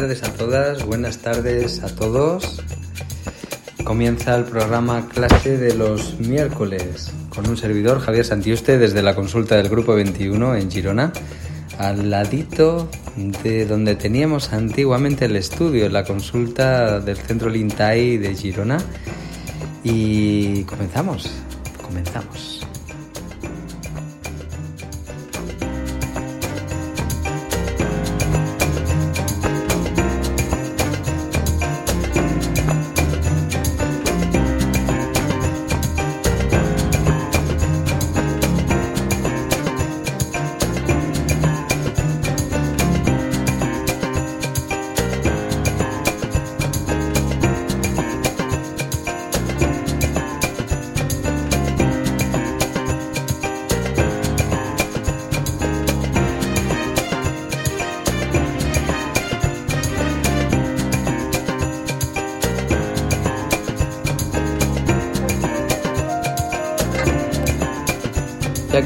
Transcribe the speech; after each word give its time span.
Buenas 0.00 0.18
tardes 0.18 0.30
a 0.30 0.38
todas, 0.38 0.86
buenas 0.86 1.18
tardes 1.18 1.82
a 1.82 1.94
todos. 1.94 2.62
Comienza 3.84 4.34
el 4.34 4.44
programa 4.44 5.06
clase 5.10 5.58
de 5.58 5.74
los 5.74 6.18
miércoles 6.18 7.12
con 7.28 7.46
un 7.46 7.58
servidor, 7.58 8.00
Javier 8.00 8.24
Santiuste, 8.24 8.78
desde 8.78 9.02
la 9.02 9.14
consulta 9.14 9.56
del 9.58 9.68
Grupo 9.68 9.94
21 9.94 10.56
en 10.56 10.70
Girona, 10.70 11.12
al 11.76 12.08
ladito 12.08 12.88
de 13.42 13.66
donde 13.66 13.94
teníamos 13.94 14.54
antiguamente 14.54 15.26
el 15.26 15.36
estudio, 15.36 15.86
la 15.90 16.04
consulta 16.04 16.98
del 17.00 17.18
Centro 17.18 17.50
Lintai 17.50 18.16
de 18.16 18.34
Girona. 18.34 18.78
Y 19.84 20.64
comenzamos, 20.64 21.30
comenzamos. 21.82 22.39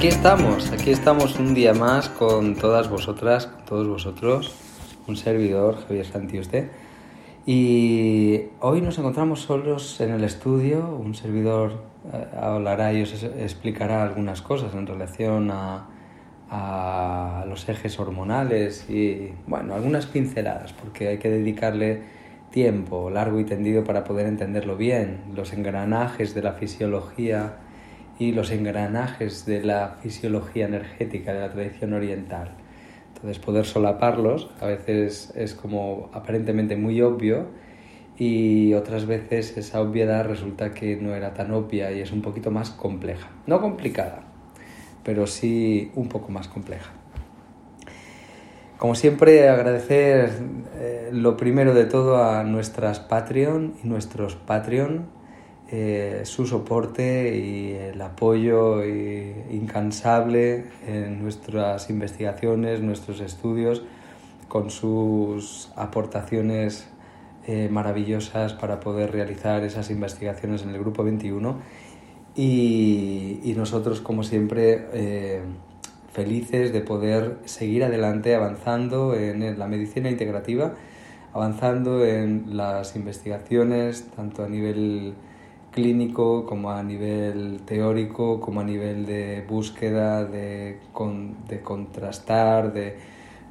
Aquí 0.04 0.12
estamos, 0.12 0.70
aquí 0.70 0.90
estamos 0.90 1.38
un 1.38 1.54
día 1.54 1.72
más 1.72 2.10
con 2.10 2.56
todas 2.56 2.90
vosotras, 2.90 3.46
con 3.46 3.64
todos 3.64 3.88
vosotros, 3.88 4.54
un 5.06 5.16
servidor, 5.16 5.78
Javier 5.80 6.04
Santiuste. 6.04 6.68
Y 7.46 8.42
hoy 8.60 8.82
nos 8.82 8.98
encontramos 8.98 9.40
solos 9.40 9.98
en 10.02 10.10
el 10.10 10.22
estudio, 10.22 10.94
un 10.94 11.14
servidor 11.14 11.84
eh, 12.12 12.26
hablará 12.38 12.92
y 12.92 13.00
os 13.00 13.22
explicará 13.22 14.02
algunas 14.02 14.42
cosas 14.42 14.74
en 14.74 14.86
relación 14.86 15.50
a, 15.50 15.88
a 16.50 17.46
los 17.48 17.66
ejes 17.70 17.98
hormonales 17.98 18.90
y, 18.90 19.32
bueno, 19.46 19.74
algunas 19.74 20.04
pinceladas, 20.04 20.74
porque 20.74 21.08
hay 21.08 21.18
que 21.18 21.30
dedicarle 21.30 22.02
tiempo 22.50 23.08
largo 23.08 23.40
y 23.40 23.44
tendido 23.44 23.84
para 23.84 24.04
poder 24.04 24.26
entenderlo 24.26 24.76
bien, 24.76 25.22
los 25.34 25.54
engranajes 25.54 26.34
de 26.34 26.42
la 26.42 26.52
fisiología 26.52 27.63
y 28.18 28.32
los 28.32 28.50
engranajes 28.50 29.46
de 29.46 29.62
la 29.62 29.96
fisiología 30.02 30.66
energética 30.66 31.32
de 31.32 31.40
la 31.40 31.52
tradición 31.52 31.92
oriental. 31.92 32.52
Entonces 33.14 33.38
poder 33.38 33.64
solaparlos 33.64 34.50
a 34.60 34.66
veces 34.66 35.32
es 35.34 35.54
como 35.54 36.10
aparentemente 36.12 36.76
muy 36.76 37.00
obvio 37.02 37.46
y 38.16 38.74
otras 38.74 39.06
veces 39.06 39.56
esa 39.56 39.80
obviedad 39.80 40.26
resulta 40.26 40.72
que 40.72 40.96
no 40.96 41.14
era 41.14 41.34
tan 41.34 41.50
obvia 41.52 41.90
y 41.92 42.00
es 42.00 42.12
un 42.12 42.22
poquito 42.22 42.50
más 42.50 42.70
compleja. 42.70 43.28
No 43.46 43.60
complicada, 43.60 44.22
pero 45.02 45.26
sí 45.26 45.90
un 45.94 46.08
poco 46.08 46.30
más 46.30 46.48
compleja. 46.48 46.92
Como 48.78 48.94
siempre, 48.94 49.48
agradecer 49.48 50.30
eh, 50.76 51.08
lo 51.12 51.36
primero 51.36 51.74
de 51.74 51.86
todo 51.86 52.22
a 52.22 52.44
nuestras 52.44 53.00
Patreon 53.00 53.74
y 53.82 53.86
nuestros 53.86 54.34
Patreon 54.34 55.06
eh, 55.70 56.22
su 56.24 56.46
soporte 56.46 57.36
y 57.36 57.72
el 57.72 58.00
apoyo 58.02 58.84
incansable 58.84 60.66
en 60.86 61.22
nuestras 61.22 61.88
investigaciones, 61.90 62.80
nuestros 62.80 63.20
estudios, 63.20 63.82
con 64.48 64.70
sus 64.70 65.70
aportaciones 65.74 66.86
eh, 67.46 67.68
maravillosas 67.70 68.52
para 68.52 68.80
poder 68.80 69.12
realizar 69.12 69.64
esas 69.64 69.90
investigaciones 69.90 70.62
en 70.62 70.70
el 70.70 70.78
Grupo 70.78 71.02
21 71.04 71.58
y, 72.36 73.54
nosotros, 73.56 74.00
como 74.00 74.22
siempre, 74.22 74.86
eh, 74.92 75.42
felices 76.12 76.72
de 76.72 76.80
poder 76.80 77.38
seguir 77.44 77.84
adelante 77.84 78.34
avanzando 78.34 79.14
en 79.14 79.58
la 79.58 79.66
medicina 79.66 80.10
integrativa, 80.10 80.74
avanzando 81.32 82.04
en 82.04 82.56
las 82.56 82.96
investigaciones, 82.96 84.06
tanto 84.16 84.44
a 84.44 84.48
nivel 84.48 85.14
clínico, 85.74 86.46
como 86.46 86.70
a 86.70 86.82
nivel 86.82 87.62
teórico, 87.66 88.40
como 88.40 88.60
a 88.60 88.64
nivel 88.64 89.06
de 89.06 89.44
búsqueda, 89.48 90.24
de, 90.24 90.78
de 91.48 91.60
contrastar, 91.60 92.72
de 92.72 92.96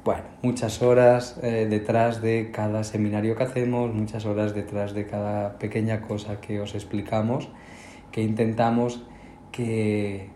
bueno, 0.04 0.22
muchas 0.42 0.82
horas 0.82 1.38
eh, 1.42 1.66
detrás 1.68 2.22
de 2.22 2.50
cada 2.50 2.82
seminario 2.82 3.36
que 3.36 3.42
hacemos, 3.42 3.92
muchas 3.92 4.24
horas 4.24 4.54
detrás 4.54 4.94
de 4.94 5.06
cada 5.06 5.58
pequeña 5.58 6.00
cosa 6.00 6.40
que 6.40 6.60
os 6.60 6.74
explicamos, 6.74 7.48
que 8.10 8.22
intentamos 8.22 9.02
que, 9.52 10.30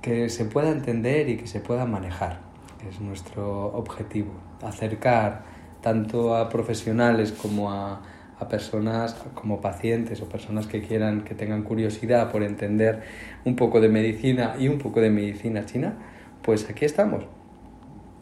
que 0.00 0.28
se 0.28 0.44
pueda 0.44 0.70
entender 0.70 1.28
y 1.28 1.36
que 1.36 1.46
se 1.48 1.60
pueda 1.60 1.86
manejar. 1.86 2.40
Es 2.88 3.00
nuestro 3.00 3.66
objetivo, 3.74 4.32
acercar 4.62 5.42
tanto 5.80 6.36
a 6.36 6.48
profesionales 6.48 7.32
como 7.32 7.72
a 7.72 8.02
a 8.42 8.48
personas 8.48 9.14
como 9.34 9.60
pacientes 9.60 10.20
o 10.20 10.28
personas 10.28 10.66
que 10.66 10.82
quieran, 10.82 11.22
que 11.22 11.34
tengan 11.34 11.62
curiosidad 11.62 12.30
por 12.30 12.42
entender 12.42 13.02
un 13.44 13.56
poco 13.56 13.80
de 13.80 13.88
medicina 13.88 14.56
y 14.58 14.68
un 14.68 14.78
poco 14.78 15.00
de 15.00 15.10
medicina 15.10 15.64
china, 15.64 15.94
pues 16.42 16.68
aquí 16.68 16.84
estamos. 16.84 17.24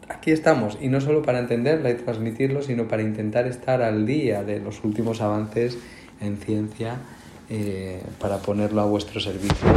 Aquí 0.07 0.31
estamos, 0.31 0.77
y 0.81 0.89
no 0.89 0.99
solo 0.99 1.21
para 1.21 1.39
entenderla 1.39 1.89
y 1.89 1.95
transmitirlo, 1.95 2.61
sino 2.61 2.87
para 2.87 3.01
intentar 3.01 3.47
estar 3.47 3.81
al 3.81 4.05
día 4.05 4.43
de 4.43 4.59
los 4.59 4.83
últimos 4.83 5.21
avances 5.21 5.77
en 6.19 6.37
ciencia 6.37 6.97
eh, 7.49 8.01
para 8.19 8.37
ponerlo 8.37 8.81
a 8.81 8.85
vuestro 8.85 9.19
servicio 9.19 9.67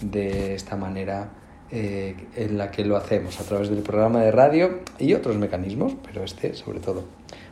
de 0.00 0.54
esta 0.54 0.76
manera 0.76 1.30
eh, 1.70 2.16
en 2.34 2.56
la 2.56 2.70
que 2.70 2.84
lo 2.84 2.96
hacemos, 2.96 3.40
a 3.40 3.44
través 3.44 3.68
del 3.68 3.82
programa 3.82 4.22
de 4.22 4.32
radio 4.32 4.80
y 4.98 5.12
otros 5.12 5.36
mecanismos, 5.36 5.94
pero 6.04 6.24
este 6.24 6.54
sobre 6.54 6.80
todo. 6.80 7.04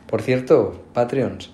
Por 0.07 0.23
cierto, 0.23 0.85
Patreons, 0.93 1.53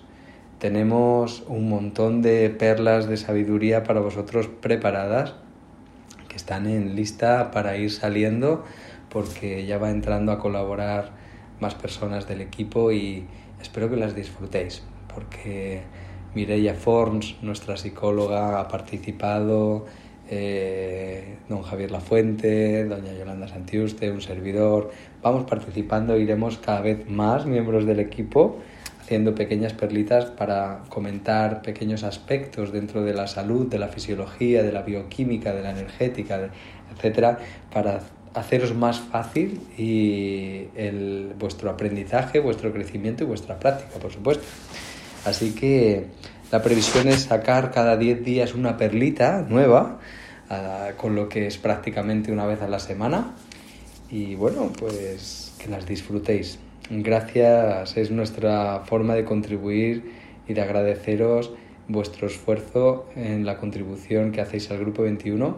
tenemos 0.63 1.44
un 1.50 1.68
montón 1.68 2.21
de 2.21 2.50
perlas 2.50 3.10
de 3.10 3.18
sabiduría 3.18 3.83
para 3.83 4.00
vosotros 4.00 4.48
preparadas 4.48 5.33
que 6.30 6.38
están 6.38 6.68
en 6.68 6.95
lista 6.95 7.51
para 7.51 7.75
ir 7.75 7.92
saliendo 7.92 8.63
porque 9.10 9.65
ya 9.65 9.77
va 9.77 9.89
entrando 9.89 10.31
a 10.31 10.39
colaborar 10.39 11.12
más 11.60 11.75
personas 11.75 12.30
del 12.30 12.39
equipo 12.39 12.94
y 12.94 13.25
espero 13.62 13.89
que 13.89 13.98
las 13.98 14.15
disfrutéis 14.15 14.83
porque 15.13 15.81
Mireia 16.33 16.75
Forns, 16.75 17.36
nuestra 17.42 17.75
psicóloga, 17.75 18.62
ha 18.62 18.69
participado, 18.69 19.86
eh, 20.30 21.39
don 21.50 21.63
Javier 21.63 21.92
Lafuente, 21.92 22.86
doña 22.86 23.12
Yolanda 23.12 23.50
Santiuste, 23.50 24.10
un 24.12 24.21
servidor. 24.21 24.92
Vamos 25.21 25.44
participando, 25.44 26.18
iremos 26.18 26.57
cada 26.57 26.80
vez 26.80 27.06
más 27.10 27.45
miembros 27.45 27.86
del 27.86 28.00
equipo 28.00 28.62
haciendo 29.04 29.36
pequeñas 29.36 29.74
perlitas 29.74 30.26
para 30.26 30.84
comentar 30.88 31.62
pequeños 31.62 32.04
aspectos 32.04 32.72
dentro 32.72 33.04
de 33.04 33.14
la 33.14 33.28
salud, 33.28 33.68
de 33.68 33.78
la 33.78 33.90
fisiología, 33.90 34.64
de 34.64 34.72
la 34.72 34.82
bioquímica, 34.82 35.54
de 35.54 35.62
la 35.62 35.72
energética, 35.72 36.50
etcétera, 36.96 37.38
para 37.72 38.00
haceros 38.34 38.74
más 38.74 39.02
fácil 39.02 39.60
y 39.78 40.68
el, 40.76 41.34
vuestro 41.38 41.70
aprendizaje, 41.70 42.40
vuestro 42.40 42.72
crecimiento 42.72 43.26
y 43.26 43.28
vuestra 43.28 43.60
práctica, 43.60 44.00
por 44.00 44.12
supuesto. 44.12 44.46
Así 45.26 45.54
que 45.54 46.08
la 46.50 46.62
previsión 46.62 47.10
es 47.10 47.24
sacar 47.24 47.72
cada 47.72 47.98
10 47.98 48.24
días 48.24 48.54
una 48.54 48.78
perlita 48.78 49.46
nueva, 49.48 50.00
con 50.98 51.16
lo 51.16 51.28
que 51.28 51.48
es 51.48 51.58
prácticamente 51.58 52.32
una 52.32 52.46
vez 52.46 52.62
a 52.62 52.70
la 52.70 52.80
semana. 52.80 53.36
Y 54.10 54.36
bueno, 54.36 54.72
pues 54.78 55.54
que 55.60 55.68
las 55.68 55.86
disfrutéis. 55.86 56.60
Gracias, 56.90 57.96
es 57.96 58.12
nuestra 58.12 58.82
forma 58.86 59.16
de 59.16 59.24
contribuir 59.24 60.12
y 60.48 60.54
de 60.54 60.62
agradeceros 60.62 61.52
vuestro 61.88 62.28
esfuerzo 62.28 63.08
en 63.16 63.46
la 63.46 63.58
contribución 63.58 64.32
que 64.32 64.42
hacéis 64.42 64.70
al 64.70 64.80
Grupo 64.80 65.04
21 65.04 65.58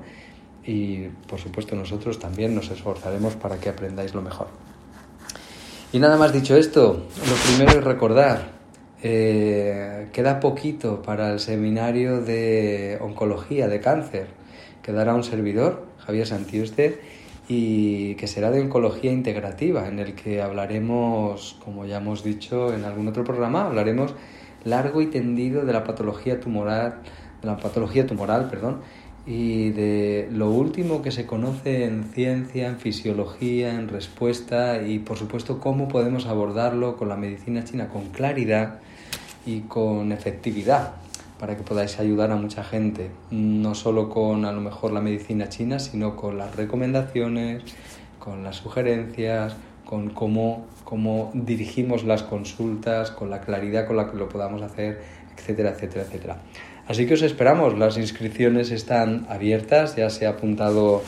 y 0.65 1.07
por 1.27 1.39
supuesto 1.39 1.75
nosotros 1.75 2.19
también 2.19 2.53
nos 2.55 2.69
esforzaremos 2.69 3.35
para 3.35 3.57
que 3.57 3.69
aprendáis 3.69 4.13
lo 4.13 4.21
mejor. 4.21 4.47
Y 5.91 5.99
nada 5.99 6.17
más 6.17 6.33
dicho 6.33 6.55
esto, 6.57 7.05
lo 7.27 7.35
primero 7.47 7.79
es 7.79 7.83
recordar, 7.83 8.49
eh, 9.01 10.09
queda 10.13 10.39
poquito 10.39 11.01
para 11.01 11.31
el 11.31 11.39
seminario 11.39 12.21
de 12.21 12.97
oncología 13.01 13.67
de 13.67 13.79
cáncer, 13.79 14.27
quedará 14.83 15.13
un 15.15 15.23
servidor, 15.23 15.85
Javier 16.05 16.27
Santiuste, 16.27 16.99
y 17.47 18.15
que 18.15 18.27
será 18.27 18.49
de 18.51 18.61
oncología 18.61 19.11
integrativa, 19.11 19.87
en 19.87 19.99
el 19.99 20.15
que 20.15 20.41
hablaremos, 20.41 21.57
como 21.63 21.85
ya 21.85 21.97
hemos 21.97 22.23
dicho 22.23 22.73
en 22.73 22.85
algún 22.85 23.07
otro 23.07 23.23
programa, 23.23 23.65
hablaremos 23.65 24.15
largo 24.63 25.01
y 25.01 25.07
tendido 25.07 25.63
de 25.65 25.73
la 25.73 25.83
patología 25.83 26.39
tumoral, 26.39 27.01
de 27.41 27.47
la 27.47 27.57
patología 27.57 28.07
tumoral, 28.07 28.49
perdón, 28.49 28.81
y 29.27 29.69
de 29.69 30.27
lo 30.31 30.49
último 30.49 31.01
que 31.01 31.11
se 31.11 31.25
conoce 31.25 31.85
en 31.85 32.03
ciencia, 32.03 32.67
en 32.67 32.77
fisiología, 32.77 33.73
en 33.73 33.87
respuesta 33.89 34.81
y 34.81 34.99
por 34.99 35.17
supuesto 35.17 35.59
cómo 35.59 35.87
podemos 35.87 36.27
abordarlo 36.27 36.95
con 36.95 37.09
la 37.09 37.15
medicina 37.15 37.63
china 37.63 37.89
con 37.89 38.09
claridad 38.09 38.79
y 39.45 39.61
con 39.61 40.11
efectividad 40.11 41.04
para 41.39 41.57
que 41.57 41.63
podáis 41.63 41.99
ayudar 41.99 42.31
a 42.31 42.35
mucha 42.35 42.63
gente, 42.63 43.11
no 43.31 43.75
solo 43.75 44.09
con 44.09 44.45
a 44.45 44.51
lo 44.51 44.61
mejor 44.61 44.91
la 44.91 45.01
medicina 45.01 45.49
china, 45.49 45.79
sino 45.79 46.15
con 46.15 46.37
las 46.37 46.55
recomendaciones, 46.55 47.63
con 48.19 48.43
las 48.43 48.57
sugerencias, 48.57 49.55
con 49.85 50.09
cómo, 50.09 50.65
cómo 50.83 51.31
dirigimos 51.33 52.03
las 52.03 52.23
consultas, 52.23 53.11
con 53.11 53.29
la 53.29 53.41
claridad 53.41 53.85
con 53.85 53.97
la 53.97 54.09
que 54.09 54.17
lo 54.17 54.29
podamos 54.29 54.61
hacer, 54.61 55.01
etcétera, 55.37 55.71
etcétera, 55.71 56.05
etcétera. 56.05 56.37
Así 56.87 57.05
que 57.05 57.15
os 57.15 57.21
esperamos, 57.21 57.77
las 57.77 57.97
inscripciones 57.97 58.71
están 58.71 59.25
abiertas, 59.29 59.95
ya 59.95 60.09
se 60.09 60.27
ha 60.27 60.31
apuntado 60.31 61.01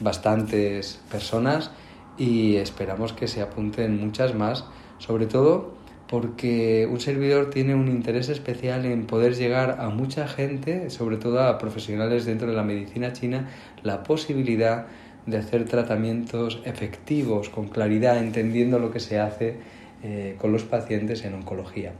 bastantes 0.00 1.00
personas 1.10 1.70
y 2.18 2.56
esperamos 2.56 3.12
que 3.12 3.28
se 3.28 3.40
apunten 3.40 4.00
muchas 4.00 4.34
más, 4.34 4.64
sobre 4.98 5.26
todo 5.26 5.72
porque 6.12 6.86
un 6.90 7.00
servidor 7.00 7.48
tiene 7.48 7.74
un 7.74 7.88
interés 7.88 8.28
especial 8.28 8.84
en 8.84 9.06
poder 9.06 9.34
llegar 9.34 9.78
a 9.80 9.88
mucha 9.88 10.28
gente, 10.28 10.90
sobre 10.90 11.16
todo 11.16 11.40
a 11.40 11.56
profesionales 11.56 12.26
dentro 12.26 12.50
de 12.50 12.54
la 12.54 12.62
medicina 12.62 13.14
china, 13.14 13.48
la 13.82 14.02
posibilidad 14.02 14.88
de 15.24 15.38
hacer 15.38 15.64
tratamientos 15.64 16.60
efectivos, 16.66 17.48
con 17.48 17.68
claridad, 17.68 18.18
entendiendo 18.18 18.78
lo 18.78 18.90
que 18.90 19.00
se 19.00 19.18
hace 19.18 19.56
eh, 20.02 20.36
con 20.36 20.52
los 20.52 20.64
pacientes 20.64 21.24
en 21.24 21.32
oncología. 21.32 21.94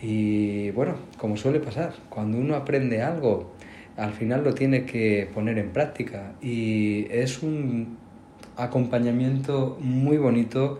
Y 0.00 0.70
bueno, 0.70 0.94
como 1.18 1.36
suele 1.36 1.58
pasar, 1.58 1.92
cuando 2.08 2.38
uno 2.38 2.54
aprende 2.54 3.02
algo, 3.02 3.50
al 3.96 4.12
final 4.12 4.44
lo 4.44 4.54
tiene 4.54 4.84
que 4.84 5.28
poner 5.34 5.58
en 5.58 5.70
práctica 5.70 6.34
y 6.40 7.08
es 7.10 7.42
un 7.42 7.98
acompañamiento 8.56 9.76
muy 9.80 10.18
bonito, 10.18 10.78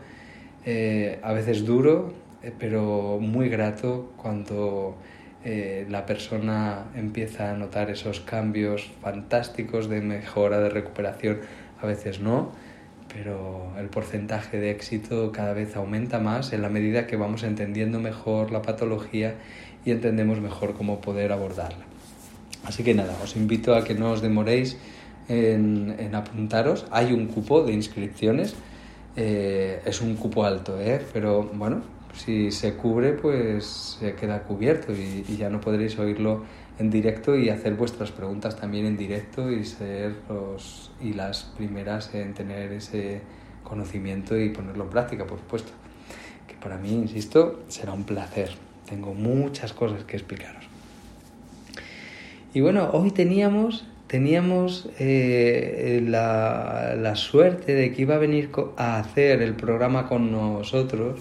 eh, 0.64 1.18
a 1.24 1.32
veces 1.32 1.64
duro, 1.64 2.19
pero 2.58 3.18
muy 3.20 3.48
grato 3.48 4.12
cuando 4.16 4.96
eh, 5.44 5.86
la 5.88 6.06
persona 6.06 6.86
empieza 6.94 7.50
a 7.50 7.54
notar 7.54 7.90
esos 7.90 8.20
cambios 8.20 8.90
fantásticos 9.00 9.88
de 9.88 10.00
mejora, 10.00 10.60
de 10.60 10.70
recuperación, 10.70 11.40
a 11.80 11.86
veces 11.86 12.20
no 12.20 12.52
pero 13.12 13.72
el 13.78 13.88
porcentaje 13.88 14.58
de 14.58 14.70
éxito 14.70 15.32
cada 15.32 15.52
vez 15.52 15.76
aumenta 15.76 16.18
más 16.18 16.52
en 16.52 16.62
la 16.62 16.68
medida 16.68 17.06
que 17.06 17.16
vamos 17.16 17.42
entendiendo 17.42 17.98
mejor 18.00 18.50
la 18.50 18.62
patología 18.62 19.34
y 19.84 19.90
entendemos 19.90 20.40
mejor 20.40 20.74
cómo 20.74 21.00
poder 21.00 21.32
abordarla. 21.32 21.84
Así 22.64 22.82
que 22.82 22.94
nada, 22.94 23.16
os 23.22 23.36
invito 23.36 23.74
a 23.74 23.84
que 23.84 23.94
no 23.94 24.12
os 24.12 24.20
demoréis 24.20 24.76
en, 25.28 26.14
apuntaros. 26.14 26.86
Hay 26.90 27.12
un 27.12 27.26
cupo 27.26 27.64
de 27.64 27.72
inscripciones, 27.72 28.54
eh, 29.16 29.80
es 29.84 30.00
un 30.00 30.16
cupo 30.16 30.44
alto, 30.44 30.78
¿eh? 30.80 31.00
pero 31.12 31.42
bueno, 31.54 31.82
si 32.14 32.50
se 32.50 32.74
cubre, 32.74 33.12
pues 33.12 33.96
se 34.00 34.14
queda 34.14 34.42
cubierto 34.42 34.92
y, 34.92 35.24
ya 35.36 35.48
no 35.48 35.60
podréis 35.60 35.98
oírlo 35.98 36.44
en 36.78 36.90
directo 36.90 37.36
y 37.36 37.50
hacer 37.50 37.74
vuestras 37.74 38.10
preguntas 38.10 38.56
también 38.56 38.86
en 38.86 38.96
directo 38.96 39.50
y 39.50 39.64
ser 39.64 40.14
los, 40.28 40.90
y 41.00 41.12
las 41.12 41.44
primeras 41.56 42.14
en 42.14 42.34
tener 42.34 42.72
ese 42.72 43.20
conocimiento 43.62 44.38
y 44.38 44.50
ponerlo 44.50 44.84
en 44.84 44.90
práctica, 44.90 45.26
por 45.26 45.38
supuesto. 45.38 45.72
Que 46.48 46.54
para 46.54 46.78
mí, 46.78 46.92
insisto, 46.92 47.60
será 47.68 47.92
un 47.92 48.04
placer. 48.04 48.50
Tengo 48.88 49.14
muchas 49.14 49.72
cosas 49.72 50.04
que 50.04 50.16
explicaros. 50.16 50.64
Y 52.52 52.60
bueno, 52.62 52.90
hoy 52.92 53.12
teníamos, 53.12 53.86
teníamos 54.08 54.88
eh, 54.98 56.02
la, 56.04 56.96
la, 56.98 57.14
suerte 57.14 57.74
de 57.74 57.92
que 57.92 58.02
iba 58.02 58.16
a 58.16 58.18
venir 58.18 58.50
a 58.76 58.98
hacer 58.98 59.40
el 59.42 59.54
programa 59.54 60.08
con 60.08 60.32
nosotros 60.32 61.20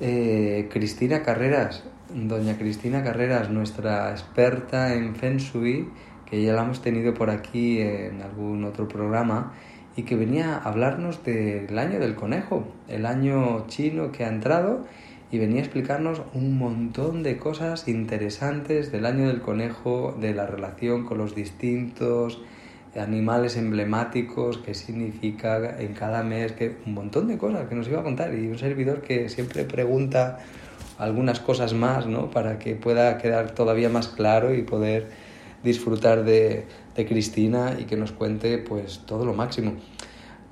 eh, 0.00 0.68
Cristina 0.70 1.22
Carreras, 1.22 1.84
doña 2.14 2.56
Cristina 2.58 3.02
Carreras, 3.02 3.50
nuestra 3.50 4.10
experta 4.10 4.94
en 4.94 5.16
Feng 5.16 5.38
Shui, 5.38 5.88
que 6.26 6.42
ya 6.42 6.52
la 6.54 6.62
hemos 6.62 6.82
tenido 6.82 7.14
por 7.14 7.30
aquí 7.30 7.80
en 7.80 8.22
algún 8.22 8.64
otro 8.64 8.88
programa, 8.88 9.52
y 9.96 10.02
que 10.02 10.16
venía 10.16 10.56
a 10.56 10.68
hablarnos 10.68 11.24
del 11.24 11.78
año 11.78 11.98
del 11.98 12.14
conejo, 12.14 12.64
el 12.88 13.06
año 13.06 13.66
chino 13.68 14.12
que 14.12 14.24
ha 14.24 14.28
entrado, 14.28 14.84
y 15.30 15.38
venía 15.38 15.58
a 15.58 15.64
explicarnos 15.64 16.22
un 16.34 16.58
montón 16.58 17.22
de 17.22 17.38
cosas 17.38 17.88
interesantes 17.88 18.92
del 18.92 19.06
año 19.06 19.26
del 19.26 19.40
conejo, 19.40 20.16
de 20.20 20.34
la 20.34 20.46
relación 20.46 21.04
con 21.04 21.18
los 21.18 21.34
distintos 21.34 22.40
animales 22.98 23.56
emblemáticos, 23.56 24.58
qué 24.58 24.74
significa 24.74 25.78
en 25.78 25.94
cada 25.94 26.22
mes, 26.22 26.52
que 26.52 26.76
un 26.86 26.94
montón 26.94 27.28
de 27.28 27.38
cosas 27.38 27.68
que 27.68 27.74
nos 27.74 27.88
iba 27.88 28.00
a 28.00 28.02
contar 28.02 28.34
y 28.34 28.46
un 28.46 28.58
servidor 28.58 29.02
que 29.02 29.28
siempre 29.28 29.64
pregunta 29.64 30.38
algunas 30.98 31.40
cosas 31.40 31.74
más, 31.74 32.06
¿no? 32.06 32.30
Para 32.30 32.58
que 32.58 32.74
pueda 32.74 33.18
quedar 33.18 33.52
todavía 33.52 33.88
más 33.88 34.08
claro 34.08 34.54
y 34.54 34.62
poder 34.62 35.08
disfrutar 35.62 36.24
de, 36.24 36.64
de 36.94 37.06
Cristina 37.06 37.76
y 37.78 37.84
que 37.84 37.96
nos 37.96 38.12
cuente 38.12 38.58
pues 38.58 39.02
todo 39.06 39.24
lo 39.24 39.34
máximo. 39.34 39.74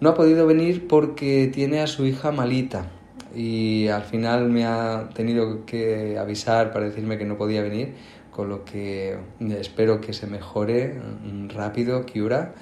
No 0.01 0.11
ha 0.11 0.15
podido 0.15 0.47
venir 0.47 0.87
porque 0.87 1.51
tiene 1.53 1.81
a 1.81 1.87
su 1.87 2.05
hija 2.05 2.31
malita 2.31 2.87
y 3.35 3.89
al 3.89 4.03
final 4.03 4.49
me 4.51 4.65
ha 4.65 5.09
tenido 5.15 5.65
que 5.67 6.19
avisar 6.19 6.73
para 6.73 6.87
decirme 6.87 7.19
que 7.19 7.25
no 7.25 7.37
podía 7.37 7.63
venir, 7.63 7.95
con 8.35 8.49
lo 8.49 8.65
que 8.65 9.17
espero 9.41 10.01
que 10.01 10.13
se 10.13 10.27
mejore 10.27 11.01
rápido 11.49 12.05
Kiura 12.05 12.55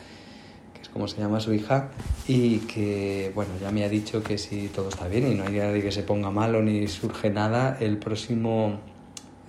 como 0.92 1.08
se 1.08 1.20
llama 1.20 1.40
su 1.40 1.52
hija, 1.54 1.88
y 2.28 2.58
que, 2.58 3.32
bueno, 3.34 3.52
ya 3.60 3.70
me 3.70 3.84
ha 3.84 3.88
dicho 3.88 4.22
que 4.22 4.36
si 4.36 4.68
todo 4.68 4.90
está 4.90 5.08
bien 5.08 5.30
y 5.30 5.34
no 5.34 5.44
hay 5.44 5.56
nadie 5.56 5.82
que 5.82 5.90
se 5.92 6.02
ponga 6.02 6.30
malo 6.30 6.62
ni 6.62 6.86
surge 6.86 7.30
nada, 7.30 7.78
el 7.80 7.96
próximo 7.96 8.78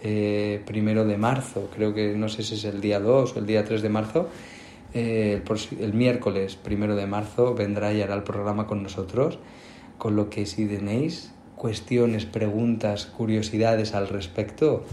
eh, 0.01 0.61
primero 0.65 1.05
de 1.05 1.17
marzo, 1.17 1.69
creo 1.75 1.93
que 1.93 2.15
no 2.15 2.29
sé 2.29 2.43
si 2.43 2.55
es 2.55 2.63
el 2.63 2.79
día 2.79 2.99
2 2.99 3.35
o 3.35 3.39
el 3.39 3.45
día 3.45 3.65
3 3.65 3.81
de 3.81 3.89
marzo, 3.89 4.29
eh, 4.93 5.41
el, 5.45 5.81
el, 5.81 5.93
miércoles 5.93 6.55
primero 6.55 6.95
de 6.95 7.07
marzo 7.07 7.55
vendrá 7.55 7.91
y 7.93 8.01
hará 8.01 8.13
el 8.15 8.23
programa 8.23 8.65
con 8.65 8.81
nosotros, 8.81 9.39
con 9.97 10.15
lo 10.15 10.29
que 10.29 10.45
si 10.45 10.65
tenéis 10.65 11.33
cuestiones, 11.55 12.25
preguntas, 12.25 13.05
curiosidades 13.05 13.93
al 13.93 14.07
respecto, 14.07 14.85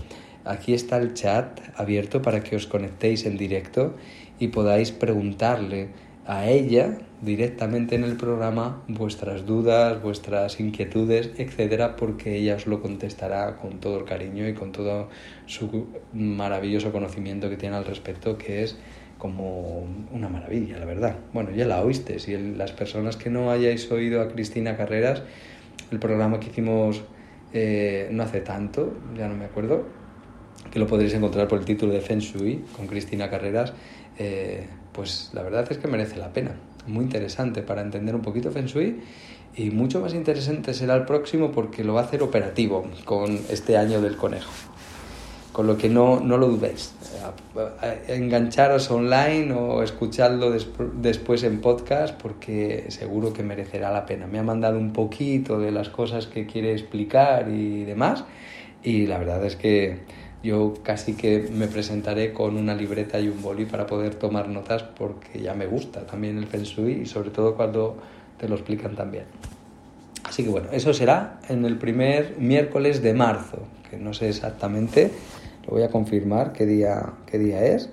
aquí 0.50 0.74
está 0.74 0.96
el 0.96 1.14
chat 1.14 1.60
abierto 1.76 2.22
para 2.22 2.42
que 2.42 2.56
os 2.56 2.66
conectéis 2.66 3.24
en 3.26 3.36
directo 3.36 3.94
y 4.38 4.48
podáis 4.48 4.90
preguntarle 4.90 5.88
a 6.26 6.48
ella 6.48 6.98
directamente 7.22 7.94
en 7.94 8.04
el 8.04 8.16
programa 8.16 8.82
vuestras 8.88 9.46
dudas, 9.46 10.00
vuestras 10.02 10.58
inquietudes, 10.60 11.30
etcétera, 11.36 11.96
porque 11.96 12.36
ella 12.36 12.56
os 12.56 12.66
lo 12.66 12.80
contestará 12.80 13.56
con 13.56 13.80
todo 13.80 13.98
el 13.98 14.04
cariño 14.04 14.48
y 14.48 14.54
con 14.54 14.72
todo 14.72 15.08
su 15.46 15.88
maravilloso 16.12 16.92
conocimiento 16.92 17.50
que 17.50 17.56
tiene 17.56 17.76
al 17.76 17.84
respecto, 17.84 18.38
que 18.38 18.62
es 18.62 18.78
como 19.18 19.86
una 20.12 20.28
maravilla, 20.28 20.78
la 20.78 20.86
verdad. 20.86 21.16
Bueno, 21.34 21.50
ya 21.50 21.66
la 21.66 21.82
oíste, 21.82 22.18
si 22.18 22.36
las 22.36 22.72
personas 22.72 23.16
que 23.16 23.28
no 23.28 23.50
hayáis 23.50 23.90
oído 23.92 24.22
a 24.22 24.28
Cristina 24.28 24.76
Carreras, 24.76 25.22
el 25.90 25.98
programa 25.98 26.40
que 26.40 26.48
hicimos 26.48 27.02
eh, 27.52 28.08
no 28.12 28.22
hace 28.22 28.40
tanto, 28.40 28.96
ya 29.14 29.28
no 29.28 29.36
me 29.36 29.44
acuerdo, 29.44 29.99
que 30.70 30.78
lo 30.78 30.86
podréis 30.86 31.14
encontrar 31.14 31.48
por 31.48 31.58
el 31.58 31.64
título 31.64 31.92
de 31.92 32.00
Feng 32.00 32.20
Shui 32.20 32.64
con 32.76 32.86
Cristina 32.86 33.28
Carreras, 33.28 33.72
eh, 34.18 34.66
pues 34.92 35.30
la 35.32 35.42
verdad 35.42 35.66
es 35.70 35.78
que 35.78 35.88
merece 35.88 36.18
la 36.18 36.32
pena. 36.32 36.54
Muy 36.86 37.04
interesante 37.04 37.62
para 37.62 37.82
entender 37.82 38.14
un 38.14 38.22
poquito 38.22 38.50
Feng 38.50 38.66
Shui 38.66 39.00
y 39.56 39.70
mucho 39.70 40.00
más 40.00 40.14
interesante 40.14 40.74
será 40.74 40.94
el 40.94 41.04
próximo 41.04 41.50
porque 41.50 41.82
lo 41.84 41.94
va 41.94 42.02
a 42.02 42.04
hacer 42.04 42.22
operativo 42.22 42.86
con 43.04 43.38
este 43.50 43.76
año 43.76 44.00
del 44.00 44.16
conejo. 44.16 44.50
Con 45.52 45.66
lo 45.66 45.76
que 45.76 45.88
no, 45.88 46.20
no 46.20 46.38
lo 46.38 46.46
dudéis. 46.46 46.94
Engancharos 48.06 48.88
online 48.90 49.52
o 49.52 49.82
escuchadlo 49.82 50.52
después 50.94 51.42
en 51.42 51.60
podcast 51.60 52.14
porque 52.20 52.86
seguro 52.88 53.32
que 53.32 53.42
merecerá 53.42 53.90
la 53.90 54.06
pena. 54.06 54.28
Me 54.28 54.38
ha 54.38 54.44
mandado 54.44 54.78
un 54.78 54.92
poquito 54.92 55.58
de 55.58 55.72
las 55.72 55.88
cosas 55.88 56.28
que 56.28 56.46
quiere 56.46 56.72
explicar 56.72 57.50
y 57.50 57.84
demás 57.84 58.24
y 58.84 59.06
la 59.06 59.18
verdad 59.18 59.44
es 59.44 59.56
que 59.56 59.98
yo 60.42 60.74
casi 60.82 61.14
que 61.14 61.50
me 61.52 61.66
presentaré 61.66 62.32
con 62.32 62.56
una 62.56 62.74
libreta 62.74 63.20
y 63.20 63.28
un 63.28 63.42
boli 63.42 63.66
para 63.66 63.86
poder 63.86 64.14
tomar 64.14 64.48
notas 64.48 64.82
porque 64.82 65.40
ya 65.40 65.54
me 65.54 65.66
gusta 65.66 66.06
también 66.06 66.38
el 66.38 66.46
Feng 66.46 66.64
y 66.88 67.06
sobre 67.06 67.30
todo 67.30 67.54
cuando 67.54 67.96
te 68.38 68.48
lo 68.48 68.54
explican 68.54 68.96
también. 68.96 69.24
Así 70.24 70.44
que 70.44 70.48
bueno, 70.48 70.68
eso 70.72 70.94
será 70.94 71.40
en 71.48 71.64
el 71.64 71.76
primer 71.76 72.36
miércoles 72.38 73.02
de 73.02 73.12
marzo, 73.14 73.58
que 73.90 73.98
no 73.98 74.14
sé 74.14 74.28
exactamente, 74.28 75.10
lo 75.66 75.72
voy 75.72 75.82
a 75.82 75.90
confirmar 75.90 76.52
qué 76.52 76.66
día, 76.66 77.12
qué 77.26 77.38
día 77.38 77.64
es. 77.64 77.90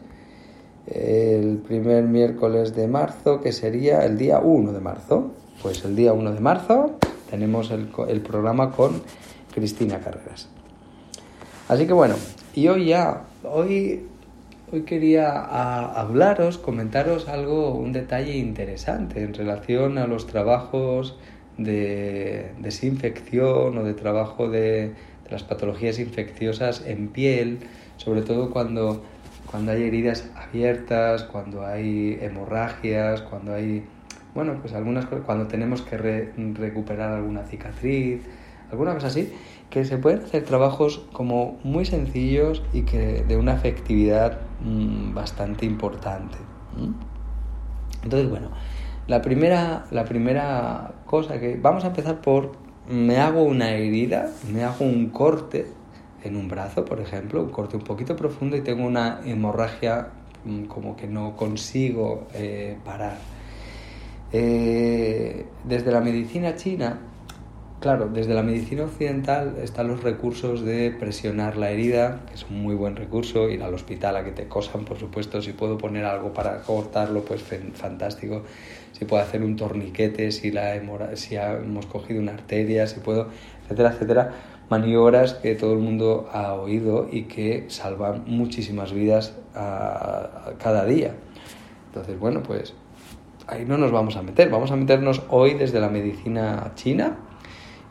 el 0.87 1.57
primer 1.57 2.03
miércoles 2.05 2.73
de 2.75 2.87
marzo, 2.87 3.41
que 3.41 3.51
sería 3.51 4.05
el 4.05 4.17
día 4.17 4.39
1 4.39 4.71
de 4.71 4.79
marzo. 4.79 5.33
Pues 5.61 5.83
el 5.83 5.95
día 5.95 6.13
1 6.13 6.33
de 6.33 6.39
marzo 6.39 6.97
tenemos 7.29 7.71
el, 7.71 7.89
el 8.07 8.21
programa 8.21 8.71
con 8.71 9.01
Cristina 9.53 9.99
Carreras. 9.99 10.47
Así 11.67 11.85
que 11.85 11.93
bueno, 11.93 12.15
y 12.57 12.69
hoy 12.69 12.85
ya, 12.85 13.21
hoy, 13.43 14.07
hoy 14.73 14.81
quería 14.81 15.29
hablaros, 15.91 16.57
comentaros 16.57 17.27
algo, 17.27 17.75
un 17.75 17.93
detalle 17.93 18.35
interesante 18.35 19.21
en 19.21 19.35
relación 19.35 19.99
a 19.99 20.07
los 20.07 20.25
trabajos 20.25 21.19
de 21.59 22.53
desinfección 22.57 23.77
o 23.77 23.83
de 23.83 23.93
trabajo 23.93 24.49
de, 24.49 24.87
de 24.87 25.29
las 25.29 25.43
patologías 25.43 25.99
infecciosas 25.99 26.83
en 26.87 27.09
piel, 27.09 27.59
sobre 27.97 28.23
todo 28.23 28.49
cuando, 28.49 29.03
cuando 29.51 29.73
hay 29.73 29.83
heridas 29.83 30.27
abiertas, 30.35 31.25
cuando 31.25 31.63
hay 31.63 32.17
hemorragias, 32.19 33.21
cuando 33.21 33.53
hay, 33.53 33.83
bueno, 34.33 34.57
pues 34.59 34.73
algunas 34.73 35.05
cuando 35.05 35.45
tenemos 35.45 35.83
que 35.83 35.95
recuperar 35.95 37.11
alguna 37.11 37.43
cicatriz, 37.43 38.23
alguna 38.71 38.93
cosa 38.93 39.07
así, 39.07 39.33
que 39.69 39.85
se 39.85 39.97
pueden 39.97 40.23
hacer 40.23 40.43
trabajos 40.43 41.01
como 41.11 41.57
muy 41.63 41.85
sencillos 41.85 42.63
y 42.73 42.83
que 42.83 43.23
de 43.27 43.37
una 43.37 43.53
efectividad 43.53 44.39
mm, 44.63 45.13
bastante 45.13 45.65
importante. 45.65 46.37
Entonces, 48.03 48.29
bueno, 48.29 48.49
la 49.07 49.21
primera, 49.21 49.85
la 49.91 50.05
primera 50.05 50.93
cosa 51.05 51.39
que 51.39 51.57
vamos 51.61 51.83
a 51.83 51.87
empezar 51.87 52.21
por 52.21 52.51
me 52.89 53.17
hago 53.17 53.43
una 53.43 53.71
herida, 53.71 54.29
me 54.51 54.63
hago 54.63 54.85
un 54.85 55.09
corte 55.09 55.67
en 56.23 56.35
un 56.35 56.47
brazo, 56.47 56.85
por 56.85 56.99
ejemplo, 56.99 57.43
un 57.43 57.49
corte 57.49 57.77
un 57.77 57.83
poquito 57.83 58.15
profundo 58.15 58.55
y 58.55 58.61
tengo 58.61 58.85
una 58.85 59.21
hemorragia 59.25 60.09
mm, 60.45 60.63
como 60.65 60.95
que 60.95 61.07
no 61.07 61.35
consigo 61.35 62.27
eh, 62.33 62.77
parar. 62.83 63.17
Eh, 64.31 65.45
desde 65.63 65.91
la 65.91 66.01
medicina 66.01 66.55
china, 66.55 66.99
claro, 67.79 68.09
desde 68.11 68.33
la 68.33 68.43
medicina 68.43 68.83
occidental 68.83 69.55
están 69.61 69.87
los 69.87 70.03
recursos 70.03 70.61
de 70.63 70.91
presionar 70.91 71.57
la 71.57 71.71
herida, 71.71 72.21
que 72.27 72.33
es 72.33 72.45
un 72.49 72.61
muy 72.61 72.75
buen 72.75 72.95
recurso, 72.95 73.49
ir 73.49 73.63
al 73.63 73.73
hospital 73.73 74.15
a 74.15 74.23
que 74.23 74.31
te 74.31 74.47
cosan, 74.47 74.85
por 74.85 74.97
supuesto, 74.97 75.41
si 75.41 75.53
puedo 75.53 75.77
poner 75.77 76.05
algo 76.05 76.33
para 76.33 76.61
cortarlo, 76.61 77.23
pues 77.23 77.43
fantástico 77.73 78.43
si 78.97 79.05
puedo 79.05 79.21
hacer 79.21 79.43
un 79.43 79.55
torniquete, 79.55 80.31
si, 80.31 80.51
la 80.51 80.79
si 81.15 81.35
hemos 81.35 81.85
cogido 81.85 82.19
una 82.19 82.33
arteria, 82.33 82.87
si 82.87 82.99
puedo, 82.99 83.27
etcétera, 83.63 83.91
etcétera. 83.91 84.31
Maniobras 84.69 85.35
que 85.35 85.53
todo 85.53 85.73
el 85.73 85.79
mundo 85.79 86.27
ha 86.33 86.55
oído 86.55 87.07
y 87.11 87.23
que 87.23 87.65
salvan 87.67 88.23
muchísimas 88.25 88.91
vidas 88.91 89.35
cada 89.53 90.85
día. 90.85 91.13
Entonces, 91.87 92.19
bueno, 92.19 92.41
pues 92.41 92.73
ahí 93.45 93.65
no 93.65 93.77
nos 93.77 93.91
vamos 93.91 94.17
a 94.17 94.23
meter. 94.23 94.49
Vamos 94.49 94.71
a 94.71 94.75
meternos 94.75 95.21
hoy 95.29 95.53
desde 95.53 95.79
la 95.79 95.89
medicina 95.89 96.71
china 96.73 97.17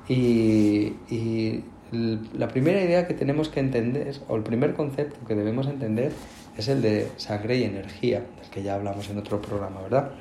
y, 0.08 0.94
y 1.10 1.64
la 1.92 2.48
primera 2.48 2.82
idea 2.82 3.06
que 3.06 3.14
tenemos 3.14 3.48
que 3.48 3.60
entender, 3.60 4.16
o 4.28 4.36
el 4.36 4.42
primer 4.42 4.74
concepto 4.74 5.24
que 5.26 5.34
debemos 5.34 5.66
entender, 5.66 6.12
es 6.56 6.68
el 6.68 6.82
de 6.82 7.08
sangre 7.16 7.58
y 7.58 7.64
energía, 7.64 8.20
del 8.40 8.50
que 8.50 8.62
ya 8.62 8.74
hablamos 8.74 9.08
en 9.10 9.18
otro 9.18 9.40
programa, 9.40 9.82
¿verdad? 9.82 10.12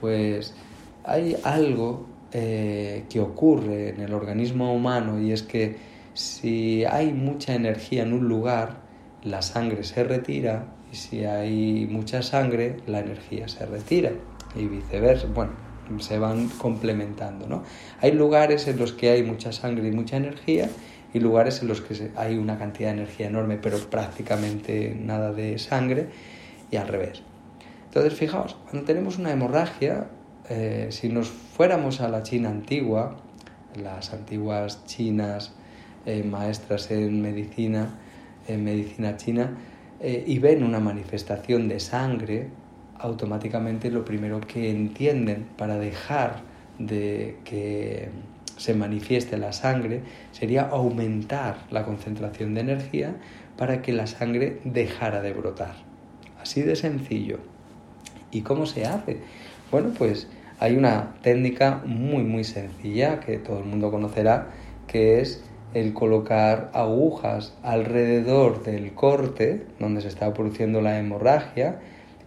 pues 0.00 0.54
hay 1.04 1.36
algo 1.44 2.06
eh, 2.32 3.04
que 3.08 3.20
ocurre 3.20 3.90
en 3.90 4.00
el 4.00 4.12
organismo 4.12 4.74
humano 4.74 5.20
y 5.20 5.32
es 5.32 5.42
que 5.42 5.76
si 6.14 6.84
hay 6.84 7.12
mucha 7.12 7.54
energía 7.54 8.02
en 8.02 8.12
un 8.12 8.26
lugar, 8.26 8.78
la 9.22 9.42
sangre 9.42 9.84
se 9.84 10.04
retira 10.04 10.66
y 10.92 10.96
si 10.96 11.24
hay 11.24 11.86
mucha 11.90 12.22
sangre, 12.22 12.78
la 12.86 13.00
energía 13.00 13.48
se 13.48 13.66
retira 13.66 14.12
y 14.54 14.66
viceversa. 14.66 15.26
Bueno, 15.26 15.52
se 15.98 16.18
van 16.18 16.48
complementando, 16.48 17.46
¿no? 17.46 17.62
Hay 18.00 18.12
lugares 18.12 18.68
en 18.68 18.78
los 18.78 18.92
que 18.92 19.10
hay 19.10 19.22
mucha 19.22 19.52
sangre 19.52 19.88
y 19.88 19.92
mucha 19.92 20.16
energía 20.16 20.68
y 21.12 21.20
lugares 21.20 21.62
en 21.62 21.68
los 21.68 21.80
que 21.80 22.10
hay 22.16 22.36
una 22.36 22.58
cantidad 22.58 22.90
de 22.90 22.98
energía 22.98 23.26
enorme 23.26 23.58
pero 23.58 23.78
prácticamente 23.78 24.96
nada 25.00 25.32
de 25.32 25.58
sangre 25.58 26.08
y 26.70 26.76
al 26.76 26.88
revés. 26.88 27.22
Entonces, 27.86 28.18
fijaos, 28.18 28.56
cuando 28.64 28.84
tenemos 28.84 29.18
una 29.18 29.32
hemorragia, 29.32 30.08
eh, 30.50 30.88
si 30.90 31.08
nos 31.08 31.28
fuéramos 31.28 32.00
a 32.00 32.08
la 32.08 32.22
China 32.22 32.50
antigua, 32.50 33.16
las 33.74 34.12
antiguas 34.12 34.84
chinas 34.86 35.54
eh, 36.04 36.22
maestras 36.22 36.90
en 36.90 37.22
medicina, 37.22 37.98
en 38.46 38.64
medicina 38.64 39.16
china, 39.16 39.56
eh, 40.00 40.24
y 40.26 40.38
ven 40.38 40.62
una 40.62 40.78
manifestación 40.78 41.68
de 41.68 41.80
sangre, 41.80 42.48
automáticamente 43.00 43.90
lo 43.90 44.04
primero 44.04 44.40
que 44.40 44.70
entienden 44.70 45.46
para 45.56 45.78
dejar 45.78 46.42
de 46.78 47.36
que 47.44 48.08
se 48.56 48.74
manifieste 48.74 49.36
la 49.36 49.52
sangre 49.52 50.00
sería 50.32 50.62
aumentar 50.62 51.58
la 51.70 51.84
concentración 51.84 52.54
de 52.54 52.60
energía 52.62 53.16
para 53.56 53.82
que 53.82 53.92
la 53.92 54.06
sangre 54.06 54.60
dejara 54.64 55.22
de 55.22 55.32
brotar. 55.32 55.74
Así 56.40 56.62
de 56.62 56.76
sencillo. 56.76 57.38
¿Y 58.30 58.42
cómo 58.42 58.66
se 58.66 58.86
hace? 58.86 59.18
Bueno, 59.70 59.90
pues 59.96 60.28
hay 60.58 60.76
una 60.76 61.14
técnica 61.22 61.82
muy 61.84 62.24
muy 62.24 62.44
sencilla 62.44 63.20
que 63.20 63.38
todo 63.38 63.58
el 63.58 63.64
mundo 63.64 63.90
conocerá, 63.90 64.48
que 64.86 65.20
es 65.20 65.44
el 65.74 65.92
colocar 65.92 66.70
agujas 66.72 67.54
alrededor 67.62 68.62
del 68.62 68.94
corte 68.94 69.66
donde 69.78 70.00
se 70.00 70.08
está 70.08 70.32
produciendo 70.32 70.80
la 70.80 70.98
hemorragia 70.98 71.80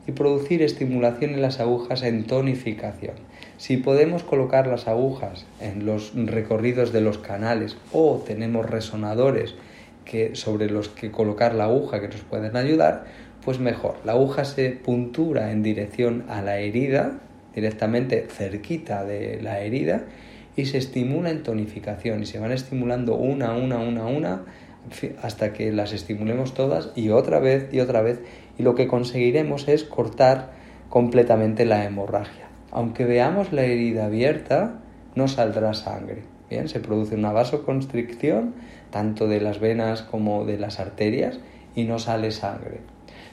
y 0.08 0.12
producir 0.12 0.62
estimulación 0.62 1.32
en 1.32 1.42
las 1.42 1.60
agujas 1.60 2.04
en 2.04 2.26
tonificación. 2.26 3.16
Si 3.58 3.78
podemos 3.78 4.24
colocar 4.24 4.68
las 4.68 4.88
agujas 4.88 5.46
en 5.60 5.86
los 5.86 6.14
recorridos 6.16 6.94
de 6.94 7.02
los 7.02 7.18
canales 7.18 7.78
o 7.92 8.24
tenemos 8.26 8.66
resonadores 8.70 9.56
que, 10.06 10.36
sobre 10.36 10.70
los 10.70 10.90
que 10.90 11.12
colocar 11.12 11.54
la 11.54 11.66
aguja 11.66 12.02
que 12.02 12.08
nos 12.08 12.22
pueden 12.22 12.56
ayudar, 12.56 13.06
pues 13.44 13.60
mejor. 13.60 13.96
La 14.06 14.14
aguja 14.14 14.46
se 14.46 14.72
puntura 14.72 15.52
en 15.52 15.64
dirección 15.64 16.26
a 16.30 16.42
la 16.42 16.60
herida, 16.60 17.20
directamente 17.54 18.28
cerquita 18.30 19.06
de 19.06 19.42
la 19.42 19.62
herida, 19.62 20.04
y 20.56 20.66
se 20.66 20.78
estimula 20.78 21.30
en 21.30 21.44
tonificación. 21.44 22.24
Y 22.24 22.26
se 22.26 22.40
van 22.40 22.52
estimulando 22.52 23.16
una, 23.16 23.54
una, 23.54 23.80
una, 23.80 24.08
una, 24.08 24.42
hasta 25.22 25.54
que 25.54 25.72
las 25.72 25.94
estimulemos 25.94 26.54
todas 26.54 26.92
y 26.96 27.10
otra 27.10 27.40
vez 27.40 27.74
y 27.74 27.80
otra 27.80 28.02
vez. 28.02 28.20
Y 28.60 28.64
lo 28.64 28.76
que 28.76 28.88
conseguiremos 28.88 29.68
es 29.68 29.86
cortar 29.86 30.52
completamente 30.90 31.66
la 31.66 31.86
hemorragia. 31.86 32.50
Aunque 32.72 33.06
veamos 33.06 33.54
la 33.54 33.64
herida 33.64 34.06
abierta, 34.06 34.82
no 35.16 35.28
saldrá 35.28 35.74
sangre. 35.74 36.24
Bien, 36.50 36.68
se 36.68 36.80
produce 36.80 37.16
una 37.16 37.32
vasoconstricción 37.32 38.54
tanto 38.92 39.28
de 39.28 39.40
las 39.40 39.60
venas 39.60 40.02
como 40.02 40.46
de 40.46 40.60
las 40.60 40.80
arterias 40.80 41.40
y 41.74 41.86
no 41.86 42.00
sale 42.00 42.32
sangre. 42.32 42.82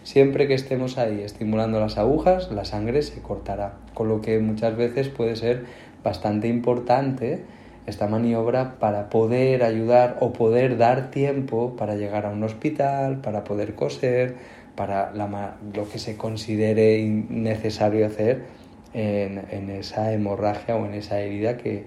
Siempre 0.04 0.46
que 0.46 0.54
estemos 0.54 0.96
ahí 0.96 1.22
estimulando 1.22 1.80
las 1.80 1.98
agujas, 1.98 2.52
la 2.52 2.64
sangre 2.64 3.02
se 3.02 3.20
cortará, 3.20 3.74
con 3.94 4.08
lo 4.08 4.20
que 4.20 4.38
muchas 4.38 4.76
veces 4.76 5.08
puede 5.08 5.34
ser 5.34 5.64
bastante 6.04 6.46
importante 6.46 7.42
esta 7.86 8.06
maniobra 8.06 8.78
para 8.78 9.08
poder 9.08 9.64
ayudar 9.64 10.18
o 10.20 10.32
poder 10.32 10.76
dar 10.76 11.10
tiempo 11.10 11.76
para 11.76 11.94
llegar 11.94 12.26
a 12.26 12.30
un 12.30 12.42
hospital, 12.42 13.20
para 13.20 13.44
poder 13.44 13.74
coser, 13.74 14.36
para 14.76 15.12
lo 15.12 15.88
que 15.90 15.98
se 15.98 16.16
considere 16.16 17.02
necesario 17.02 18.06
hacer 18.06 18.44
en, 18.92 19.70
esa 19.70 20.12
hemorragia 20.12 20.76
o 20.76 20.86
en 20.86 20.94
esa 20.94 21.20
herida 21.20 21.56
que, 21.56 21.84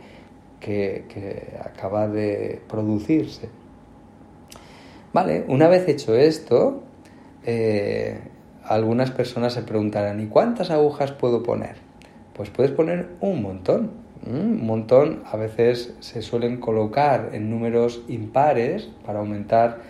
acaba 1.64 2.08
de 2.08 2.62
producirse. 2.68 3.50
Vale, 5.14 5.46
una 5.48 5.68
vez 5.68 5.88
hecho 5.88 6.16
esto, 6.16 6.84
eh, 7.46 8.20
algunas 8.64 9.12
personas 9.12 9.54
se 9.54 9.62
preguntarán, 9.62 10.20
¿y 10.20 10.28
cuántas 10.28 10.70
agujas 10.70 11.12
puedo 11.12 11.42
poner? 11.42 11.76
Pues 12.34 12.50
puedes 12.50 12.72
poner 12.72 13.08
un 13.22 13.42
montón. 13.42 14.10
Un 14.28 14.66
montón 14.66 15.24
a 15.26 15.38
veces 15.38 15.96
se 16.02 16.22
suelen 16.22 16.58
colocar 16.58 17.30
en 17.34 17.50
números 17.50 18.04
impares 18.10 18.90
para 19.06 19.20
aumentar 19.20 19.82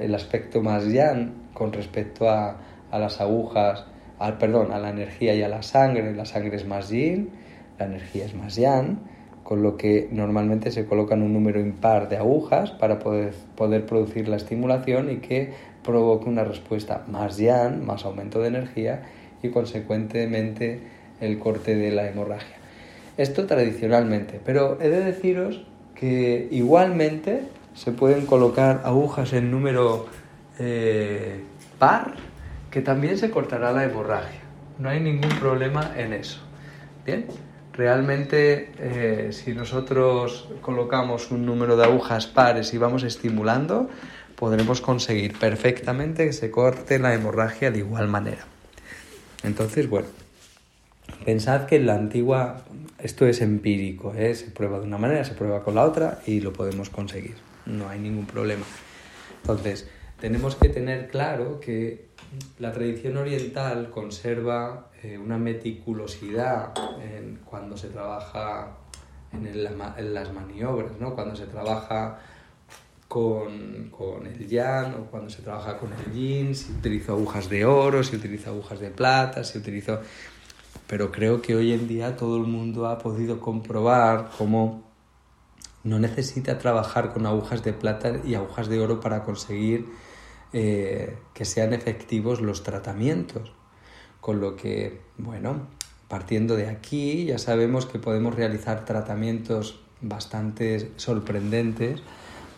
el 0.00 0.14
aspecto 0.14 0.62
más 0.62 0.86
yan 0.86 1.41
con 1.54 1.72
respecto 1.72 2.30
a, 2.30 2.56
las 2.92 3.20
agujas, 3.20 3.84
al, 4.18 4.38
perdón, 4.38 4.72
a 4.72 4.78
la 4.78 4.90
energía 4.90 5.34
y 5.34 5.42
a 5.42 5.48
la 5.48 5.62
sangre. 5.62 6.14
La 6.14 6.26
sangre 6.26 6.56
es 6.56 6.66
más 6.66 6.90
yin, 6.90 7.30
la 7.78 7.86
energía 7.86 8.24
es 8.24 8.34
más 8.34 8.56
yang, 8.56 8.98
con 9.42 9.62
lo 9.62 9.76
que 9.76 10.08
normalmente 10.12 10.70
se 10.70 10.86
colocan 10.86 11.22
un 11.22 11.32
número 11.32 11.60
impar 11.60 12.08
de 12.08 12.16
agujas 12.16 12.70
para 12.70 12.98
poder, 12.98 13.34
poder 13.56 13.86
producir 13.86 14.28
la 14.28 14.36
estimulación 14.36 15.10
y 15.10 15.16
que 15.16 15.52
provoque 15.82 16.28
una 16.28 16.44
respuesta 16.44 17.02
más 17.08 17.38
yan, 17.38 17.84
más 17.84 18.04
aumento 18.04 18.40
de 18.40 18.48
energía 18.48 19.02
y 19.42 19.48
consecuentemente 19.48 20.80
el 21.20 21.38
corte 21.38 21.74
de 21.74 21.90
la 21.90 22.08
hemorragia. 22.08 22.56
Esto 23.16 23.46
tradicionalmente, 23.46 24.40
pero 24.44 24.78
he 24.80 24.88
de 24.88 25.04
deciros 25.04 25.66
que 25.94 26.48
igualmente 26.50 27.42
se 27.74 27.92
pueden 27.92 28.26
colocar 28.26 28.82
agujas 28.84 29.32
en 29.32 29.50
número 29.50 30.06
eh, 30.58 31.42
par 31.78 32.14
que 32.70 32.80
también 32.80 33.18
se 33.18 33.30
cortará 33.30 33.72
la 33.72 33.84
hemorragia. 33.84 34.40
No 34.78 34.88
hay 34.88 35.00
ningún 35.00 35.30
problema 35.38 35.92
en 35.96 36.12
eso. 36.12 36.40
Bien, 37.04 37.26
realmente 37.72 38.72
eh, 38.78 39.32
si 39.32 39.52
nosotros 39.52 40.48
colocamos 40.60 41.30
un 41.30 41.44
número 41.44 41.76
de 41.76 41.84
agujas 41.84 42.26
pares 42.26 42.72
y 42.74 42.78
vamos 42.78 43.02
estimulando, 43.02 43.90
podremos 44.36 44.80
conseguir 44.80 45.38
perfectamente 45.38 46.26
que 46.26 46.32
se 46.32 46.50
corte 46.50 46.98
la 46.98 47.14
hemorragia 47.14 47.70
de 47.70 47.78
igual 47.78 48.08
manera. 48.08 48.44
Entonces, 49.42 49.88
bueno, 49.88 50.08
pensad 51.24 51.66
que 51.66 51.76
en 51.76 51.86
la 51.86 51.94
antigua, 51.94 52.62
esto 52.98 53.26
es 53.26 53.40
empírico, 53.40 54.14
¿eh? 54.14 54.34
se 54.34 54.50
prueba 54.50 54.78
de 54.78 54.86
una 54.86 54.98
manera, 54.98 55.24
se 55.24 55.34
prueba 55.34 55.62
con 55.62 55.74
la 55.74 55.84
otra 55.84 56.20
y 56.26 56.40
lo 56.40 56.52
podemos 56.52 56.90
conseguir, 56.90 57.36
no 57.66 57.88
hay 57.88 57.98
ningún 57.98 58.26
problema. 58.26 58.64
Entonces, 59.42 59.88
tenemos 60.22 60.54
que 60.54 60.68
tener 60.68 61.08
claro 61.08 61.58
que 61.58 62.10
la 62.60 62.70
tradición 62.70 63.16
oriental 63.16 63.90
conserva 63.90 64.86
eh, 65.02 65.18
una 65.18 65.36
meticulosidad 65.36 66.72
cuando 67.44 67.76
se 67.76 67.88
trabaja 67.88 68.76
en, 69.32 70.14
las 70.14 70.32
maniobras, 70.32 70.92
¿no? 71.00 71.16
cuando 71.16 71.34
se 71.34 71.46
trabaja 71.46 72.20
con, 73.08 73.90
con, 73.90 74.24
el 74.28 74.46
yan 74.46 74.94
o 74.94 75.06
cuando 75.10 75.28
se 75.28 75.42
trabaja 75.42 75.76
con 75.76 75.90
el 75.92 76.12
yin, 76.12 76.54
si 76.54 76.70
utilizo 76.70 77.14
agujas 77.14 77.50
de 77.50 77.64
oro, 77.64 78.04
si 78.04 78.14
utilizo 78.14 78.50
agujas 78.50 78.78
de 78.78 78.90
plata, 78.90 79.42
si 79.42 79.58
utilizo... 79.58 80.02
Pero 80.86 81.10
creo 81.10 81.42
que 81.42 81.56
hoy 81.56 81.72
en 81.72 81.88
día 81.88 82.16
todo 82.16 82.36
el 82.36 82.44
mundo 82.44 82.86
ha 82.86 82.98
podido 82.98 83.40
comprobar 83.40 84.30
cómo 84.38 84.84
no 85.82 85.98
necesita 85.98 86.58
trabajar 86.58 87.12
con 87.12 87.26
agujas 87.26 87.64
de 87.64 87.72
plata 87.72 88.20
y 88.24 88.36
agujas 88.36 88.68
de 88.68 88.78
oro 88.78 89.00
para 89.00 89.24
conseguir 89.24 89.88
eh, 90.52 91.16
que 91.34 91.44
sean 91.44 91.72
efectivos 91.72 92.40
los 92.40 92.62
tratamientos. 92.62 93.52
Con 94.20 94.40
lo 94.40 94.56
que, 94.56 95.00
bueno, 95.18 95.66
partiendo 96.08 96.56
de 96.56 96.68
aquí 96.68 97.24
ya 97.24 97.38
sabemos 97.38 97.86
que 97.86 97.98
podemos 97.98 98.34
realizar 98.34 98.84
tratamientos 98.84 99.80
bastante 100.00 100.92
sorprendentes 100.96 102.02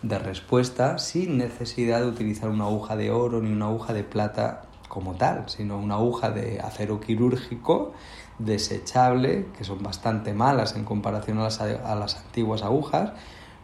de 0.03 0.19
respuesta 0.19 0.99
sin 0.99 1.39
necesidad 1.39 2.01
de 2.01 2.09
utilizar 2.09 2.51
una 2.51 2.65
aguja 2.65 2.97
de 2.97 3.11
oro 3.11 3.41
ni 3.41 3.53
una 3.53 3.67
aguja 3.67 3.93
de 3.93 4.05
plata 4.05 4.65
como 4.89 5.15
tal, 5.15 5.49
sino 5.49 5.79
una 5.79 5.95
aguja 5.95 6.31
de 6.31 6.61
acero 6.61 7.01
quirúrgico 7.01 7.92
desechable, 8.38 9.47
que 9.57 9.64
son 9.64 9.83
bastante 9.83 10.35
malas 10.35 10.77
en 10.77 10.85
comparación 10.85 11.38
a 11.38 11.45
las, 11.45 11.61
a 11.61 11.95
las 11.95 12.16
antiguas 12.16 12.62
agujas, 12.62 13.12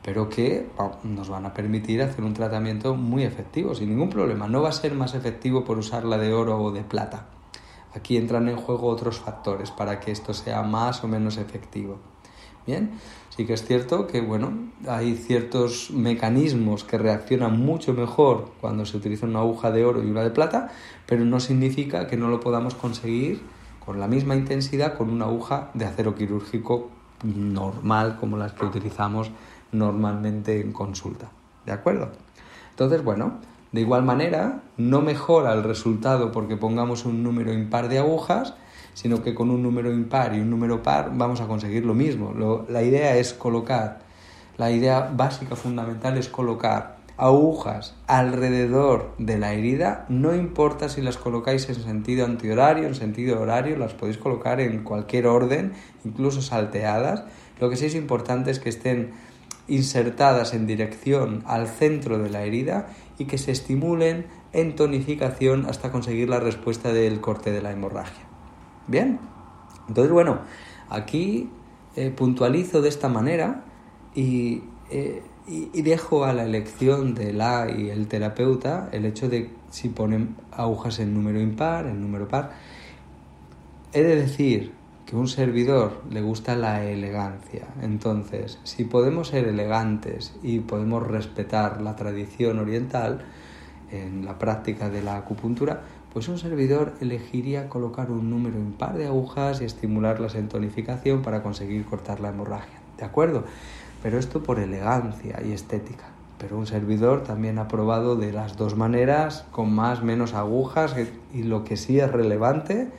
pero 0.03 0.29
que 0.29 0.67
nos 1.05 1.29
van 1.29 1.47
a 1.47 1.55
permitir 1.55 2.03
hacer 2.03 2.25
un 2.25 2.35
tratamiento 2.35 2.95
muy 2.95 3.25
efectivo, 3.25 3.75
sin 3.75 3.91
ningún 3.91 4.11
problema. 4.11 4.49
No 4.49 4.63
va 4.63 4.71
a 4.71 4.73
ser 4.73 4.95
más 4.95 5.15
efectivo 5.15 5.65
por 5.65 5.79
usarla 5.79 6.17
de 6.19 6.33
oro 6.33 6.59
o 6.61 6.73
de 6.73 6.83
plata. 6.83 7.27
Aquí 7.95 8.17
entran 8.17 8.49
en 8.49 8.57
juego 8.57 8.89
otros 8.89 9.19
factores 9.19 9.71
para 9.71 10.01
que 10.01 10.13
esto 10.13 10.33
sea 10.33 10.63
más 10.63 11.03
o 11.05 11.09
menos 11.09 11.37
efectivo. 11.37 11.99
Bien, 12.67 12.93
sí 13.31 13.47
que 13.47 13.55
es 13.55 13.65
cierto 13.65 14.07
que 14.07 14.21
bueno, 14.21 14.53
hay 14.87 15.15
ciertos 15.17 15.91
mecanismos 15.91 16.85
que 16.85 16.99
reaccionan 16.99 17.59
mucho 17.59 17.95
mejor 17.95 18.53
cuando 18.61 18.85
se 18.85 18.97
utiliza 18.97 19.27
una 19.27 19.41
aguja 19.41 19.71
de 19.71 19.85
oro 19.85 20.03
y 20.03 20.11
una 20.11 20.23
de 20.23 20.31
plata, 20.31 20.71
pero 21.07 21.25
no 21.25 21.41
significa 21.41 22.07
que 22.07 22.17
no 22.17 22.29
lo 22.29 22.41
podamos 22.41 22.75
conseguir 22.75 23.41
con 23.85 23.99
la 23.99 24.09
misma 24.09 24.37
intensidad 24.37 24.97
con 24.97 25.11
una 25.11 25.25
aguja 25.25 25.71
de 25.75 25.87
acero 25.87 26.15
quirúrgico 26.15 26.91
normal 27.25 28.19
como 28.21 28.37
las 28.37 28.53
que 28.53 28.67
utilizamos 28.67 29.31
normalmente 29.73 30.61
en 30.61 30.73
consulta. 30.73 31.31
¿De 31.67 31.73
acuerdo? 31.73 32.11
Entonces, 32.71 33.05
bueno, 33.05 33.35
de 33.73 33.81
igual 33.83 34.03
manera, 34.03 34.63
no 34.77 35.01
mejora 35.01 35.53
el 35.53 35.63
resultado 35.63 36.33
porque 36.33 36.57
pongamos 36.57 37.05
un 37.05 37.23
número 37.23 37.53
impar 37.53 37.89
de 37.89 37.99
agujas, 37.99 38.55
sino 38.95 39.23
que 39.23 39.35
con 39.35 39.51
un 39.51 39.63
número 39.63 39.93
impar 39.93 40.35
y 40.35 40.41
un 40.41 40.51
número 40.51 40.83
par 40.83 41.13
vamos 41.15 41.41
a 41.41 41.47
conseguir 41.47 41.85
lo 41.85 41.95
mismo. 41.95 42.35
la 42.69 42.83
idea 42.83 43.17
es 43.17 43.33
colocar, 43.33 44.01
la 44.59 44.71
idea 44.71 45.11
básica 45.15 45.57
fundamental 45.57 46.19
es 46.19 46.29
colocar 46.29 47.01
agujas 47.17 47.95
alrededor 48.07 49.13
de 49.19 49.39
la 49.39 49.53
herida, 49.53 50.07
no 50.09 50.35
importa 50.35 50.89
si 50.89 51.03
las 51.03 51.19
colocáis 51.19 51.69
en 51.69 51.75
sentido 51.75 52.25
antihorario, 52.25 52.89
en 52.89 52.95
sentido 52.95 53.41
horario, 53.41 53.77
las 53.77 53.93
podéis 53.93 54.17
colocar 54.17 54.59
en 54.59 54.83
cualquier 54.83 55.27
orden, 55.27 55.75
incluso 56.03 56.41
salteadas. 56.41 57.25
Lo 57.61 57.69
que 57.69 57.77
sí 57.77 57.85
es 57.85 57.95
importante 57.95 58.51
es 58.51 58.59
que 58.59 58.71
estén 58.71 59.13
insertadas 59.71 60.53
en 60.53 60.67
dirección 60.67 61.43
al 61.47 61.69
centro 61.69 62.19
de 62.19 62.29
la 62.29 62.43
herida 62.43 62.89
y 63.19 63.25
que 63.25 63.39
se 63.39 63.53
estimulen 63.53 64.27
en 64.53 64.75
tonificación 64.75 65.67
hasta 65.67 65.93
conseguir 65.93 66.29
la 66.29 66.41
respuesta 66.41 66.93
del 66.93 67.21
corte 67.21 67.53
de 67.53 67.63
la 67.63 67.71
hemorragia. 67.71 68.25
Bien, 68.89 69.21
entonces 69.89 70.13
bueno, 70.13 70.41
aquí 70.89 71.49
eh, 71.97 72.11
puntualizo 72.11 72.83
de 72.83 72.89
esta 72.89 73.09
manera 73.09 73.65
y, 74.15 74.63
eh, 74.91 75.23
y, 75.47 75.71
y, 75.73 75.83
dejo 75.83 76.25
a 76.25 76.33
la 76.33 76.45
elección 76.45 77.15
de 77.15 77.33
la 77.33 77.71
y 77.71 77.91
el 77.91 78.09
terapeuta 78.09 78.89
el 78.93 79.05
hecho 79.07 79.29
de 79.29 79.51
si 79.71 79.89
ponen 79.89 80.37
agujas 80.51 80.99
en 80.99 81.15
número 81.15 81.41
impar, 81.41 81.87
en 81.87 82.01
número 82.01 82.27
par. 82.27 82.53
He 83.93 84.03
de 84.03 84.17
decir 84.17 84.80
que 85.11 85.17
un 85.17 85.27
servidor 85.27 86.03
le 86.09 86.23
gusta 86.23 86.55
la 86.55 86.85
elegancia. 86.85 87.67
Entonces, 87.83 88.61
si 88.63 88.85
podemos 88.85 89.29
ser 89.29 89.49
elegantes 89.49 90.33
y 90.41 90.61
podemos 90.61 91.05
respetar 91.05 91.81
la 91.81 91.97
tradición 91.97 92.61
oriental 92.61 93.25
en 93.91 94.25
la 94.25 94.39
práctica 94.39 94.89
de 94.89 95.03
la 95.03 95.17
acupuntura, 95.17 95.83
pues 96.13 96.29
un 96.29 96.39
servidor 96.39 96.93
elegiría 97.01 97.69
colocar 97.69 98.13
un 98.13 98.31
número 98.31 98.57
impar 98.61 98.97
de 98.97 99.07
agujas 99.07 99.61
y 99.61 99.65
estimularlas 99.65 100.37
en 100.37 100.49
tonificación 100.49 101.23
para 101.23 101.43
conseguir 101.43 101.85
cortar 101.87 102.21
la 102.21 102.29
hemorragia. 102.29 102.79
¿De 102.97 103.05
acuerdo? 103.05 103.43
Pero 104.05 104.17
esto 104.17 104.45
por 104.45 104.61
elegancia 104.61 105.43
y 105.45 105.51
estética. 105.51 106.05
Pero 106.39 106.57
un 106.57 106.69
servidor 106.69 107.25
también 107.25 107.59
ha 107.59 107.67
probado 107.67 108.15
de 108.15 108.33
las 108.33 108.57
dos 108.57 108.77
maneras, 108.77 109.45
con 109.51 109.75
más, 109.75 110.05
menos 110.05 110.35
agujas, 110.35 110.95
y 111.35 111.43
lo 111.43 111.65
que 111.65 111.77
sí 111.77 111.99
es 111.99 112.13
relevante 112.13 112.93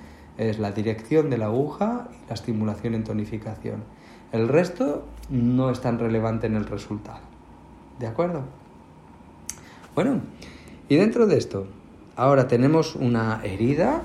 es 0.49 0.59
la 0.59 0.71
dirección 0.71 1.29
de 1.29 1.37
la 1.37 1.45
aguja 1.45 2.07
y 2.11 2.27
la 2.27 2.33
estimulación 2.33 2.95
en 2.95 3.03
tonificación. 3.03 3.83
El 4.31 4.47
resto 4.47 5.05
no 5.29 5.69
es 5.69 5.81
tan 5.81 5.99
relevante 5.99 6.47
en 6.47 6.55
el 6.55 6.65
resultado. 6.65 7.19
¿De 7.99 8.07
acuerdo? 8.07 8.43
Bueno, 9.93 10.21
y 10.87 10.95
dentro 10.95 11.27
de 11.27 11.37
esto, 11.37 11.67
ahora 12.15 12.47
tenemos 12.47 12.95
una 12.95 13.41
herida 13.43 14.03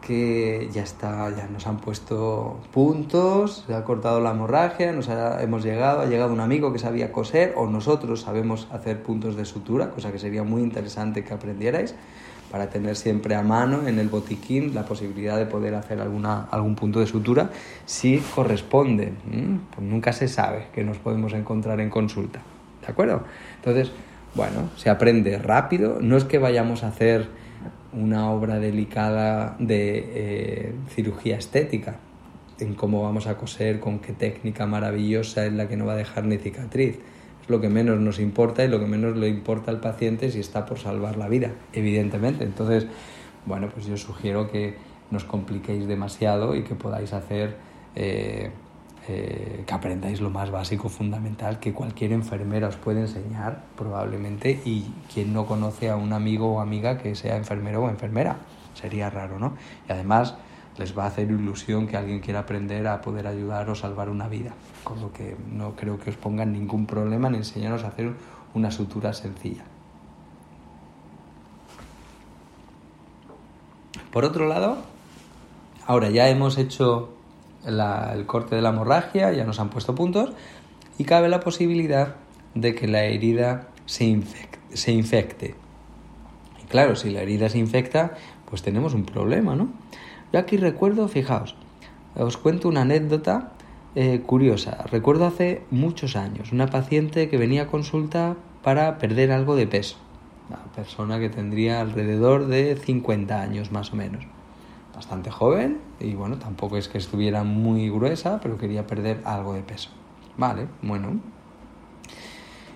que 0.00 0.68
ya 0.72 0.82
está, 0.82 1.30
ya 1.36 1.46
nos 1.46 1.66
han 1.66 1.76
puesto 1.78 2.58
puntos, 2.72 3.64
se 3.66 3.74
ha 3.74 3.84
cortado 3.84 4.20
la 4.20 4.32
hemorragia, 4.32 4.92
nos 4.92 5.08
hemos 5.08 5.62
llegado, 5.62 6.00
ha 6.00 6.06
llegado 6.06 6.32
un 6.32 6.40
amigo 6.40 6.72
que 6.72 6.78
sabía 6.78 7.12
coser 7.12 7.54
o 7.56 7.66
nosotros 7.66 8.22
sabemos 8.22 8.66
hacer 8.72 9.02
puntos 9.02 9.36
de 9.36 9.44
sutura, 9.44 9.90
cosa 9.90 10.10
que 10.10 10.18
sería 10.18 10.42
muy 10.42 10.62
interesante 10.62 11.22
que 11.22 11.32
aprendierais 11.32 11.94
para 12.50 12.68
tener 12.68 12.96
siempre 12.96 13.34
a 13.34 13.42
mano 13.42 13.86
en 13.86 13.98
el 13.98 14.08
botiquín 14.08 14.74
la 14.74 14.84
posibilidad 14.84 15.36
de 15.36 15.46
poder 15.46 15.74
hacer 15.74 16.00
alguna, 16.00 16.48
algún 16.50 16.74
punto 16.74 17.00
de 17.00 17.06
sutura 17.06 17.50
si 17.86 18.18
corresponde. 18.18 19.12
Pues 19.74 19.86
nunca 19.86 20.12
se 20.12 20.28
sabe 20.28 20.66
que 20.74 20.82
nos 20.84 20.98
podemos 20.98 21.32
encontrar 21.32 21.80
en 21.80 21.90
consulta. 21.90 22.40
¿De 22.80 22.88
acuerdo? 22.88 23.22
Entonces, 23.56 23.92
bueno, 24.34 24.70
se 24.76 24.90
aprende 24.90 25.38
rápido. 25.38 25.98
No 26.00 26.16
es 26.16 26.24
que 26.24 26.38
vayamos 26.38 26.82
a 26.82 26.88
hacer 26.88 27.28
una 27.92 28.30
obra 28.30 28.58
delicada 28.58 29.56
de 29.58 30.04
eh, 30.14 30.74
cirugía 30.88 31.36
estética 31.36 31.96
en 32.58 32.74
cómo 32.74 33.02
vamos 33.02 33.26
a 33.26 33.36
coser, 33.36 33.80
con 33.80 34.00
qué 34.00 34.12
técnica 34.12 34.66
maravillosa 34.66 35.46
es 35.46 35.52
la 35.52 35.66
que 35.68 35.76
no 35.76 35.86
va 35.86 35.94
a 35.94 35.96
dejar 35.96 36.24
ni 36.24 36.36
cicatriz 36.36 36.98
lo 37.50 37.60
que 37.60 37.68
menos 37.68 37.98
nos 38.00 38.18
importa 38.18 38.64
y 38.64 38.68
lo 38.68 38.78
que 38.78 38.86
menos 38.86 39.16
le 39.16 39.28
importa 39.28 39.70
al 39.70 39.80
paciente 39.80 40.30
si 40.30 40.40
está 40.40 40.64
por 40.66 40.78
salvar 40.78 41.16
la 41.16 41.28
vida, 41.28 41.52
evidentemente. 41.72 42.44
Entonces, 42.44 42.86
bueno, 43.46 43.68
pues 43.68 43.86
yo 43.86 43.96
sugiero 43.96 44.50
que 44.50 44.76
no 45.10 45.18
os 45.18 45.24
compliquéis 45.24 45.86
demasiado 45.86 46.54
y 46.54 46.62
que 46.62 46.74
podáis 46.74 47.12
hacer, 47.12 47.56
eh, 47.96 48.50
eh, 49.08 49.64
que 49.66 49.74
aprendáis 49.74 50.20
lo 50.20 50.30
más 50.30 50.50
básico, 50.50 50.88
fundamental, 50.88 51.58
que 51.58 51.72
cualquier 51.72 52.12
enfermera 52.12 52.68
os 52.68 52.76
puede 52.76 53.00
enseñar 53.00 53.64
probablemente 53.76 54.60
y 54.64 54.86
quien 55.12 55.32
no 55.32 55.46
conoce 55.46 55.90
a 55.90 55.96
un 55.96 56.12
amigo 56.12 56.54
o 56.54 56.60
amiga 56.60 56.98
que 56.98 57.14
sea 57.14 57.36
enfermero 57.36 57.84
o 57.84 57.90
enfermera. 57.90 58.36
Sería 58.74 59.10
raro, 59.10 59.38
¿no? 59.38 59.56
Y 59.88 59.92
además 59.92 60.36
les 60.80 60.96
va 60.96 61.04
a 61.04 61.06
hacer 61.06 61.30
ilusión 61.30 61.86
que 61.86 61.96
alguien 61.96 62.18
quiera 62.18 62.40
aprender 62.40 62.88
a 62.88 63.00
poder 63.00 63.26
ayudar 63.26 63.70
o 63.70 63.74
salvar 63.74 64.08
una 64.08 64.26
vida, 64.26 64.52
con 64.82 65.00
lo 65.00 65.12
que 65.12 65.36
no 65.52 65.76
creo 65.76 66.00
que 66.00 66.10
os 66.10 66.16
pongan 66.16 66.52
ningún 66.52 66.86
problema 66.86 67.28
en 67.28 67.36
enseñaros 67.36 67.84
a 67.84 67.88
hacer 67.88 68.12
una 68.54 68.72
sutura 68.72 69.12
sencilla. 69.12 69.62
Por 74.10 74.24
otro 74.24 74.48
lado, 74.48 74.78
ahora 75.86 76.10
ya 76.10 76.28
hemos 76.28 76.58
hecho 76.58 77.10
el 77.64 78.26
corte 78.26 78.56
de 78.56 78.62
la 78.62 78.70
hemorragia, 78.70 79.32
ya 79.32 79.44
nos 79.44 79.60
han 79.60 79.70
puesto 79.70 79.94
puntos 79.94 80.32
y 80.98 81.04
cabe 81.04 81.28
la 81.28 81.38
posibilidad 81.38 82.16
de 82.54 82.74
que 82.74 82.88
la 82.88 83.04
herida 83.04 83.68
se 83.86 84.04
infecte. 84.04 84.58
Se 84.72 84.90
infecte 84.90 85.54
Claro, 86.70 86.94
si 86.94 87.10
la 87.10 87.20
herida 87.20 87.48
se 87.48 87.58
infecta, 87.58 88.12
pues 88.48 88.62
tenemos 88.62 88.94
un 88.94 89.04
problema, 89.04 89.56
¿no? 89.56 89.70
Yo 90.32 90.38
aquí 90.38 90.56
recuerdo, 90.56 91.08
fijaos, 91.08 91.56
os 92.14 92.36
cuento 92.36 92.68
una 92.68 92.82
anécdota 92.82 93.50
eh, 93.96 94.20
curiosa. 94.24 94.84
Recuerdo 94.90 95.26
hace 95.26 95.64
muchos 95.72 96.14
años 96.14 96.52
una 96.52 96.68
paciente 96.68 97.28
que 97.28 97.36
venía 97.36 97.62
a 97.62 97.66
consulta 97.66 98.36
para 98.62 98.98
perder 98.98 99.32
algo 99.32 99.56
de 99.56 99.66
peso. 99.66 99.96
Una 100.48 100.62
persona 100.72 101.18
que 101.18 101.30
tendría 101.30 101.80
alrededor 101.80 102.46
de 102.46 102.76
50 102.76 103.42
años 103.42 103.72
más 103.72 103.92
o 103.92 103.96
menos. 103.96 104.24
Bastante 104.94 105.32
joven 105.32 105.78
y 105.98 106.14
bueno, 106.14 106.36
tampoco 106.38 106.76
es 106.76 106.86
que 106.86 106.98
estuviera 106.98 107.42
muy 107.42 107.90
gruesa, 107.90 108.38
pero 108.40 108.56
quería 108.56 108.86
perder 108.86 109.22
algo 109.24 109.54
de 109.54 109.62
peso. 109.62 109.90
Vale, 110.36 110.68
bueno. 110.82 111.18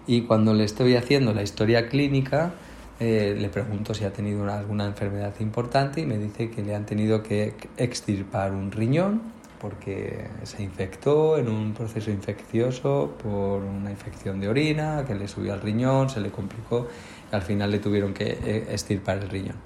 Y 0.09 0.23
cuando 0.23 0.55
le 0.55 0.65
estoy 0.65 0.97
haciendo 0.97 1.33
la 1.33 1.45
historia 1.45 1.89
clínica, 1.89 2.55
eh, 3.01 3.37
le 3.39 3.49
pregunto 3.49 3.93
si 3.93 4.05
ha 4.05 4.13
tenido 4.13 4.51
alguna 4.51 4.87
enfermedad 4.87 5.35
importante 5.41 6.01
y 6.01 6.07
me 6.07 6.17
dice 6.17 6.51
que 6.51 6.63
le 6.63 6.75
han 6.75 6.87
tenido 6.87 7.23
que 7.23 7.55
extirpar 7.77 8.53
un 8.53 8.71
riñón 8.71 9.35
porque 9.61 10.29
se 10.43 10.63
infectó 10.63 11.39
en 11.39 11.49
un 11.49 11.73
proceso 11.73 12.11
infeccioso 12.11 13.15
por 13.23 13.63
una 13.63 13.91
infección 13.91 14.39
de 14.39 14.49
orina 14.49 15.05
que 15.07 15.15
le 15.15 15.27
subió 15.27 15.55
al 15.55 15.63
riñón, 15.63 16.11
se 16.11 16.21
le 16.21 16.31
complicó 16.31 16.87
y 17.33 17.35
al 17.35 17.43
final 17.43 17.71
le 17.71 17.79
tuvieron 17.79 18.13
que 18.13 18.39
eh, 18.45 18.67
extirpar 18.71 19.19
el 19.19 19.31
riñón. 19.31 19.57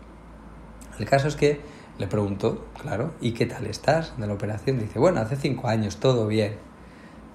El 0.99 1.05
caso 1.05 1.29
es 1.29 1.37
que 1.37 1.61
le 1.99 2.07
preguntó, 2.07 2.67
claro, 2.81 3.13
¿y 3.21 3.33
qué 3.33 3.47
tal 3.47 3.67
estás 3.67 4.17
de 4.19 4.27
la 4.27 4.35
operación? 4.35 4.79
Dice, 4.79 4.99
bueno, 4.99 5.21
hace 5.21 5.37
cinco 5.37 5.69
años, 5.69 5.99
todo 5.99 6.29
bien. 6.29 6.55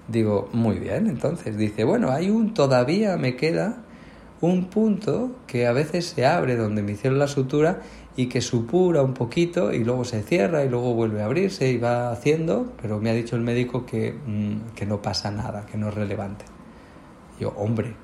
Digo, 0.07 0.49
muy 0.53 0.79
bien, 0.79 1.07
entonces. 1.07 1.57
Dice, 1.57 1.83
bueno, 1.83 2.11
hay 2.11 2.29
un 2.29 2.53
todavía 2.53 3.17
me 3.17 3.35
queda 3.35 3.83
un 4.41 4.65
punto 4.65 5.31
que 5.47 5.67
a 5.67 5.73
veces 5.73 6.05
se 6.05 6.25
abre 6.25 6.55
donde 6.55 6.83
me 6.83 6.93
hicieron 6.93 7.19
la 7.19 7.27
sutura 7.27 7.81
y 8.15 8.27
que 8.27 8.41
supura 8.41 9.01
un 9.01 9.13
poquito 9.13 9.73
y 9.73 9.83
luego 9.83 10.03
se 10.03 10.21
cierra 10.21 10.63
y 10.63 10.69
luego 10.69 10.93
vuelve 10.93 11.21
a 11.21 11.25
abrirse 11.25 11.71
y 11.71 11.77
va 11.77 12.11
haciendo, 12.11 12.71
pero 12.81 12.99
me 12.99 13.09
ha 13.09 13.13
dicho 13.13 13.35
el 13.35 13.41
médico 13.41 13.85
que, 13.85 14.13
mm, 14.13 14.75
que 14.75 14.85
no 14.85 15.01
pasa 15.01 15.31
nada, 15.31 15.65
que 15.65 15.77
no 15.77 15.89
es 15.89 15.95
relevante. 15.95 16.45
Yo, 17.39 17.49
hombre, 17.57 17.95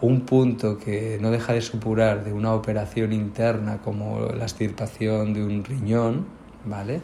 un 0.00 0.22
punto 0.22 0.78
que 0.78 1.18
no 1.20 1.30
deja 1.30 1.52
de 1.52 1.60
supurar 1.60 2.24
de 2.24 2.32
una 2.32 2.52
operación 2.52 3.12
interna 3.12 3.78
como 3.82 4.28
la 4.30 4.44
extirpación 4.44 5.32
de 5.32 5.44
un 5.44 5.64
riñón, 5.64 6.26
¿vale? 6.64 7.00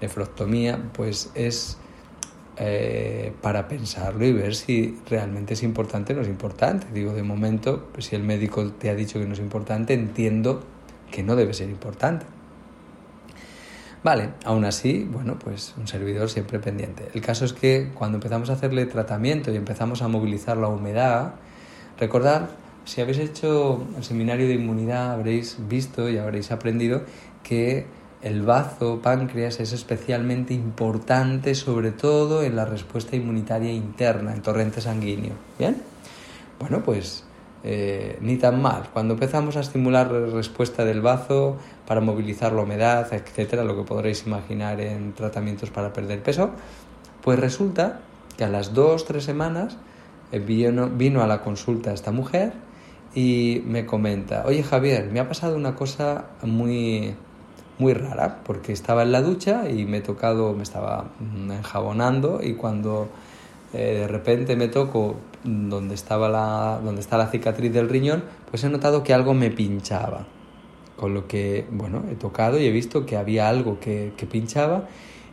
Nefroctomía, 0.00 0.90
pues 0.92 1.30
es 1.34 1.78
eh, 2.58 3.32
para 3.40 3.66
pensarlo 3.66 4.24
y 4.26 4.32
ver 4.32 4.54
si 4.54 4.98
realmente 5.08 5.54
es 5.54 5.62
importante 5.62 6.12
o 6.12 6.16
no 6.16 6.22
es 6.22 6.28
importante. 6.28 6.86
Digo, 6.92 7.14
de 7.14 7.22
momento, 7.22 7.88
pues 7.92 8.06
si 8.06 8.16
el 8.16 8.22
médico 8.22 8.70
te 8.72 8.90
ha 8.90 8.94
dicho 8.94 9.18
que 9.18 9.26
no 9.26 9.32
es 9.32 9.40
importante, 9.40 9.94
entiendo 9.94 10.62
que 11.10 11.22
no 11.22 11.34
debe 11.36 11.54
ser 11.54 11.70
importante. 11.70 12.26
Vale, 14.04 14.30
aún 14.44 14.64
así, 14.64 15.08
bueno, 15.10 15.38
pues 15.38 15.74
un 15.78 15.86
servidor 15.86 16.28
siempre 16.28 16.58
pendiente. 16.58 17.08
El 17.14 17.20
caso 17.20 17.44
es 17.44 17.52
que 17.52 17.90
cuando 17.94 18.16
empezamos 18.16 18.50
a 18.50 18.54
hacerle 18.54 18.84
tratamiento 18.86 19.52
y 19.52 19.56
empezamos 19.56 20.02
a 20.02 20.08
movilizar 20.08 20.56
la 20.56 20.66
humedad, 20.66 21.34
recordad, 21.98 22.50
si 22.84 23.00
habéis 23.00 23.18
hecho 23.18 23.86
el 23.96 24.02
seminario 24.02 24.48
de 24.48 24.54
inmunidad, 24.54 25.12
habréis 25.12 25.56
visto 25.68 26.10
y 26.10 26.18
habréis 26.18 26.50
aprendido 26.50 27.02
que 27.44 27.86
el 28.22 28.42
bazo 28.42 29.00
páncreas 29.02 29.60
es 29.60 29.72
especialmente 29.72 30.54
importante, 30.54 31.54
sobre 31.54 31.90
todo 31.90 32.42
en 32.42 32.56
la 32.56 32.64
respuesta 32.64 33.16
inmunitaria 33.16 33.72
interna, 33.72 34.32
en 34.32 34.42
torrente 34.42 34.80
sanguíneo. 34.80 35.34
¿Bien? 35.58 35.82
Bueno, 36.60 36.82
pues 36.84 37.24
eh, 37.64 38.18
ni 38.20 38.36
tan 38.36 38.60
mal. 38.60 38.88
Cuando 38.92 39.14
empezamos 39.14 39.56
a 39.56 39.60
estimular 39.60 40.10
la 40.10 40.26
respuesta 40.26 40.84
del 40.84 41.00
bazo 41.00 41.58
para 41.86 42.00
movilizar 42.00 42.52
la 42.52 42.62
humedad, 42.62 43.12
etcétera, 43.12 43.64
lo 43.64 43.76
que 43.76 43.82
podréis 43.82 44.26
imaginar 44.26 44.80
en 44.80 45.12
tratamientos 45.12 45.70
para 45.70 45.92
perder 45.92 46.22
peso, 46.22 46.50
pues 47.22 47.38
resulta 47.38 48.00
que 48.36 48.44
a 48.44 48.48
las 48.48 48.74
dos, 48.74 49.04
tres 49.04 49.24
semanas 49.24 49.76
eh, 50.32 50.38
vino, 50.40 50.88
vino 50.88 51.22
a 51.22 51.26
la 51.26 51.42
consulta 51.42 51.92
esta 51.92 52.10
mujer 52.10 52.52
y 53.14 53.62
me 53.66 53.84
comenta, 53.84 54.44
oye 54.46 54.62
Javier, 54.62 55.10
me 55.12 55.20
ha 55.20 55.28
pasado 55.28 55.54
una 55.54 55.74
cosa 55.74 56.30
muy, 56.42 57.14
muy 57.78 57.94
rara, 57.94 58.40
porque 58.44 58.72
estaba 58.72 59.02
en 59.02 59.12
la 59.12 59.22
ducha 59.22 59.68
y 59.68 59.84
me 59.84 59.98
he 59.98 60.00
tocado, 60.00 60.54
me 60.54 60.62
estaba 60.62 61.06
enjabonando 61.50 62.40
y 62.42 62.54
cuando 62.54 63.08
eh, 63.72 63.98
de 64.00 64.08
repente 64.08 64.56
me 64.56 64.68
toco 64.68 65.16
donde, 65.44 65.94
estaba 65.94 66.28
la, 66.28 66.80
donde 66.82 67.00
está 67.00 67.16
la 67.16 67.28
cicatriz 67.28 67.72
del 67.72 67.88
riñón, 67.88 68.22
pues 68.50 68.62
he 68.64 68.68
notado 68.68 69.02
que 69.02 69.14
algo 69.14 69.34
me 69.34 69.50
pinchaba. 69.50 70.26
Con 70.96 71.14
lo 71.14 71.26
que, 71.26 71.66
bueno, 71.70 72.04
he 72.10 72.14
tocado 72.14 72.60
y 72.60 72.66
he 72.66 72.70
visto 72.70 73.06
que 73.06 73.16
había 73.16 73.48
algo 73.48 73.80
que, 73.80 74.12
que 74.16 74.26
pinchaba 74.26 74.88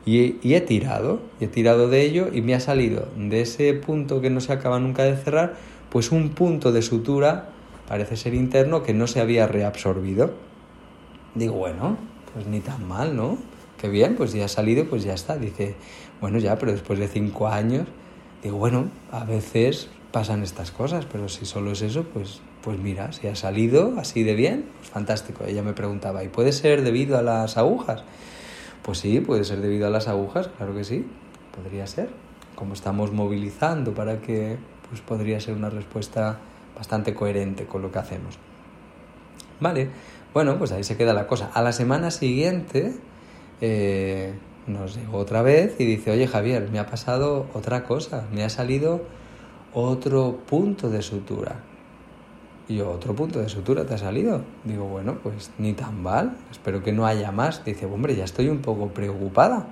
y, 0.06 0.38
y, 0.42 0.56
he 0.56 0.62
tirado, 0.62 1.20
y 1.40 1.46
he 1.46 1.48
tirado 1.48 1.90
de 1.90 2.02
ello 2.02 2.30
y 2.34 2.42
me 2.42 2.56
ha 2.56 2.60
salido 2.60 3.08
de 3.16 3.42
ese 3.42 3.74
punto 3.74 4.22
que 4.22 4.30
no 4.30 4.40
se 4.40 4.54
acaba 4.54 4.80
nunca 4.80 5.04
de 5.04 5.16
cerrar, 5.16 5.56
pues 5.90 6.12
un 6.12 6.30
punto 6.30 6.72
de 6.72 6.82
sutura, 6.82 7.50
parece 7.88 8.16
ser 8.16 8.34
interno, 8.34 8.82
que 8.82 8.94
no 8.94 9.06
se 9.06 9.20
había 9.20 9.48
reabsorbido. 9.48 10.32
Digo, 11.36 11.54
bueno, 11.56 11.98
pues 12.40 12.48
ni 12.48 12.62
tan 12.62 12.88
mal, 12.88 13.18
¿no? 13.18 13.38
Qué 13.78 13.90
bien, 13.90 14.16
pues 14.16 14.32
ya 14.32 14.46
ha 14.46 14.48
salido, 14.48 14.86
pues 14.86 15.04
ya 15.04 15.14
está. 15.14 15.36
Dice, 15.36 15.76
bueno, 16.22 16.38
ya, 16.40 16.58
pero 16.58 16.72
después 16.72 16.98
de 16.98 17.10
cinco 17.10 17.50
años, 17.50 17.86
digo, 18.42 18.58
bueno, 18.58 18.88
a 19.12 19.26
veces 19.26 19.90
pasan 20.14 20.42
estas 20.42 20.72
cosas, 20.72 21.06
pero 21.12 21.28
si 21.28 21.46
solo 21.46 21.74
es 21.74 21.82
eso, 21.82 22.04
pues, 22.04 22.40
pues 22.62 22.80
mira, 22.80 23.12
si 23.12 23.28
ha 23.28 23.36
salido 23.36 23.96
así 24.00 24.24
de 24.24 24.36
bien, 24.36 24.70
pues 24.78 24.90
fantástico. 24.90 25.44
Ella 25.44 25.64
me 25.64 25.74
preguntaba, 25.74 26.24
¿y 26.24 26.30
puede 26.30 26.54
ser 26.54 26.82
debido 26.82 27.18
a 27.18 27.24
las 27.24 27.58
agujas? 27.58 28.06
Pues 28.84 29.00
sí, 29.00 29.20
puede 29.20 29.44
ser 29.44 29.60
debido 29.60 29.88
a 29.88 29.90
las 29.90 30.08
agujas, 30.08 30.48
claro 30.56 30.74
que 30.74 30.86
sí, 30.86 31.06
podría 31.54 31.88
ser. 31.88 32.10
Como 32.56 32.74
estamos 32.74 33.12
movilizando 33.12 33.94
para 33.94 34.22
que, 34.22 34.56
pues 34.88 35.02
podría 35.02 35.42
ser 35.42 35.56
una 35.56 35.70
respuesta 35.70 36.40
bastante 36.78 37.14
coherente 37.14 37.66
con 37.66 37.82
lo 37.82 37.92
que 37.92 38.00
hacemos. 38.00 38.40
Vale, 39.60 39.90
bueno, 40.34 40.58
pues 40.58 40.72
ahí 40.72 40.84
se 40.84 40.98
queda 40.98 41.14
la 41.14 41.28
cosa. 41.28 41.50
A 41.54 41.62
la 41.62 41.72
semana 41.72 42.12
siguiente 42.12 42.94
eh, 43.62 44.34
nos 44.68 44.96
llegó 44.96 45.18
otra 45.18 45.42
vez 45.42 45.76
y 45.80 45.86
dice, 45.86 46.12
oye 46.12 46.28
Javier, 46.28 46.70
me 46.72 46.80
ha 46.80 46.86
pasado 46.86 47.48
otra 47.54 47.84
cosa, 47.84 48.26
me 48.32 48.44
ha 48.44 48.50
salido 48.50 49.02
otro 49.74 50.40
punto 50.48 50.90
de 50.90 51.02
sutura. 51.02 51.64
Y 52.68 52.76
yo, 52.76 52.92
¿otro 52.92 53.16
punto 53.16 53.40
de 53.40 53.50
sutura 53.50 53.86
te 53.86 53.96
ha 53.96 53.98
salido? 53.98 54.44
Digo, 54.64 54.86
bueno, 54.86 55.18
pues 55.24 55.50
ni 55.58 55.74
tan 55.74 56.04
mal, 56.04 56.38
espero 56.52 56.84
que 56.84 56.92
no 56.92 57.08
haya 57.08 57.32
más. 57.32 57.66
Dice, 57.66 57.88
hombre, 57.88 58.16
ya 58.16 58.26
estoy 58.26 58.48
un 58.48 58.60
poco 58.60 58.90
preocupada. 58.90 59.66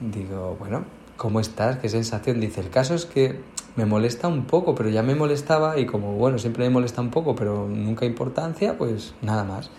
Digo, 0.00 0.56
bueno, 0.58 0.84
¿cómo 1.16 1.40
estás? 1.40 1.78
¿Qué 1.78 1.88
sensación? 1.88 2.38
Dice, 2.38 2.60
el 2.60 2.70
caso 2.70 2.94
es 2.94 3.04
que 3.04 3.40
me 3.76 3.86
molesta 3.86 4.28
un 4.28 4.44
poco, 4.44 4.74
pero 4.74 4.88
ya 4.88 5.02
me 5.02 5.14
molestaba 5.14 5.78
y 5.78 5.86
como, 5.86 6.12
bueno, 6.12 6.38
siempre 6.38 6.64
me 6.64 6.70
molesta 6.70 7.00
un 7.00 7.10
poco, 7.10 7.34
pero 7.34 7.68
nunca 7.68 8.04
importancia, 8.04 8.76
pues 8.76 9.14
nada 9.22 9.44
más. 9.44 9.70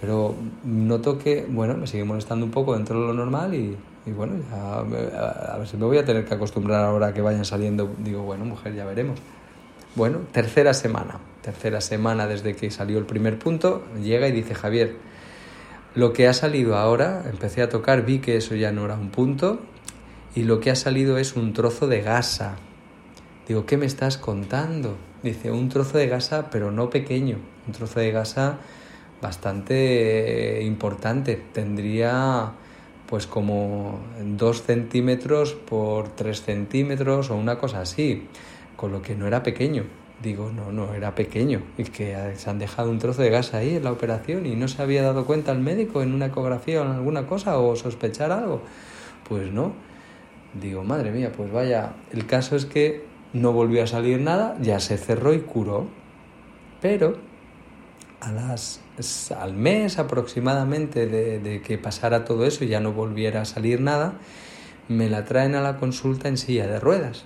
Pero 0.00 0.34
noto 0.64 1.18
que, 1.18 1.46
bueno, 1.48 1.76
me 1.76 1.86
sigue 1.86 2.04
molestando 2.04 2.44
un 2.46 2.50
poco 2.50 2.74
dentro 2.74 3.00
de 3.00 3.06
lo 3.06 3.14
normal 3.14 3.54
y, 3.54 3.76
bueno, 4.06 4.34
ya, 4.50 4.78
a 4.78 5.58
ver 5.58 5.68
si 5.68 5.76
me 5.76 5.84
voy 5.84 5.98
a 5.98 6.04
tener 6.04 6.24
que 6.24 6.34
acostumbrar 6.34 6.84
ahora 6.84 7.12
que 7.12 7.20
vayan 7.20 7.44
saliendo. 7.44 7.90
Digo, 7.98 8.22
bueno, 8.22 8.44
mujer, 8.44 8.74
ya 8.74 8.84
veremos. 8.84 9.20
Bueno, 9.94 10.20
tercera 10.32 10.72
semana. 10.72 11.18
Tercera 11.42 11.80
semana 11.80 12.26
desde 12.26 12.54
que 12.54 12.70
salió 12.70 12.98
el 12.98 13.06
primer 13.06 13.38
punto, 13.38 13.82
llega 14.02 14.28
y 14.28 14.32
dice 14.32 14.54
Javier, 14.54 14.96
lo 15.94 16.12
que 16.12 16.28
ha 16.28 16.32
salido 16.32 16.76
ahora, 16.76 17.24
empecé 17.30 17.62
a 17.62 17.68
tocar, 17.68 18.04
vi 18.04 18.20
que 18.20 18.36
eso 18.36 18.54
ya 18.54 18.72
no 18.72 18.84
era 18.84 18.94
un 18.94 19.10
punto 19.10 19.60
y 20.34 20.44
lo 20.44 20.60
que 20.60 20.70
ha 20.70 20.76
salido 20.76 21.18
es 21.18 21.34
un 21.34 21.52
trozo 21.52 21.88
de 21.88 22.02
gasa. 22.02 22.56
Digo, 23.48 23.66
¿qué 23.66 23.76
me 23.76 23.86
estás 23.86 24.16
contando? 24.16 24.96
Dice, 25.22 25.50
un 25.50 25.68
trozo 25.68 25.98
de 25.98 26.06
gasa, 26.06 26.50
pero 26.50 26.70
no 26.70 26.88
pequeño, 26.90 27.38
un 27.66 27.72
trozo 27.72 28.00
de 28.00 28.12
gasa 28.12 28.58
bastante 29.20 30.62
importante. 30.62 31.42
Tendría 31.52 32.52
pues 33.06 33.26
como 33.26 33.98
dos 34.24 34.62
centímetros 34.62 35.54
por 35.54 36.10
tres 36.10 36.42
centímetros 36.42 37.30
o 37.30 37.36
una 37.36 37.58
cosa 37.58 37.80
así, 37.80 38.28
con 38.76 38.92
lo 38.92 39.02
que 39.02 39.16
no 39.16 39.26
era 39.26 39.42
pequeño. 39.42 39.84
Digo, 40.22 40.52
no, 40.54 40.70
no 40.70 40.94
era 40.94 41.14
pequeño. 41.14 41.62
Y 41.76 41.84
que 41.84 42.16
se 42.36 42.50
han 42.50 42.58
dejado 42.58 42.90
un 42.90 42.98
trozo 42.98 43.22
de 43.22 43.30
gas 43.30 43.52
ahí 43.52 43.76
en 43.76 43.84
la 43.84 43.90
operación 43.90 44.46
y 44.46 44.54
no 44.54 44.68
se 44.68 44.80
había 44.80 45.02
dado 45.02 45.24
cuenta 45.24 45.50
el 45.50 45.58
médico 45.58 46.02
en 46.02 46.14
una 46.14 46.26
ecografía 46.26 46.82
o 46.82 46.84
en 46.84 46.92
alguna 46.92 47.26
cosa 47.26 47.58
o 47.58 47.74
sospechar 47.74 48.30
algo. 48.30 48.62
Pues 49.28 49.50
no. 49.50 49.72
Digo, 50.54 50.84
madre 50.84 51.10
mía, 51.10 51.32
pues 51.36 51.50
vaya. 51.50 51.94
El 52.12 52.26
caso 52.26 52.54
es 52.54 52.64
que 52.64 53.09
no 53.32 53.52
volvió 53.52 53.82
a 53.84 53.86
salir 53.86 54.20
nada, 54.20 54.56
ya 54.60 54.80
se 54.80 54.96
cerró 54.96 55.34
y 55.34 55.40
curó. 55.40 55.86
Pero 56.80 57.18
a 58.20 58.32
las, 58.32 58.80
al 59.36 59.54
mes 59.54 59.98
aproximadamente 59.98 61.06
de, 61.06 61.62
que 61.62 61.78
pasara 61.78 62.24
todo 62.24 62.44
eso 62.46 62.64
y 62.64 62.68
ya 62.68 62.80
no 62.80 62.92
volviera 62.92 63.42
a 63.42 63.44
salir 63.44 63.80
nada, 63.80 64.14
me 64.88 65.08
la 65.08 65.24
traen 65.24 65.54
a 65.54 65.60
la 65.60 65.76
consulta 65.76 66.28
en 66.28 66.36
silla 66.36 66.66
de 66.66 66.80
ruedas. 66.80 67.24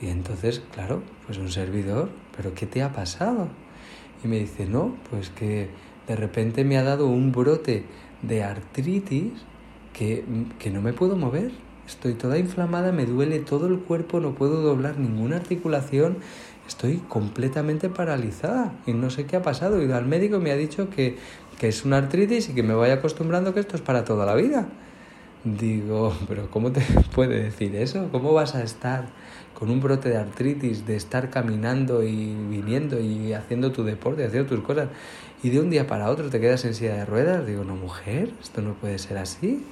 Y 0.00 0.08
entonces, 0.08 0.62
claro, 0.74 1.02
pues 1.24 1.38
un 1.38 1.50
servidor, 1.50 2.10
¿pero 2.36 2.54
qué 2.54 2.66
te 2.66 2.82
ha 2.82 2.92
pasado? 2.92 3.48
Y 4.24 4.28
me 4.28 4.38
dice, 4.38 4.66
no, 4.66 4.96
pues 5.10 5.30
que 5.30 5.70
de 6.06 6.16
repente 6.16 6.64
me 6.64 6.76
ha 6.76 6.82
dado 6.82 7.06
un 7.06 7.32
brote 7.32 7.84
de 8.22 8.44
artritis 8.44 9.32
que, 9.92 10.24
que 10.58 10.70
no 10.70 10.82
me 10.82 10.92
puedo 10.92 11.16
mover. 11.16 11.52
Estoy 11.86 12.14
toda 12.14 12.38
inflamada, 12.38 12.90
me 12.90 13.06
duele 13.06 13.38
todo 13.38 13.68
el 13.68 13.78
cuerpo, 13.78 14.18
no 14.18 14.34
puedo 14.34 14.60
doblar 14.60 14.98
ninguna 14.98 15.36
articulación, 15.36 16.18
estoy 16.66 16.96
completamente 17.08 17.88
paralizada 17.88 18.72
y 18.86 18.92
no 18.92 19.08
sé 19.10 19.26
qué 19.26 19.36
ha 19.36 19.42
pasado. 19.42 19.82
Y 19.82 19.90
al 19.92 20.06
médico 20.06 20.40
me 20.40 20.50
ha 20.50 20.56
dicho 20.56 20.90
que, 20.90 21.16
que 21.58 21.68
es 21.68 21.84
una 21.84 21.98
artritis 21.98 22.48
y 22.48 22.54
que 22.54 22.64
me 22.64 22.74
vaya 22.74 22.94
acostumbrando 22.94 23.54
que 23.54 23.60
esto 23.60 23.76
es 23.76 23.82
para 23.82 24.04
toda 24.04 24.26
la 24.26 24.34
vida. 24.34 24.66
Digo, 25.44 26.12
pero 26.28 26.50
¿cómo 26.50 26.72
te 26.72 26.80
puede 27.14 27.44
decir 27.44 27.76
eso? 27.76 28.08
¿Cómo 28.10 28.32
vas 28.32 28.56
a 28.56 28.64
estar 28.64 29.06
con 29.54 29.70
un 29.70 29.80
brote 29.80 30.08
de 30.08 30.16
artritis, 30.16 30.86
de 30.86 30.96
estar 30.96 31.30
caminando 31.30 32.02
y 32.02 32.34
viniendo 32.34 32.98
y 32.98 33.32
haciendo 33.32 33.70
tu 33.70 33.84
deporte, 33.84 34.24
haciendo 34.24 34.48
tus 34.48 34.64
cosas, 34.64 34.88
y 35.44 35.50
de 35.50 35.60
un 35.60 35.70
día 35.70 35.86
para 35.86 36.10
otro 36.10 36.30
te 36.30 36.40
quedas 36.40 36.64
en 36.64 36.74
silla 36.74 36.96
de 36.96 37.04
ruedas? 37.04 37.46
Digo, 37.46 37.62
no, 37.62 37.76
mujer, 37.76 38.30
esto 38.42 38.60
no 38.60 38.74
puede 38.74 38.98
ser 38.98 39.18
así. 39.18 39.64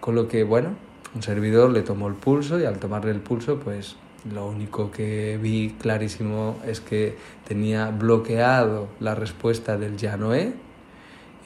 Con 0.00 0.16
lo 0.16 0.26
que, 0.26 0.42
bueno, 0.42 0.70
un 1.14 1.22
servidor 1.22 1.70
le 1.70 1.82
tomó 1.82 2.08
el 2.08 2.14
pulso 2.14 2.60
y 2.60 2.64
al 2.64 2.78
tomarle 2.78 3.10
el 3.10 3.20
pulso, 3.20 3.58
pues 3.58 3.96
lo 4.32 4.46
único 4.46 4.90
que 4.90 5.38
vi 5.40 5.74
clarísimo 5.80 6.58
es 6.66 6.80
que 6.80 7.16
tenía 7.46 7.90
bloqueado 7.90 8.88
la 9.00 9.14
respuesta 9.14 9.76
del 9.76 9.96
ya 9.96 10.16
no 10.16 10.34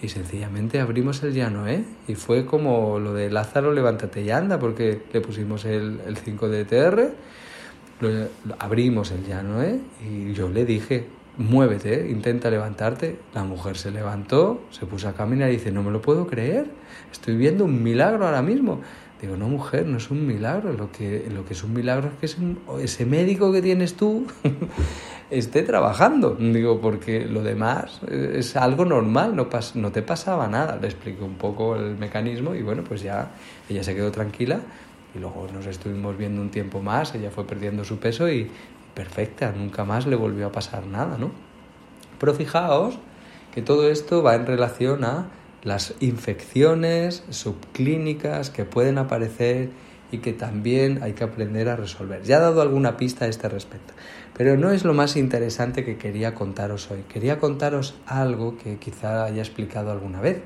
y 0.03 0.09
sencillamente 0.09 0.81
abrimos 0.81 1.23
el 1.23 1.35
llano, 1.35 1.69
¿eh? 1.69 1.85
Y 2.09 2.15
fue 2.15 2.47
como 2.47 2.99
lo 2.99 3.13
de 3.13 3.31
Lázaro, 3.31 3.73
levántate 3.73 4.23
y 4.23 4.31
anda, 4.31 4.59
porque 4.59 5.03
le 5.13 5.21
pusimos 5.21 5.67
el, 5.67 6.01
el 6.07 6.17
5 6.17 6.49
de 6.49 6.65
TR, 6.65 7.13
abrimos 8.59 9.11
el 9.11 9.27
llano, 9.27 9.63
¿eh? 9.63 9.79
Y 10.03 10.33
yo 10.33 10.49
le 10.49 10.65
dije, 10.65 11.07
muévete, 11.37 12.09
intenta 12.09 12.51
levantarte. 12.51 13.19
La 13.35 13.45
mujer 13.45 13.77
se 13.77 13.91
levantó, 13.91 14.63
se 14.71 14.87
puso 14.87 15.09
a 15.09 15.13
caminar 15.13 15.51
y 15.51 15.55
dice, 15.55 15.71
no 15.71 15.83
me 15.83 15.91
lo 15.91 16.01
puedo 16.01 16.27
creer, 16.27 16.71
estoy 17.13 17.37
viendo 17.37 17.67
un 17.67 17.83
milagro 17.83 18.25
ahora 18.25 18.41
mismo. 18.41 18.81
Digo, 19.21 19.37
no, 19.37 19.49
mujer, 19.49 19.87
no 19.87 19.99
es 19.99 20.11
un 20.11 20.27
milagro. 20.27 20.73
Lo 20.73 20.91
que, 20.91 21.29
lo 21.31 21.45
que 21.45 21.53
es 21.53 21.63
un 21.63 21.75
milagro 21.75 22.09
es 22.09 22.15
que 22.15 22.27
es 22.27 22.37
ese 22.83 23.05
médico 23.05 23.53
que 23.53 23.61
tienes 23.61 23.95
tú 23.95 24.27
esté 25.31 25.63
trabajando. 25.63 26.37
Digo, 26.37 26.81
porque 26.81 27.27
lo 27.27 27.43
demás 27.43 28.01
es 28.09 28.57
algo 28.57 28.85
normal, 28.85 29.37
no, 29.37 29.49
no 29.75 29.93
te 29.93 30.03
pasaba 30.03 30.49
nada. 30.49 30.79
Le 30.81 30.87
expliqué 30.87 31.23
un 31.23 31.35
poco 31.35 31.77
el 31.77 31.97
mecanismo 31.97 32.55
y 32.55 32.63
bueno, 32.63 32.83
pues 32.83 33.03
ya 33.03 33.33
ella 33.69 33.85
se 33.85 33.95
quedó 33.95 34.11
tranquila 34.11 34.61
y 35.15 35.19
luego 35.19 35.49
nos 35.53 35.67
estuvimos 35.67 36.17
viendo 36.17 36.41
un 36.41 36.51
tiempo 36.51 36.81
más, 36.81 37.15
ella 37.15 37.31
fue 37.31 37.47
perdiendo 37.47 37.85
su 37.85 37.99
peso 37.99 38.31
y 38.31 38.51
perfecta, 38.95 39.53
nunca 39.53 39.85
más 39.85 40.07
le 40.07 40.17
volvió 40.17 40.47
a 40.47 40.53
pasar 40.53 40.87
nada, 40.87 41.19
¿no? 41.19 41.31
Pero 42.19 42.35
fijaos 42.35 42.99
que 43.55 43.63
todo 43.63 43.91
esto 43.91 44.23
va 44.23 44.35
en 44.35 44.47
relación 44.47 45.05
a 45.05 45.27
las 45.63 45.95
infecciones 46.01 47.23
subclínicas 47.31 48.51
que 48.51 48.65
pueden 48.65 48.99
aparecer 48.99 49.71
y 50.13 50.19
que 50.19 50.33
también 50.33 51.03
hay 51.03 51.13
que 51.13 51.25
aprender 51.25 51.69
a 51.69 51.77
resolver. 51.77 52.23
Ya 52.23 52.39
he 52.39 52.41
dado 52.41 52.63
alguna 52.63 52.97
pista 52.97 53.27
a 53.27 53.29
este 53.29 53.49
respecto, 53.49 53.95
pero 54.37 54.57
no 54.57 54.71
es 54.71 54.85
lo 54.85 54.95
más 54.95 55.17
interesante 55.17 55.85
que 55.85 55.97
quería 55.99 56.35
contaros 56.35 56.91
hoy. 56.91 57.05
Quería 57.09 57.39
contaros 57.39 57.95
algo 58.07 58.57
que 58.57 58.79
quizá 58.79 59.25
haya 59.25 59.43
explicado 59.43 59.91
alguna 59.93 60.21
vez, 60.21 60.43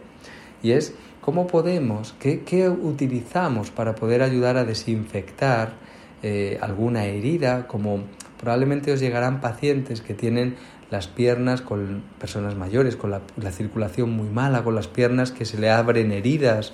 y 0.62 0.72
es 0.72 0.94
cómo 1.20 1.46
podemos, 1.46 2.14
qué, 2.18 2.68
utilizamos 2.68 3.70
para 3.70 3.94
poder 3.94 4.22
ayudar 4.22 4.56
a 4.56 4.64
desinfectar 4.64 5.74
eh, 6.22 6.58
alguna 6.60 7.04
herida, 7.04 7.66
como 7.66 8.04
probablemente 8.38 8.92
os 8.92 9.00
llegarán 9.00 9.40
pacientes 9.40 10.00
que 10.02 10.14
tienen 10.14 10.56
las 10.90 11.08
piernas 11.08 11.62
con 11.62 12.02
personas 12.18 12.54
mayores, 12.56 12.96
con 12.96 13.10
la, 13.10 13.20
circulación 13.50 14.10
muy 14.10 14.28
mala, 14.28 14.62
con 14.62 14.74
las 14.74 14.88
piernas 14.88 15.32
que 15.32 15.44
se 15.44 15.58
le 15.58 15.70
abren 15.70 16.12
heridas 16.12 16.72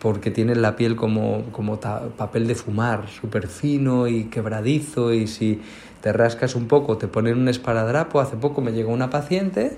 porque 0.00 0.30
tienen 0.30 0.62
la 0.62 0.76
piel 0.76 0.94
como, 0.94 1.44
como 1.50 1.80
papel 1.80 2.46
de 2.46 2.54
fumar, 2.54 3.08
súper 3.08 3.48
fino 3.48 4.06
y 4.06 4.24
quebradizo 4.24 5.12
y 5.12 5.26
si 5.26 5.60
te 6.02 6.12
rascas 6.12 6.54
un 6.54 6.68
poco 6.68 6.98
te 6.98 7.08
ponen 7.08 7.38
un 7.38 7.48
esparadrapo. 7.48 8.20
Hace 8.20 8.36
poco 8.36 8.60
me 8.60 8.72
llegó 8.72 8.92
una 8.92 9.10
paciente 9.10 9.76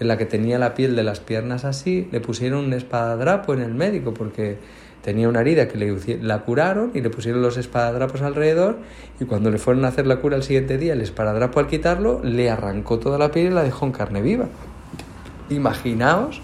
en 0.00 0.08
la 0.08 0.18
que 0.18 0.26
tenía 0.26 0.58
la 0.58 0.74
piel 0.74 0.96
de 0.96 1.04
las 1.04 1.20
piernas 1.20 1.64
así, 1.64 2.08
le 2.10 2.20
pusieron 2.20 2.64
un 2.64 2.72
esparadrapo 2.72 3.54
en 3.54 3.60
el 3.60 3.74
médico 3.74 4.12
porque 4.12 4.58
tenía 5.04 5.28
una 5.28 5.42
herida 5.42 5.68
que 5.68 5.76
le, 5.76 6.18
la 6.22 6.40
curaron 6.40 6.90
y 6.94 7.02
le 7.02 7.10
pusieron 7.10 7.42
los 7.42 7.58
espadadrapos 7.58 8.22
alrededor 8.22 8.78
y 9.20 9.26
cuando 9.26 9.50
le 9.50 9.58
fueron 9.58 9.84
a 9.84 9.88
hacer 9.88 10.06
la 10.06 10.16
cura 10.16 10.36
el 10.36 10.42
siguiente 10.42 10.78
día, 10.78 10.94
el 10.94 11.02
espadadrapo 11.02 11.60
al 11.60 11.66
quitarlo 11.66 12.22
le 12.24 12.50
arrancó 12.50 12.98
toda 12.98 13.18
la 13.18 13.30
piel 13.30 13.48
y 13.48 13.50
la 13.50 13.62
dejó 13.62 13.84
en 13.84 13.92
carne 13.92 14.22
viva. 14.22 14.46
Imaginaos 15.50 16.40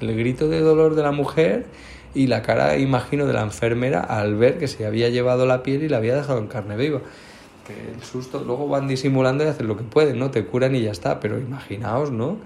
el 0.00 0.16
grito 0.16 0.48
de 0.48 0.60
dolor 0.60 0.96
de 0.96 1.02
la 1.02 1.12
mujer 1.12 1.66
y 2.12 2.26
la 2.26 2.42
cara, 2.42 2.76
imagino, 2.78 3.26
de 3.26 3.32
la 3.32 3.42
enfermera 3.42 4.00
al 4.00 4.34
ver 4.34 4.58
que 4.58 4.66
se 4.66 4.84
había 4.84 5.08
llevado 5.08 5.46
la 5.46 5.62
piel 5.62 5.84
y 5.84 5.88
la 5.88 5.98
había 5.98 6.16
dejado 6.16 6.40
en 6.40 6.48
carne 6.48 6.76
viva. 6.76 7.00
Que 7.64 7.92
el 7.94 8.02
susto, 8.02 8.42
luego 8.44 8.66
van 8.66 8.88
disimulando 8.88 9.44
y 9.44 9.46
hacen 9.46 9.68
lo 9.68 9.76
que 9.76 9.84
pueden, 9.84 10.18
¿no? 10.18 10.32
Te 10.32 10.44
curan 10.44 10.74
y 10.74 10.82
ya 10.82 10.90
está, 10.90 11.20
pero 11.20 11.38
imaginaos, 11.38 12.10
¿no? 12.10 12.38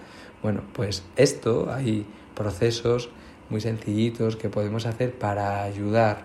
Bueno, 0.42 0.60
pues 0.74 1.04
esto, 1.16 1.72
hay 1.72 2.04
procesos 2.34 3.08
muy 3.50 3.60
sencillitos 3.60 4.36
que 4.36 4.48
podemos 4.48 4.86
hacer 4.86 5.12
para 5.12 5.62
ayudar 5.62 6.22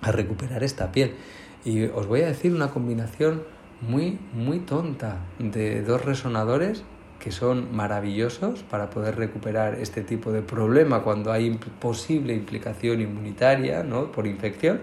a 0.00 0.12
recuperar 0.12 0.62
esta 0.64 0.92
piel. 0.92 1.14
Y 1.64 1.84
os 1.84 2.06
voy 2.06 2.22
a 2.22 2.26
decir 2.26 2.54
una 2.54 2.70
combinación 2.70 3.42
muy, 3.80 4.18
muy 4.32 4.60
tonta 4.60 5.18
de 5.38 5.82
dos 5.82 6.04
resonadores 6.04 6.82
que 7.18 7.30
son 7.30 7.74
maravillosos 7.74 8.64
para 8.64 8.90
poder 8.90 9.16
recuperar 9.16 9.76
este 9.76 10.02
tipo 10.02 10.32
de 10.32 10.42
problema 10.42 11.02
cuando 11.02 11.30
hay 11.30 11.50
posible 11.80 12.34
implicación 12.34 13.00
inmunitaria 13.00 13.84
¿no? 13.84 14.10
por 14.10 14.26
infección 14.26 14.80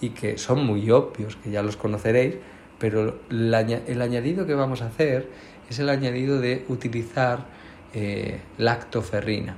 y 0.00 0.10
que 0.10 0.38
son 0.38 0.64
muy 0.64 0.90
obvios, 0.90 1.36
que 1.36 1.50
ya 1.50 1.62
los 1.62 1.76
conoceréis, 1.76 2.36
pero 2.78 3.18
el 3.30 3.54
añadido 3.54 4.46
que 4.46 4.54
vamos 4.54 4.80
a 4.80 4.86
hacer 4.86 5.28
es 5.68 5.78
el 5.78 5.90
añadido 5.90 6.40
de 6.40 6.64
utilizar 6.68 7.46
eh, 7.92 8.40
lactoferrina. 8.56 9.56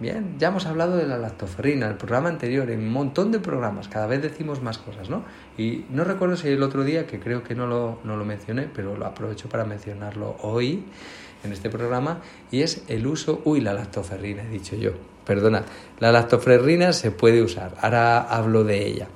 Bien, 0.00 0.36
ya 0.38 0.48
hemos 0.48 0.64
hablado 0.66 0.96
de 0.96 1.08
la 1.08 1.18
lactoferrina, 1.18 1.88
el 1.88 1.96
programa 1.96 2.28
anterior, 2.28 2.70
en 2.70 2.78
un 2.78 2.92
montón 2.92 3.32
de 3.32 3.40
programas, 3.40 3.88
cada 3.88 4.06
vez 4.06 4.22
decimos 4.22 4.62
más 4.62 4.78
cosas, 4.78 5.10
¿no? 5.10 5.24
Y 5.56 5.86
no 5.90 6.04
recuerdo 6.04 6.36
si 6.36 6.46
el 6.46 6.62
otro 6.62 6.84
día, 6.84 7.04
que 7.04 7.18
creo 7.18 7.42
que 7.42 7.56
no 7.56 7.66
lo, 7.66 7.98
no 8.04 8.16
lo 8.16 8.24
mencioné, 8.24 8.68
pero 8.72 8.96
lo 8.96 9.06
aprovecho 9.06 9.48
para 9.48 9.64
mencionarlo 9.64 10.36
hoy 10.42 10.84
en 11.42 11.52
este 11.52 11.68
programa, 11.68 12.20
y 12.52 12.62
es 12.62 12.84
el 12.86 13.08
uso, 13.08 13.42
uy, 13.44 13.60
la 13.60 13.74
lactoferrina, 13.74 14.44
he 14.44 14.48
dicho 14.48 14.76
yo, 14.76 14.92
perdona, 15.26 15.64
la 15.98 16.12
lactoferrina 16.12 16.92
se 16.92 17.10
puede 17.10 17.42
usar, 17.42 17.74
ahora 17.80 18.20
hablo 18.20 18.62
de 18.62 18.86
ella. 18.86 19.08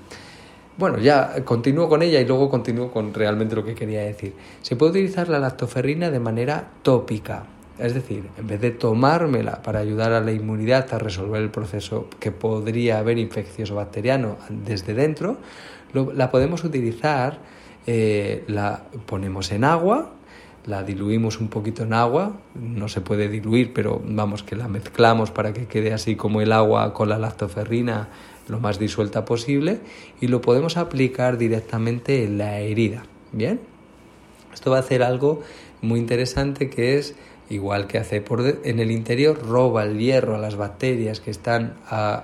Bueno, 0.76 0.98
ya 0.98 1.44
continúo 1.44 1.88
con 1.88 2.02
ella 2.02 2.20
y 2.20 2.26
luego 2.26 2.50
continúo 2.50 2.90
con 2.90 3.14
realmente 3.14 3.54
lo 3.54 3.64
que 3.64 3.76
quería 3.76 4.00
decir. 4.00 4.34
Se 4.62 4.74
puede 4.74 4.92
utilizar 4.92 5.28
la 5.28 5.38
lactoferrina 5.38 6.10
de 6.10 6.18
manera 6.18 6.70
tópica, 6.82 7.44
es 7.82 7.94
decir, 7.94 8.28
en 8.38 8.46
vez 8.46 8.60
de 8.60 8.70
tomármela 8.70 9.62
para 9.62 9.80
ayudar 9.80 10.12
a 10.12 10.20
la 10.20 10.32
inmunidad 10.32 10.92
a 10.94 10.98
resolver 10.98 11.42
el 11.42 11.50
proceso 11.50 12.08
que 12.20 12.30
podría 12.30 12.98
haber 12.98 13.18
infeccioso 13.18 13.74
bacteriano 13.74 14.36
desde 14.48 14.94
dentro, 14.94 15.38
la 15.92 16.30
podemos 16.30 16.64
utilizar, 16.64 17.38
eh, 17.86 18.44
la 18.46 18.84
ponemos 19.06 19.50
en 19.52 19.64
agua, 19.64 20.12
la 20.64 20.84
diluimos 20.84 21.40
un 21.40 21.48
poquito 21.48 21.82
en 21.82 21.92
agua, 21.92 22.36
no 22.54 22.88
se 22.88 23.00
puede 23.00 23.28
diluir, 23.28 23.72
pero 23.72 24.00
vamos 24.04 24.42
que 24.42 24.54
la 24.54 24.68
mezclamos 24.68 25.32
para 25.32 25.52
que 25.52 25.66
quede 25.66 25.92
así 25.92 26.14
como 26.14 26.40
el 26.40 26.52
agua 26.52 26.94
con 26.94 27.08
la 27.08 27.18
lactoferrina 27.18 28.08
lo 28.48 28.60
más 28.60 28.78
disuelta 28.78 29.24
posible 29.24 29.80
y 30.20 30.28
lo 30.28 30.40
podemos 30.40 30.76
aplicar 30.76 31.36
directamente 31.36 32.24
en 32.24 32.38
la 32.38 32.60
herida. 32.60 33.04
Bien, 33.32 33.60
esto 34.52 34.70
va 34.70 34.76
a 34.78 34.80
hacer 34.80 35.02
algo 35.02 35.42
muy 35.80 35.98
interesante 35.98 36.70
que 36.70 36.98
es 36.98 37.16
igual 37.50 37.87
que 37.87 37.98
hace 37.98 38.20
por 38.20 38.40
en 38.64 38.78
el 38.78 38.90
interior, 38.90 39.46
roba 39.46 39.85
el 39.85 39.98
hierro 39.98 40.37
a 40.37 40.38
las 40.38 40.57
bacterias 40.57 41.20
que 41.20 41.31
están 41.31 41.74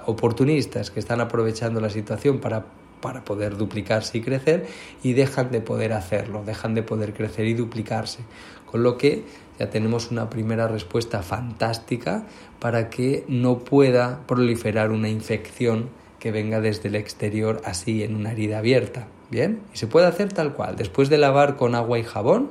oportunistas, 0.07 0.91
que 0.91 1.01
están 1.01 1.21
aprovechando 1.21 1.81
la 1.81 1.91
situación 1.91 2.39
para, 2.39 2.67
para 3.01 3.25
poder 3.25 3.57
duplicarse 3.57 4.19
y 4.19 4.21
crecer 4.23 4.67
y 5.03 5.13
dejan 5.13 5.51
de 5.51 5.61
poder 5.61 5.93
hacerlo, 5.93 6.43
dejan 6.45 6.75
de 6.75 6.83
poder 6.83 7.13
crecer 7.15 7.47
y 7.47 7.55
duplicarse. 7.55 8.21
Con 8.67 8.83
lo 8.83 8.99
que 8.99 9.25
ya 9.59 9.71
tenemos 9.71 10.11
una 10.11 10.31
primera 10.31 10.69
respuesta 10.69 11.23
fantástica 11.23 12.27
para 12.61 12.91
que 12.91 13.25
no 13.29 13.59
pueda 13.59 14.21
proliferar 14.27 14.91
una 14.91 15.09
infección 15.09 15.89
que 16.19 16.33
venga 16.33 16.61
desde 16.61 16.89
el 16.89 16.97
exterior 16.97 17.61
así 17.65 18.03
en 18.03 18.15
una 18.15 18.33
herida 18.33 18.59
abierta. 18.59 19.07
Bien, 19.31 19.61
y 19.75 19.77
se 19.77 19.87
puede 19.87 20.07
hacer 20.07 20.33
tal 20.33 20.55
cual. 20.55 20.77
Después 20.77 21.11
de 21.11 21.19
lavar 21.19 21.57
con 21.57 21.75
agua 21.75 21.99
y 21.99 22.03
jabón, 22.03 22.51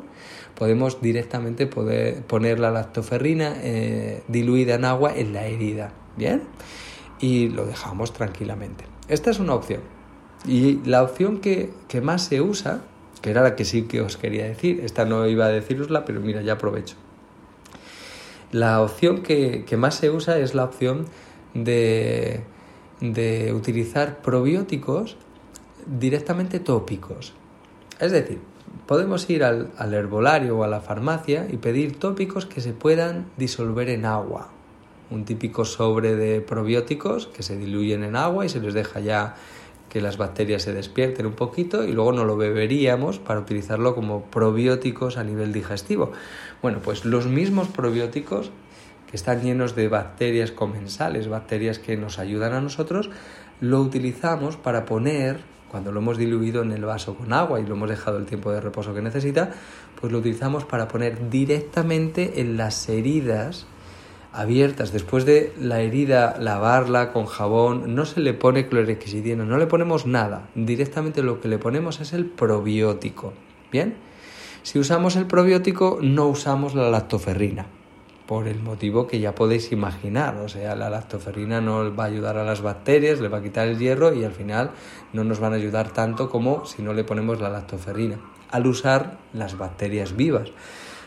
podemos 0.57 1.01
directamente 1.01 1.67
poner 1.67 2.59
la 2.59 2.71
lactoferrina 2.71 3.57
eh, 3.61 4.23
diluida 4.27 4.75
en 4.75 4.85
agua 4.85 5.13
en 5.15 5.33
la 5.33 5.45
herida, 5.45 5.93
¿bien? 6.15 6.43
Y 7.19 7.49
lo 7.49 7.65
dejamos 7.65 8.11
tranquilamente. 8.11 8.85
Esta 9.07 9.29
es 9.29 9.39
una 9.39 9.53
opción. 9.53 9.81
Y 10.45 10.79
la 10.83 11.03
opción 11.03 11.41
que, 11.41 11.69
que 11.87 12.01
más 12.01 12.23
se 12.23 12.41
usa, 12.41 12.81
que 13.21 13.29
era 13.29 13.43
la 13.43 13.55
que 13.55 13.65
sí 13.65 13.83
que 13.83 14.01
os 14.01 14.17
quería 14.17 14.45
decir, 14.45 14.81
esta 14.83 15.05
no 15.05 15.27
iba 15.27 15.45
a 15.45 15.49
decirosla, 15.49 16.05
pero 16.05 16.21
mira, 16.21 16.41
ya 16.41 16.53
aprovecho. 16.53 16.95
La 18.51 18.81
opción 18.81 19.21
que, 19.21 19.63
más 19.77 19.95
se 19.95 20.09
usa 20.09 20.39
es 20.39 20.55
la 20.55 20.63
opción 20.63 21.05
de, 21.53 22.41
de 22.99 23.53
utilizar 23.53 24.21
probióticos 24.23 25.17
directamente 25.85 26.59
tópicos. 26.59 27.33
Es 27.99 28.11
decir, 28.11 28.39
podemos 28.87 29.29
ir 29.29 29.43
al, 29.43 29.69
al, 29.77 29.93
herbolario 29.93 30.57
o 30.57 30.63
a 30.63 30.67
la 30.67 30.81
farmacia 30.81 31.47
y 31.49 31.57
pedir 31.57 31.99
tópicos 31.99 32.45
que 32.45 32.61
se 32.61 32.73
puedan 32.73 33.25
disolver 33.37 33.89
en 33.89 34.05
agua. 34.05 34.49
Un 35.11 35.25
típico 35.25 35.65
sobre 35.65 36.15
de 36.15 36.41
probióticos 36.41 37.27
que 37.27 37.43
se 37.43 37.57
diluyen 37.57 38.03
en 38.03 38.15
agua 38.15 38.45
y 38.45 38.49
se 38.49 38.59
les 38.59 38.73
deja 38.73 38.99
ya 38.99 39.35
que 39.89 40.01
las 40.01 40.17
bacterias 40.17 40.63
se 40.63 40.73
despierten 40.73 41.25
un 41.25 41.33
poquito 41.33 41.83
y 41.83 41.91
luego 41.93 42.11
no 42.11 42.25
lo 42.25 42.35
beberíamos 42.37 43.19
para 43.19 43.39
utilizarlo 43.39 43.95
como 43.95 44.23
probióticos 44.23 45.17
a 45.17 45.23
nivel 45.23 45.53
digestivo. 45.53 46.11
Bueno, 46.61 46.79
pues 46.83 47.05
los 47.05 47.27
mismos 47.27 47.67
probióticos 47.69 48.51
que 49.09 49.15
están 49.15 49.41
llenos 49.41 49.75
de 49.75 49.87
bacterias 49.87 50.51
comensales, 50.51 51.29
bacterias 51.29 51.79
que 51.79 51.95
nos 51.95 52.19
ayudan 52.19 52.53
a 52.53 52.61
nosotros, 52.61 53.09
lo 53.61 53.81
utilizamos 53.81 54.57
para 54.57 54.85
poner, 54.85 55.39
cuando 55.69 55.91
lo 55.91 55.99
hemos 55.99 56.17
diluido 56.17 56.61
en 56.61 56.71
el 56.71 56.85
vaso 56.85 57.15
con 57.15 57.33
agua 57.33 57.59
y 57.59 57.65
lo 57.65 57.75
hemos 57.75 57.89
dejado 57.89 58.17
el 58.17 58.25
tiempo 58.25 58.51
de 58.51 58.61
reposo 58.61 58.93
que 58.93 59.01
necesita, 59.01 59.51
pues 59.99 60.11
lo 60.11 60.19
utilizamos 60.19 60.65
para 60.65 60.87
poner 60.87 61.29
directamente 61.29 62.39
en 62.41 62.57
las 62.57 62.87
heridas 62.89 63.67
abiertas, 64.33 64.91
después 64.91 65.25
de 65.25 65.51
la 65.59 65.81
herida 65.81 66.37
lavarla 66.39 67.11
con 67.11 67.25
jabón, 67.25 67.95
no 67.95 68.05
se 68.05 68.19
le 68.19 68.33
pone 68.33 68.67
clorexidina, 68.67 69.43
no 69.43 69.57
le 69.57 69.65
ponemos 69.65 70.05
nada, 70.05 70.49
directamente 70.53 71.23
lo 71.23 71.41
que 71.41 71.47
le 71.47 71.57
ponemos 71.57 72.01
es 72.01 72.13
el 72.13 72.25
probiótico. 72.25 73.33
¿Bien? 73.71 73.95
Si 74.61 74.79
usamos 74.79 75.15
el 75.15 75.25
probiótico 75.25 75.99
no 76.01 76.27
usamos 76.27 76.75
la 76.75 76.89
lactoferrina, 76.89 77.65
por 78.27 78.47
el 78.47 78.61
motivo 78.61 79.07
que 79.07 79.19
ya 79.19 79.33
podéis 79.33 79.71
imaginar, 79.71 80.35
o 80.37 80.49
sea, 80.49 80.75
la 80.75 80.89
lactoferrina 80.89 81.61
no 81.61 81.95
va 81.95 82.03
a 82.03 82.07
ayudar 82.07 82.37
a 82.37 82.43
las 82.43 82.61
bacterias, 82.61 83.21
le 83.21 83.29
va 83.29 83.37
a 83.37 83.41
quitar 83.41 83.67
el 83.67 83.79
hierro 83.79 84.13
y 84.13 84.25
al 84.25 84.33
final 84.33 84.71
no 85.13 85.23
nos 85.23 85.39
van 85.39 85.53
a 85.53 85.55
ayudar 85.55 85.91
tanto 85.93 86.29
como 86.29 86.65
si 86.65 86.81
no 86.81 86.93
le 86.93 87.05
ponemos 87.05 87.39
la 87.39 87.49
lactoferrina, 87.49 88.19
al 88.51 88.67
usar 88.67 89.17
las 89.33 89.57
bacterias 89.57 90.15
vivas. 90.15 90.49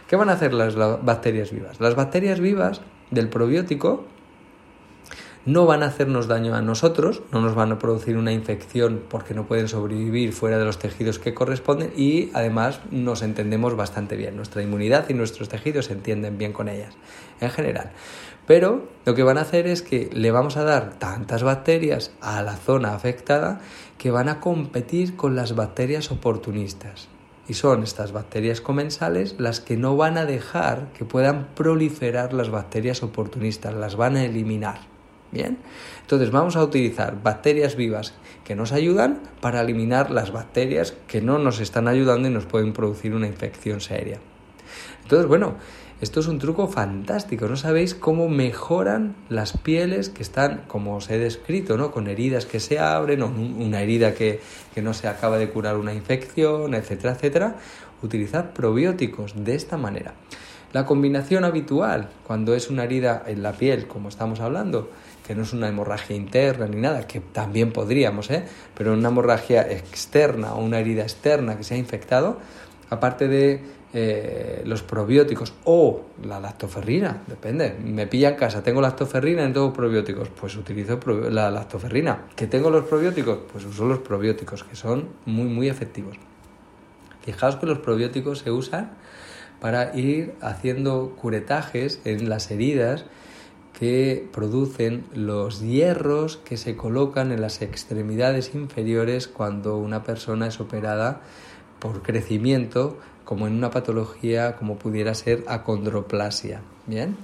¿Qué 0.09 0.16
van 0.16 0.30
a 0.30 0.33
hacer 0.33 0.54
las 0.54 0.74
bacterias 0.74 1.52
vivas? 1.52 1.78
Las 1.78 1.94
bacterias 1.94 2.40
vivas 2.40 2.80
del 3.11 3.28
probiótico 3.28 4.06
no 5.46 5.64
van 5.64 5.83
a 5.83 5.87
hacernos 5.87 6.29
daño 6.29 6.55
a 6.55 6.61
nosotros, 6.61 7.22
no 7.33 7.40
nos 7.40 7.55
van 7.55 7.72
a 7.72 7.79
producir 7.79 8.16
una 8.16 8.33
infección 8.33 9.03
porque 9.09 9.35
no 9.35 9.46
pueden 9.46 9.68
sobrevivir 9.68 10.33
fuera 10.33 10.59
de 10.59 10.64
los 10.64 10.79
tejidos 10.79 11.18
que 11.18 11.33
corresponden 11.33 11.92
y 11.96 12.31
además 12.35 12.81
nos 12.90 13.22
entendemos 13.22 13.74
bastante 13.74 14.16
bien. 14.16 14.37
Nuestra 14.37 14.62
inmunidad 14.62 15.09
y 15.09 15.14
nuestros 15.14 15.48
tejidos 15.48 15.87
se 15.87 15.94
entienden 15.94 16.37
bien 16.37 16.53
con 16.53 16.68
ellas 16.68 16.94
en 17.40 17.50
general. 17.50 17.92
Pero 18.46 18.88
lo 19.07 19.14
que 19.14 19.22
van 19.22 19.38
a 19.38 19.42
hacer 19.42 19.66
es 19.66 19.81
que 19.81 20.11
le 20.12 20.31
vamos 20.31 20.57
a 20.57 20.64
dar 20.64 20.98
tantas 20.98 21.42
bacterias 21.42 22.11
a 22.20 22.42
la 22.42 22.57
zona 22.57 22.94
afectada 22.94 23.61
que 23.96 24.11
van 24.11 24.29
a 24.29 24.40
competir 24.40 25.16
con 25.16 25.37
las 25.37 25.55
bacterias 25.55 26.11
oportunistas. 26.11 27.09
Y 27.48 27.55
son 27.55 27.83
estas 27.83 28.12
bacterias 28.12 28.61
comensales 28.61 29.37
las 29.38 29.61
que 29.61 29.76
no 29.76 29.96
van 29.96 30.18
a 30.18 30.26
dejar 30.26 30.92
que 30.92 31.05
puedan 31.05 31.48
proliferar 31.55 32.33
las 32.33 32.50
bacterias 32.50 33.03
oportunistas, 33.03 33.74
las 33.74 33.96
van 33.96 34.16
a 34.16 34.24
eliminar. 34.24 34.89
Bien, 35.33 35.59
entonces 36.01 36.31
vamos 36.33 36.57
a 36.57 36.64
utilizar 36.64 37.23
bacterias 37.23 37.77
vivas 37.77 38.14
que 38.45 38.57
nos 38.57 38.73
ayudan 38.73 39.21
para 39.40 39.61
eliminar 39.61 40.11
las 40.11 40.33
bacterias 40.33 40.95
que 41.07 41.21
no 41.21 41.38
nos 41.38 41.61
están 41.61 41.87
ayudando 41.87 42.29
y 42.29 42.33
nos 42.33 42.47
pueden 42.47 42.73
producir 42.73 43.14
una 43.14 43.29
infección 43.29 43.81
seria. 43.81 44.19
Entonces, 45.05 45.29
bueno, 45.29 45.55
esto 46.01 46.21
es 46.21 46.27
un 46.27 46.38
truco 46.38 46.66
fantástico, 46.66 47.47
¿no 47.47 47.57
sabéis 47.57 47.95
cómo 47.95 48.29
mejoran 48.29 49.14
las 49.29 49.57
pieles 49.57 50.09
que 50.09 50.23
están, 50.23 50.62
como 50.66 50.97
os 50.97 51.11
he 51.11 51.19
descrito, 51.19 51.77
¿no? 51.77 51.93
con 51.93 52.09
heridas 52.09 52.47
que 52.47 52.59
se 52.59 52.79
abren 52.79 53.23
o 53.23 53.27
una 53.27 53.83
herida 53.83 54.14
que, 54.14 54.40
que 54.75 54.83
no 54.83 54.95
se 54.95 55.09
acaba 55.09 55.37
de 55.38 55.51
curar 55.51 55.77
una 55.77 55.93
infección, 55.93 56.75
etcétera, 56.75 57.12
etcétera? 57.12 57.57
Utilizar 58.03 58.55
probióticos 58.55 59.45
de 59.45 59.55
esta 59.55 59.77
manera. 59.77 60.14
La 60.73 60.87
combinación 60.87 61.45
habitual, 61.45 62.09
cuando 62.27 62.55
es 62.55 62.71
una 62.71 62.85
herida 62.85 63.23
en 63.27 63.43
la 63.43 63.53
piel, 63.53 63.87
como 63.87 64.09
estamos 64.09 64.40
hablando, 64.40 64.88
que 65.31 65.37
no 65.37 65.45
es 65.45 65.53
una 65.53 65.69
hemorragia 65.69 66.16
interna 66.16 66.66
ni 66.66 66.81
nada, 66.81 67.07
que 67.07 67.21
también 67.21 67.71
podríamos, 67.71 68.29
¿eh? 68.33 68.43
pero 68.75 68.95
una 68.95 69.11
hemorragia 69.11 69.62
externa 69.71 70.55
o 70.55 70.61
una 70.61 70.81
herida 70.81 71.03
externa 71.03 71.57
que 71.57 71.62
se 71.62 71.75
ha 71.75 71.77
infectado, 71.77 72.38
aparte 72.88 73.29
de 73.29 73.62
eh, 73.95 74.62
los 74.64 74.83
probióticos 74.83 75.55
o 75.62 76.01
la 76.25 76.40
lactoferrina, 76.40 77.23
depende. 77.29 77.77
Me 77.81 78.09
pilla 78.09 78.31
en 78.31 78.35
casa, 78.35 78.64
tengo 78.64 78.81
lactoferrina 78.81 79.45
en 79.45 79.53
todos 79.53 79.73
probióticos, 79.73 80.31
pues 80.31 80.57
utilizo 80.57 80.99
la 81.31 81.49
lactoferrina. 81.53 82.25
¿Que 82.35 82.49
tengo 82.49 82.69
los 82.69 82.87
probióticos? 82.87 83.38
Pues 83.53 83.64
uso 83.64 83.87
los 83.87 84.01
probióticos, 84.01 84.64
que 84.64 84.75
son 84.75 85.11
muy, 85.27 85.47
muy 85.47 85.69
efectivos. 85.69 86.16
Fijaos 87.23 87.55
que 87.55 87.66
los 87.66 87.79
probióticos 87.79 88.40
se 88.40 88.51
usan 88.51 88.95
para 89.61 89.97
ir 89.97 90.35
haciendo 90.40 91.14
curetajes 91.14 92.01
en 92.05 92.29
las 92.29 92.51
heridas 92.51 93.05
que 93.78 94.28
producen 94.33 95.04
los 95.14 95.61
hierros 95.62 96.37
que 96.38 96.56
se 96.56 96.76
colocan 96.76 97.33
en 97.33 97.40
las 97.40 97.62
extremidades 97.62 98.54
inferiores 98.54 99.28
cuando 99.28 99.78
una 99.78 100.04
persona 100.04 100.48
es 100.48 100.61
operada 100.61 101.22
por 101.78 102.02
crecimiento 102.02 102.98
como 103.24 103.46
en 103.46 103.54
una 103.54 103.70
patología 103.70 104.56
como 104.56 104.76
pudiera 104.76 105.14
ser 105.14 105.44
acondroplasia, 105.46 106.62
¿bien? 106.87 107.16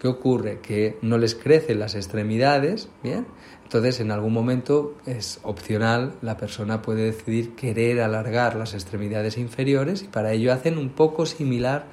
¿Qué 0.00 0.08
ocurre? 0.08 0.60
Que 0.60 0.98
no 1.00 1.16
les 1.16 1.34
crecen 1.34 1.78
las 1.78 1.94
extremidades, 1.94 2.88
¿bien? 3.02 3.26
Entonces, 3.62 4.00
en 4.00 4.10
algún 4.10 4.32
momento 4.32 4.94
es 5.06 5.40
opcional, 5.42 6.14
la 6.22 6.36
persona 6.36 6.82
puede 6.82 7.04
decidir 7.04 7.54
querer 7.56 8.00
alargar 8.00 8.56
las 8.56 8.74
extremidades 8.74 9.38
inferiores 9.38 10.02
y 10.02 10.08
para 10.08 10.32
ello 10.32 10.52
hacen 10.52 10.78
un 10.78 10.90
poco 10.90 11.26
similar 11.26 11.86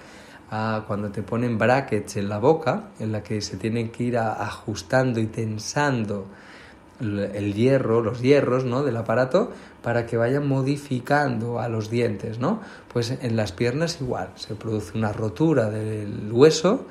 cuando 0.86 1.12
te 1.12 1.24
ponen 1.24 1.58
brackets 1.58 2.18
en 2.18 2.28
la 2.28 2.38
boca, 2.38 2.90
en 3.00 3.14
la 3.14 3.24
que 3.24 3.40
se 3.40 3.56
tienen 3.56 3.90
que 3.90 4.04
ir 4.04 4.18
ajustando 4.18 5.22
y 5.22 5.28
tensando 5.28 6.28
el 7.00 7.54
hierro, 7.54 8.02
los 8.02 8.22
hierros 8.22 8.66
¿no? 8.66 8.84
del 8.84 8.98
aparato 8.98 9.52
para 9.82 10.06
que 10.06 10.18
vayan 10.18 10.48
modificando 10.48 11.60
a 11.60 11.70
los 11.70 11.90
dientes, 11.90 12.38
¿no? 12.38 12.60
Pues 12.94 13.12
en 13.12 13.36
las 13.36 13.54
piernas 13.54 14.00
igual, 14.02 14.30
se 14.36 14.54
produce 14.54 14.96
una 14.98 15.12
rotura 15.12 15.70
del 15.70 16.30
hueso 16.32 16.86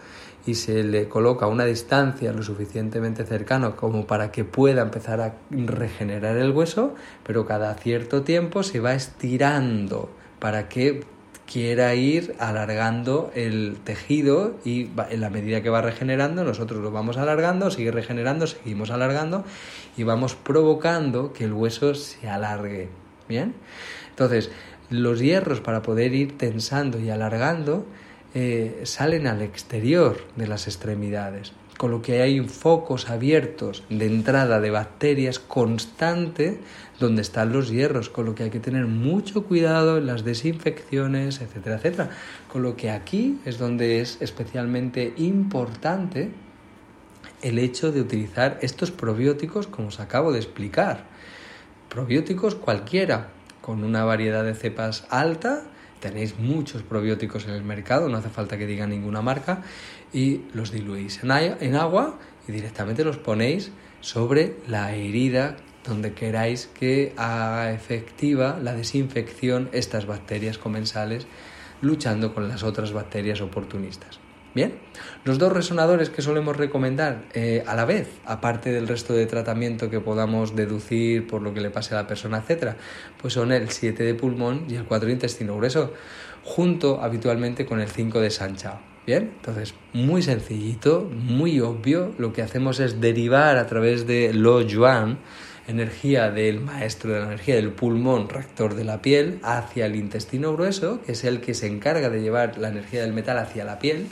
y 0.46 0.54
se 0.54 0.82
le 0.82 1.08
coloca 1.08 1.46
una 1.46 1.64
distancia 1.64 2.32
lo 2.32 2.42
suficientemente 2.42 3.24
cercano 3.24 3.76
como 3.76 4.06
para 4.06 4.32
que 4.32 4.44
pueda 4.44 4.82
empezar 4.82 5.20
a 5.20 5.34
regenerar 5.50 6.38
el 6.38 6.50
hueso, 6.50 6.94
pero 7.24 7.46
cada 7.46 7.74
cierto 7.74 8.22
tiempo 8.22 8.62
se 8.62 8.80
va 8.80 8.94
estirando 8.94 10.08
para 10.40 10.68
que 10.68 11.04
quiera 11.50 11.94
ir 11.94 12.34
alargando 12.38 13.32
el 13.34 13.78
tejido 13.82 14.54
y 14.64 14.88
en 15.10 15.20
la 15.20 15.30
medida 15.30 15.62
que 15.62 15.70
va 15.70 15.82
regenerando 15.82 16.44
nosotros 16.44 16.80
lo 16.80 16.92
vamos 16.92 17.16
alargando, 17.16 17.70
sigue 17.70 17.90
regenerando, 17.90 18.46
seguimos 18.46 18.90
alargando 18.90 19.44
y 19.96 20.04
vamos 20.04 20.36
provocando 20.36 21.32
que 21.32 21.44
el 21.44 21.52
hueso 21.52 21.94
se 21.94 22.28
alargue. 22.28 22.88
¿Bien? 23.28 23.54
Entonces, 24.10 24.50
los 24.90 25.20
hierros 25.20 25.60
para 25.60 25.82
poder 25.82 26.14
ir 26.14 26.36
tensando 26.36 26.98
y 26.98 27.10
alargando 27.10 27.86
eh, 28.34 28.82
salen 28.84 29.26
al 29.26 29.42
exterior 29.42 30.18
de 30.36 30.46
las 30.46 30.66
extremidades 30.66 31.52
con 31.80 31.92
lo 31.92 32.02
que 32.02 32.20
hay 32.20 32.40
focos 32.40 33.08
abiertos 33.08 33.84
de 33.88 34.04
entrada 34.04 34.60
de 34.60 34.70
bacterias 34.70 35.38
constante 35.38 36.60
donde 36.98 37.22
están 37.22 37.54
los 37.54 37.70
hierros, 37.70 38.10
con 38.10 38.26
lo 38.26 38.34
que 38.34 38.42
hay 38.42 38.50
que 38.50 38.60
tener 38.60 38.84
mucho 38.84 39.44
cuidado 39.44 39.96
en 39.96 40.04
las 40.04 40.22
desinfecciones, 40.22 41.40
etcétera, 41.40 41.76
etcétera. 41.76 42.10
Con 42.52 42.60
lo 42.60 42.76
que 42.76 42.90
aquí 42.90 43.40
es 43.46 43.56
donde 43.56 44.02
es 44.02 44.18
especialmente 44.20 45.14
importante 45.16 46.32
el 47.40 47.58
hecho 47.58 47.92
de 47.92 48.02
utilizar 48.02 48.58
estos 48.60 48.90
probióticos 48.90 49.66
como 49.66 49.88
os 49.88 50.00
acabo 50.00 50.32
de 50.32 50.38
explicar. 50.38 51.06
Probióticos 51.88 52.56
cualquiera, 52.56 53.28
con 53.62 53.84
una 53.84 54.04
variedad 54.04 54.44
de 54.44 54.54
cepas 54.54 55.06
alta, 55.08 55.62
tenéis 56.00 56.38
muchos 56.38 56.82
probióticos 56.82 57.46
en 57.46 57.52
el 57.52 57.62
mercado, 57.62 58.08
no 58.08 58.18
hace 58.18 58.30
falta 58.30 58.58
que 58.58 58.66
diga 58.66 58.86
ninguna 58.86 59.22
marca, 59.22 59.62
y 60.12 60.42
los 60.52 60.72
diluís 60.72 61.20
en 61.22 61.76
agua 61.76 62.18
y 62.48 62.52
directamente 62.52 63.04
los 63.04 63.18
ponéis 63.18 63.72
sobre 64.00 64.56
la 64.66 64.94
herida 64.94 65.56
donde 65.86 66.12
queráis 66.12 66.66
que 66.66 67.12
haga 67.16 67.72
efectiva 67.72 68.58
la 68.62 68.74
desinfección 68.74 69.68
estas 69.72 70.06
bacterias 70.06 70.58
comensales 70.58 71.26
luchando 71.80 72.34
con 72.34 72.48
las 72.48 72.62
otras 72.62 72.92
bacterias 72.92 73.40
oportunistas. 73.40 74.20
Bien, 74.52 74.74
los 75.24 75.38
dos 75.38 75.52
resonadores 75.52 76.10
que 76.10 76.22
solemos 76.22 76.56
recomendar 76.56 77.22
eh, 77.34 77.62
a 77.68 77.76
la 77.76 77.84
vez, 77.84 78.08
aparte 78.24 78.72
del 78.72 78.88
resto 78.88 79.12
de 79.12 79.26
tratamiento 79.26 79.90
que 79.90 80.00
podamos 80.00 80.56
deducir 80.56 81.28
por 81.28 81.40
lo 81.40 81.54
que 81.54 81.60
le 81.60 81.70
pase 81.70 81.94
a 81.94 81.98
la 81.98 82.08
persona, 82.08 82.38
etcétera, 82.38 82.76
pues 83.20 83.34
son 83.34 83.52
el 83.52 83.70
7 83.70 84.02
de 84.02 84.14
pulmón 84.14 84.64
y 84.68 84.74
el 84.74 84.84
4 84.84 85.06
de 85.06 85.12
intestino 85.12 85.56
grueso, 85.56 85.94
junto 86.42 87.00
habitualmente 87.00 87.64
con 87.64 87.80
el 87.80 87.88
5 87.88 88.20
de 88.20 88.30
Sanchao. 88.30 88.89
Bien, 89.06 89.32
entonces 89.36 89.74
muy 89.92 90.22
sencillito, 90.22 91.10
muy 91.10 91.60
obvio, 91.60 92.12
lo 92.18 92.32
que 92.32 92.42
hacemos 92.42 92.80
es 92.80 93.00
derivar 93.00 93.56
a 93.56 93.66
través 93.66 94.06
de 94.06 94.32
Lo 94.34 94.60
Yuan 94.60 95.18
energía 95.70 96.30
del 96.30 96.60
maestro 96.60 97.12
de 97.12 97.20
la 97.20 97.26
energía 97.26 97.54
del 97.54 97.72
pulmón 97.72 98.28
rector 98.28 98.74
de 98.74 98.84
la 98.84 99.00
piel 99.00 99.38
hacia 99.42 99.86
el 99.86 99.96
intestino 99.96 100.52
grueso, 100.52 101.00
que 101.02 101.12
es 101.12 101.24
el 101.24 101.40
que 101.40 101.54
se 101.54 101.66
encarga 101.66 102.10
de 102.10 102.20
llevar 102.20 102.58
la 102.58 102.68
energía 102.68 103.02
del 103.02 103.12
metal 103.12 103.38
hacia 103.38 103.64
la 103.64 103.78
piel, 103.78 104.06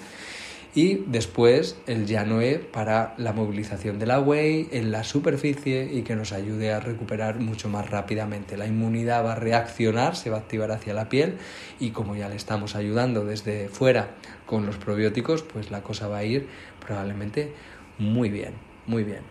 y 0.78 1.02
después 1.08 1.76
el 1.88 2.06
Yanoe 2.06 2.60
para 2.60 3.12
la 3.16 3.32
movilización 3.32 3.98
de 3.98 4.06
la 4.06 4.20
whey 4.20 4.68
en 4.70 4.92
la 4.92 5.02
superficie 5.02 5.90
y 5.92 6.02
que 6.02 6.14
nos 6.14 6.32
ayude 6.32 6.72
a 6.72 6.78
recuperar 6.78 7.40
mucho 7.40 7.68
más 7.68 7.90
rápidamente. 7.90 8.56
La 8.56 8.68
inmunidad 8.68 9.24
va 9.24 9.32
a 9.32 9.34
reaccionar, 9.34 10.14
se 10.14 10.30
va 10.30 10.36
a 10.36 10.40
activar 10.42 10.70
hacia 10.70 10.94
la 10.94 11.08
piel 11.08 11.38
y 11.80 11.90
como 11.90 12.14
ya 12.14 12.28
le 12.28 12.36
estamos 12.36 12.76
ayudando 12.76 13.24
desde 13.24 13.68
fuera 13.68 14.10
con 14.46 14.66
los 14.66 14.76
probióticos, 14.76 15.42
pues 15.42 15.72
la 15.72 15.82
cosa 15.82 16.06
va 16.06 16.18
a 16.18 16.24
ir 16.24 16.46
probablemente 16.78 17.52
muy 17.98 18.28
bien, 18.28 18.52
muy 18.86 19.02
bien. 19.02 19.22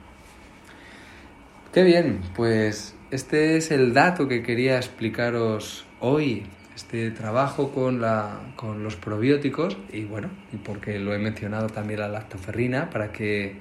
Qué 1.71 1.83
bien, 1.83 2.23
pues 2.35 2.93
este 3.09 3.55
es 3.55 3.71
el 3.71 3.93
dato 3.93 4.27
que 4.27 4.43
quería 4.43 4.75
explicaros 4.75 5.85
hoy 6.01 6.43
este 6.78 7.09
trabajo 7.09 7.71
con, 7.71 8.01
la, 8.01 8.39
con 8.55 8.84
los 8.84 8.95
probióticos 8.95 9.78
y 9.91 10.05
bueno, 10.05 10.30
y 10.53 10.57
porque 10.57 10.99
lo 10.99 11.11
he 11.15 11.17
mencionado 11.17 11.69
también 11.69 12.01
la 12.01 12.07
lactoferrina 12.07 12.91
para 12.91 13.11
que, 13.11 13.55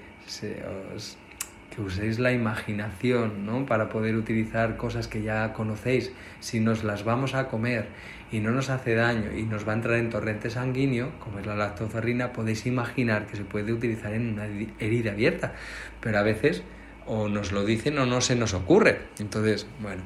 que 1.75 1.81
uséis 1.81 2.19
la 2.19 2.33
imaginación 2.33 3.47
¿no? 3.47 3.64
para 3.64 3.89
poder 3.89 4.17
utilizar 4.17 4.77
cosas 4.77 5.09
que 5.09 5.23
ya 5.23 5.55
conocéis. 5.55 6.12
Si 6.41 6.61
nos 6.61 6.85
las 6.85 7.05
vamos 7.05 7.35
a 7.35 7.49
comer 7.49 7.89
y 8.31 8.41
no 8.41 8.51
nos 8.51 8.69
hace 8.69 8.95
daño 8.95 9.33
y 9.35 9.45
nos 9.45 9.67
va 9.67 9.73
a 9.73 9.77
entrar 9.77 9.97
en 9.97 10.11
torrente 10.11 10.51
sanguíneo, 10.51 11.19
como 11.19 11.39
es 11.39 11.47
la 11.47 11.57
lactoferrina, 11.57 12.35
podéis 12.35 12.67
imaginar 12.67 13.27
que 13.27 13.37
se 13.37 13.45
puede 13.45 13.73
utilizar 13.73 14.12
en 14.12 14.35
una 14.35 14.45
herida 14.79 15.12
abierta, 15.12 15.55
pero 16.03 16.19
a 16.19 16.23
veces 16.23 16.62
o 17.07 17.31
nos 17.31 17.51
lo 17.51 17.64
dicen 17.64 17.99
o 17.99 18.05
no 18.05 18.21
se 18.21 18.37
nos 18.37 18.53
ocurre. 18.53 19.07
Entonces, 19.19 19.67
bueno, 19.81 20.03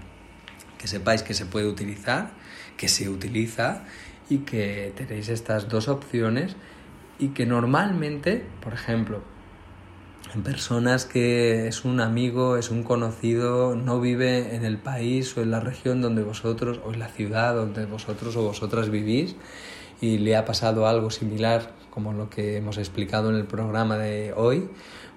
que 0.79 0.87
sepáis 0.87 1.25
que 1.25 1.35
se 1.35 1.45
puede 1.45 1.67
utilizar 1.67 2.39
que 2.81 2.89
se 2.89 3.11
utiliza 3.11 3.85
y 4.31 4.39
que 4.39 4.95
tenéis 4.97 5.29
estas 5.29 5.69
dos 5.69 5.89
opciones 5.89 6.57
y 7.19 7.29
que 7.29 7.45
normalmente, 7.45 8.43
por 8.63 8.73
ejemplo, 8.73 9.21
en 10.35 10.43
personas 10.43 11.05
que 11.05 11.69
es 11.69 11.85
un 11.85 12.01
amigo, 12.01 12.57
es 12.57 12.71
un 12.71 12.83
conocido, 12.83 13.77
no 13.77 14.01
vive 14.01 14.55
en 14.55 14.65
el 14.65 14.79
país 14.79 15.37
o 15.37 15.43
en 15.43 15.51
la 15.51 15.61
región 15.61 16.01
donde 16.01 16.23
vosotros, 16.23 16.81
o 16.83 16.95
en 16.95 17.01
la 17.01 17.09
ciudad 17.09 17.55
donde 17.55 17.85
vosotros 17.85 18.35
o 18.37 18.45
vosotras 18.45 18.89
vivís 18.89 19.37
y 20.01 20.17
le 20.17 20.37
ha 20.37 20.47
pasado 20.47 20.87
algo 20.87 21.11
similar 21.11 21.75
como 21.91 22.15
lo 22.15 22.31
que 22.31 22.57
hemos 22.57 22.79
explicado 22.79 23.29
en 23.29 23.37
el 23.37 23.45
programa 23.45 23.99
de 23.99 24.33
hoy, 24.35 24.71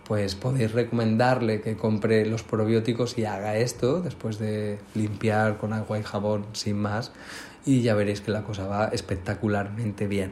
pues 0.04 0.36
podéis 0.36 0.74
recomendarle 0.74 1.62
que 1.62 1.78
compre 1.78 2.26
los 2.26 2.44
probióticos 2.44 3.18
y 3.18 3.24
haga 3.24 3.56
esto 3.56 4.02
después 4.02 4.38
de 4.38 4.80
limpiar 4.96 5.58
con 5.58 5.72
agua 5.72 5.98
y 5.98 6.04
jabón 6.04 6.46
sin 6.52 6.78
más 6.78 7.14
y 7.66 7.82
ya 7.82 7.96
veréis 7.96 8.22
que 8.22 8.32
la 8.32 8.44
cosa 8.44 8.68
va 8.68 8.88
espectacularmente 8.88 10.08
bien. 10.08 10.32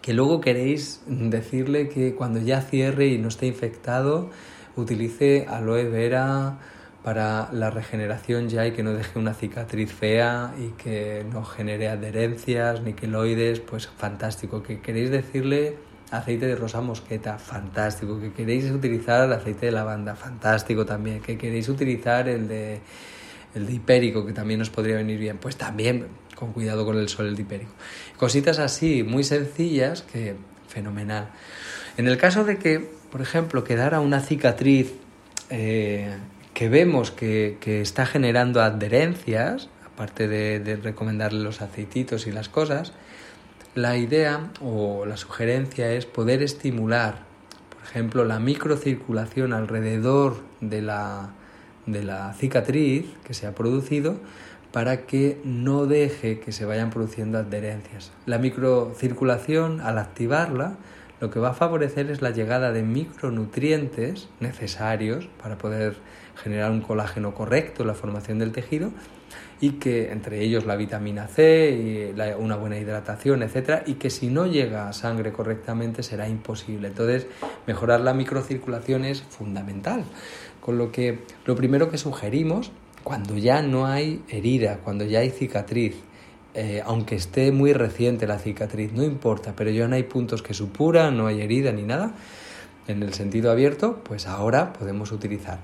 Que 0.00 0.12
luego 0.12 0.40
queréis 0.40 1.02
decirle 1.06 1.88
que 1.88 2.14
cuando 2.14 2.40
ya 2.40 2.60
cierre 2.60 3.06
y 3.06 3.18
no 3.18 3.28
esté 3.28 3.46
infectado, 3.46 4.30
utilice 4.76 5.46
aloe 5.48 5.84
vera 5.84 6.58
para 7.02 7.48
la 7.52 7.70
regeneración 7.70 8.48
ya 8.48 8.66
y 8.66 8.72
que 8.72 8.82
no 8.82 8.92
deje 8.92 9.18
una 9.18 9.34
cicatriz 9.34 9.92
fea 9.92 10.54
y 10.58 10.68
que 10.80 11.24
no 11.32 11.44
genere 11.44 11.88
adherencias 11.88 12.80
ni 12.82 12.94
queloides, 12.94 13.60
pues 13.60 13.88
fantástico. 13.88 14.62
Que 14.62 14.80
queréis 14.80 15.10
decirle 15.10 15.78
aceite 16.10 16.46
de 16.46 16.54
rosa 16.54 16.80
mosqueta, 16.80 17.38
fantástico. 17.38 18.20
Que 18.20 18.32
queréis 18.32 18.70
utilizar 18.70 19.26
el 19.26 19.32
aceite 19.32 19.66
de 19.66 19.72
lavanda, 19.72 20.14
fantástico 20.14 20.84
también. 20.84 21.20
Que 21.20 21.36
queréis 21.38 21.68
utilizar 21.68 22.28
el 22.28 22.46
de 22.46 22.80
el 23.54 23.68
hipérico, 23.68 24.26
que 24.26 24.32
también 24.32 24.58
nos 24.58 24.70
podría 24.70 24.96
venir 24.96 25.18
bien, 25.18 25.38
pues 25.38 25.56
también 25.56 26.06
con 26.34 26.52
cuidado 26.52 26.84
con 26.84 26.98
el 26.98 27.08
sol, 27.08 27.26
el 27.26 27.38
hipérico. 27.38 27.72
Cositas 28.16 28.58
así, 28.58 29.02
muy 29.02 29.24
sencillas, 29.24 30.02
que 30.02 30.36
fenomenal. 30.68 31.28
En 31.96 32.08
el 32.08 32.16
caso 32.16 32.44
de 32.44 32.58
que, 32.58 32.80
por 33.10 33.20
ejemplo, 33.20 33.64
quedara 33.64 34.00
una 34.00 34.20
cicatriz 34.20 34.92
eh, 35.50 36.16
que 36.54 36.68
vemos 36.68 37.10
que, 37.10 37.58
está 37.64 38.06
generando 38.06 38.62
adherencias, 38.62 39.68
aparte 39.86 40.26
de, 40.26 40.60
de 40.60 40.76
recomendarle 40.76 41.40
los 41.40 41.60
aceititos 41.60 42.26
y 42.26 42.32
las 42.32 42.48
cosas, 42.48 42.92
la 43.74 43.96
idea 43.96 44.50
o 44.60 45.06
la 45.06 45.16
sugerencia 45.16 45.92
es 45.92 46.06
poder 46.06 46.42
estimular, 46.42 47.24
por 47.70 47.82
ejemplo, 47.84 48.24
la 48.24 48.38
microcirculación 48.38 49.52
alrededor 49.52 50.42
de 50.60 50.82
la, 50.82 51.30
de 51.86 52.02
la 52.02 52.32
cicatriz 52.34 53.06
que 53.24 53.34
se 53.34 53.46
ha 53.46 53.54
producido 53.54 54.16
para 54.72 55.02
que 55.02 55.38
no 55.44 55.86
deje 55.86 56.40
que 56.40 56.52
se 56.52 56.64
vayan 56.64 56.90
produciendo 56.90 57.38
adherencias. 57.38 58.10
La 58.24 58.38
microcirculación, 58.38 59.80
al 59.80 59.98
activarla, 59.98 60.76
lo 61.20 61.30
que 61.30 61.38
va 61.38 61.50
a 61.50 61.54
favorecer 61.54 62.10
es 62.10 62.22
la 62.22 62.30
llegada 62.30 62.72
de 62.72 62.82
micronutrientes 62.82 64.28
necesarios 64.40 65.28
para 65.40 65.58
poder 65.58 65.96
generar 66.42 66.70
un 66.70 66.80
colágeno 66.80 67.34
correcto, 67.34 67.84
la 67.84 67.94
formación 67.94 68.38
del 68.38 68.50
tejido, 68.50 68.90
y 69.60 69.72
que 69.72 70.10
entre 70.10 70.40
ellos 70.40 70.66
la 70.66 70.74
vitamina 70.74 71.28
C, 71.28 71.70
y 72.16 72.20
una 72.38 72.56
buena 72.56 72.78
hidratación, 72.78 73.44
etcétera, 73.44 73.84
y 73.86 73.94
que 73.94 74.10
si 74.10 74.28
no 74.28 74.46
llega 74.46 74.88
a 74.88 74.92
sangre 74.92 75.32
correctamente 75.32 76.02
será 76.02 76.28
imposible. 76.28 76.88
Entonces, 76.88 77.28
mejorar 77.68 78.00
la 78.00 78.14
microcirculación 78.14 79.04
es 79.04 79.22
fundamental. 79.22 80.04
Con 80.62 80.78
lo 80.78 80.90
que 80.90 81.18
lo 81.44 81.54
primero 81.56 81.90
que 81.90 81.98
sugerimos, 81.98 82.70
cuando 83.02 83.36
ya 83.36 83.60
no 83.60 83.86
hay 83.86 84.22
herida, 84.28 84.78
cuando 84.82 85.04
ya 85.04 85.18
hay 85.18 85.30
cicatriz, 85.30 85.96
eh, 86.54 86.82
aunque 86.84 87.16
esté 87.16 87.50
muy 87.50 87.72
reciente 87.72 88.26
la 88.26 88.38
cicatriz, 88.38 88.92
no 88.92 89.02
importa, 89.02 89.54
pero 89.56 89.70
ya 89.70 89.88
no 89.88 89.96
hay 89.96 90.04
puntos 90.04 90.42
que 90.42 90.54
supuran, 90.54 91.16
no 91.16 91.26
hay 91.26 91.40
herida 91.40 91.72
ni 91.72 91.82
nada, 91.82 92.14
en 92.88 93.02
el 93.02 93.14
sentido 93.14 93.50
abierto, 93.50 94.00
pues 94.04 94.26
ahora 94.26 94.72
podemos 94.72 95.12
utilizar. 95.12 95.58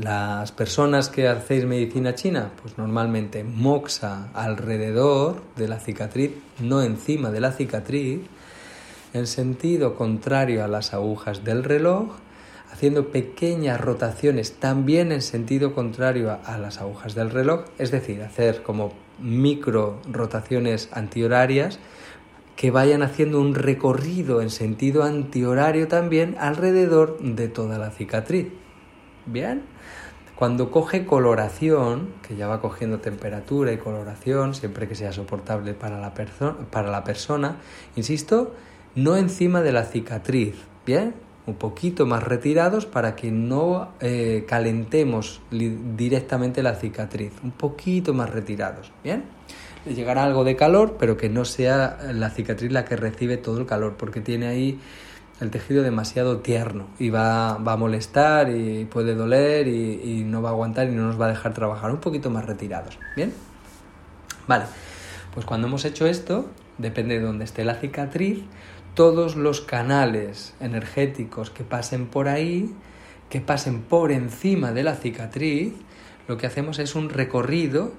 Las 0.00 0.52
personas 0.52 1.10
que 1.10 1.28
hacéis 1.28 1.66
medicina 1.66 2.14
china, 2.14 2.52
pues 2.62 2.78
normalmente 2.78 3.44
moxa 3.44 4.30
alrededor 4.32 5.42
de 5.56 5.68
la 5.68 5.78
cicatriz, 5.78 6.30
no 6.58 6.82
encima 6.82 7.30
de 7.30 7.40
la 7.40 7.52
cicatriz, 7.52 8.20
en 9.12 9.26
sentido 9.26 9.94
contrario 9.94 10.64
a 10.64 10.68
las 10.68 10.94
agujas 10.94 11.44
del 11.44 11.62
reloj, 11.62 12.14
haciendo 12.74 13.10
pequeñas 13.10 13.80
rotaciones 13.80 14.54
también 14.54 15.12
en 15.12 15.22
sentido 15.22 15.76
contrario 15.76 16.36
a, 16.44 16.58
las 16.58 16.80
agujas 16.80 17.14
del 17.14 17.30
reloj, 17.30 17.66
es 17.78 17.92
decir, 17.92 18.20
hacer 18.20 18.64
como 18.64 18.92
micro 19.20 20.00
rotaciones 20.10 20.88
antihorarias 20.90 21.78
que 22.56 22.72
vayan 22.72 23.04
haciendo 23.04 23.40
un 23.40 23.54
recorrido 23.54 24.42
en 24.42 24.50
sentido 24.50 25.04
antihorario 25.04 25.86
también 25.86 26.34
alrededor 26.40 27.20
de 27.20 27.46
toda 27.46 27.78
la 27.78 27.92
cicatriz. 27.92 28.48
Bien, 29.24 29.62
cuando 30.34 30.72
coge 30.72 31.06
coloración, 31.06 32.08
que 32.26 32.34
ya 32.34 32.48
va 32.48 32.60
cogiendo 32.60 32.98
temperatura 32.98 33.72
y 33.72 33.78
coloración, 33.78 34.52
siempre 34.52 34.88
que 34.88 34.96
sea 34.96 35.12
soportable 35.12 35.74
para 35.74 36.00
la, 36.00 36.12
para 36.72 36.90
la 36.90 37.04
persona, 37.04 37.58
insisto, 37.94 38.52
no 38.96 39.16
encima 39.16 39.62
de 39.62 39.70
la 39.70 39.84
cicatriz, 39.84 40.56
¿bien? 40.84 41.14
Un 41.46 41.54
poquito 41.54 42.06
más 42.06 42.22
retirados 42.22 42.86
para 42.86 43.14
que 43.16 43.30
no 43.30 43.92
eh, 44.00 44.44
calentemos 44.48 45.42
directamente 45.50 46.62
la 46.62 46.74
cicatriz, 46.74 47.32
un 47.42 47.50
poquito 47.50 48.14
más 48.14 48.30
retirados, 48.30 48.92
¿bien? 49.02 49.24
Le 49.84 49.94
llegará 49.94 50.24
algo 50.24 50.44
de 50.44 50.56
calor, 50.56 50.96
pero 50.98 51.16
que 51.16 51.28
no 51.28 51.44
sea 51.44 51.98
la 52.12 52.30
cicatriz 52.30 52.72
la 52.72 52.86
que 52.86 52.96
recibe 52.96 53.36
todo 53.36 53.58
el 53.58 53.66
calor, 53.66 53.96
porque 53.98 54.20
tiene 54.22 54.46
ahí 54.46 54.80
el 55.40 55.50
tejido 55.50 55.82
demasiado 55.82 56.38
tierno 56.38 56.86
y 56.98 57.10
va, 57.10 57.58
va 57.58 57.72
a 57.72 57.76
molestar 57.76 58.50
y 58.50 58.86
puede 58.86 59.14
doler 59.14 59.68
y, 59.68 60.20
y 60.20 60.24
no 60.24 60.40
va 60.40 60.50
a 60.50 60.52
aguantar 60.52 60.88
y 60.88 60.92
no 60.92 61.02
nos 61.02 61.20
va 61.20 61.26
a 61.26 61.28
dejar 61.28 61.52
trabajar, 61.52 61.90
un 61.90 61.98
poquito 61.98 62.30
más 62.30 62.46
retirados, 62.46 62.98
¿bien? 63.16 63.34
Vale, 64.46 64.64
pues 65.34 65.44
cuando 65.44 65.66
hemos 65.66 65.84
hecho 65.84 66.06
esto, 66.06 66.48
depende 66.78 67.18
de 67.18 67.26
dónde 67.26 67.44
esté 67.44 67.64
la 67.64 67.74
cicatriz, 67.74 68.40
todos 68.94 69.36
los 69.36 69.60
canales 69.60 70.54
energéticos 70.60 71.50
que 71.50 71.64
pasen 71.64 72.06
por 72.06 72.28
ahí, 72.28 72.72
que 73.28 73.40
pasen 73.40 73.82
por 73.82 74.12
encima 74.12 74.72
de 74.72 74.84
la 74.84 74.94
cicatriz, 74.94 75.74
lo 76.28 76.36
que 76.36 76.46
hacemos 76.46 76.78
es 76.78 76.94
un 76.94 77.10
recorrido 77.10 77.92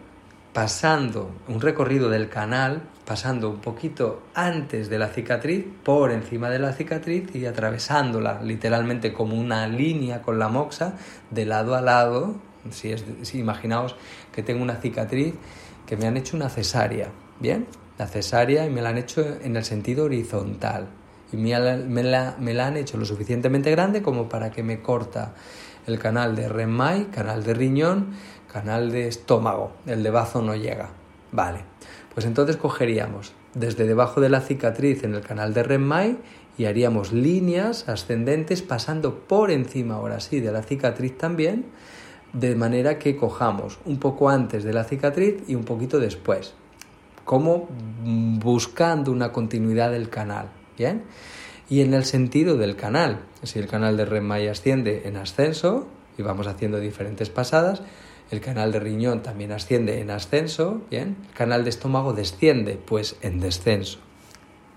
pasando, 0.53 1.31
un 1.49 1.59
recorrido 1.59 2.09
del 2.09 2.29
canal, 2.29 2.83
pasando 3.05 3.49
un 3.49 3.59
poquito 3.59 4.23
antes 4.33 4.89
de 4.89 4.97
la 4.97 5.09
cicatriz, 5.09 5.65
por 5.83 6.11
encima 6.11 6.49
de 6.49 6.59
la 6.59 6.71
cicatriz 6.71 7.35
y 7.35 7.45
atravesándola 7.45 8.41
literalmente 8.41 9.11
como 9.11 9.35
una 9.35 9.67
línea 9.67 10.21
con 10.21 10.39
la 10.39 10.47
moxa 10.47 10.93
de 11.29 11.45
lado 11.45 11.75
a 11.75 11.81
lado. 11.81 12.35
Si, 12.71 12.91
es, 12.91 13.03
si 13.23 13.39
imaginaos 13.39 13.95
que 14.31 14.41
tengo 14.41 14.63
una 14.63 14.77
cicatriz 14.77 15.33
que 15.85 15.97
me 15.97 16.07
han 16.07 16.17
hecho 16.17 16.37
una 16.37 16.49
cesárea, 16.49 17.09
¿bien? 17.39 17.67
La 17.97 18.07
cesárea 18.07 18.65
y 18.65 18.69
me 18.69 18.81
la 18.81 18.89
han 18.89 18.97
hecho 18.97 19.23
en 19.41 19.55
el 19.55 19.63
sentido 19.63 20.05
horizontal. 20.05 20.87
Y 21.31 21.37
me 21.37 21.57
la, 21.59 22.35
me 22.39 22.53
la 22.53 22.67
han 22.67 22.77
hecho 22.77 22.97
lo 22.97 23.05
suficientemente 23.05 23.71
grande 23.71 24.01
como 24.01 24.29
para 24.29 24.51
que 24.51 24.63
me 24.63 24.81
corta 24.81 25.33
el 25.87 25.99
canal 25.99 26.35
de 26.35 26.49
Remay, 26.49 27.05
canal 27.05 27.43
de 27.43 27.53
riñón, 27.53 28.13
canal 28.51 28.91
de 28.91 29.07
estómago. 29.07 29.71
El 29.85 30.03
de 30.03 30.09
bazo 30.11 30.41
no 30.41 30.55
llega. 30.55 30.89
Vale. 31.31 31.59
Pues 32.13 32.25
entonces 32.25 32.57
cogeríamos 32.57 33.33
desde 33.53 33.85
debajo 33.85 34.21
de 34.21 34.29
la 34.29 34.41
cicatriz 34.41 35.03
en 35.03 35.15
el 35.15 35.21
canal 35.21 35.53
de 35.53 35.63
Remay 35.63 36.17
y 36.57 36.65
haríamos 36.65 37.11
líneas 37.11 37.89
ascendentes 37.89 38.61
pasando 38.61 39.19
por 39.19 39.51
encima 39.51 39.95
ahora 39.95 40.19
sí 40.19 40.39
de 40.39 40.51
la 40.51 40.61
cicatriz 40.61 41.17
también, 41.17 41.65
de 42.33 42.55
manera 42.55 42.99
que 42.99 43.15
cojamos 43.15 43.79
un 43.85 43.99
poco 43.99 44.29
antes 44.29 44.63
de 44.63 44.73
la 44.73 44.83
cicatriz 44.83 45.43
y 45.47 45.55
un 45.55 45.63
poquito 45.63 45.99
después, 45.99 46.53
como 47.26 47.67
buscando 48.43 49.11
una 49.11 49.32
continuidad 49.32 49.91
del 49.91 50.09
canal, 50.09 50.51
¿bien? 50.78 51.03
Y 51.67 51.82
en 51.82 51.95
el 51.95 52.05
sentido 52.05 52.55
del 52.55 52.76
canal, 52.76 53.26
si 53.43 53.59
el 53.59 53.67
canal 53.67 53.97
de 53.97 54.05
Remay 54.05 54.47
asciende 54.47 55.03
en 55.05 55.17
ascenso 55.17 55.88
y 56.17 56.21
vamos 56.21 56.47
haciendo 56.47 56.80
diferentes 56.80 57.30
pasadas, 57.30 57.82
el 58.32 58.39
canal 58.41 58.71
de 58.71 58.80
riñón 58.80 59.21
también 59.21 59.51
asciende 59.51 59.99
en 59.99 60.11
ascenso, 60.11 60.82
¿bien? 60.89 61.17
El 61.28 61.34
canal 61.34 61.63
de 61.63 61.71
estómago 61.71 62.13
desciende, 62.13 62.80
pues 62.84 63.17
en 63.21 63.39
descenso. 63.39 63.99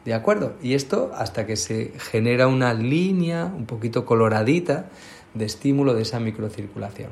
¿De 0.05 0.15
acuerdo? 0.15 0.55
Y 0.63 0.73
esto 0.73 1.11
hasta 1.15 1.47
que 1.47 1.57
se 1.57 1.93
genera 1.99 2.47
una 2.47 2.73
línea 2.73 3.45
un 3.45 3.67
poquito 3.67 4.07
coloradita 4.07 4.89
de 5.35 5.45
estímulo 5.45 5.93
de 5.93 6.03
esa 6.03 6.19
microcirculación. 6.19 7.11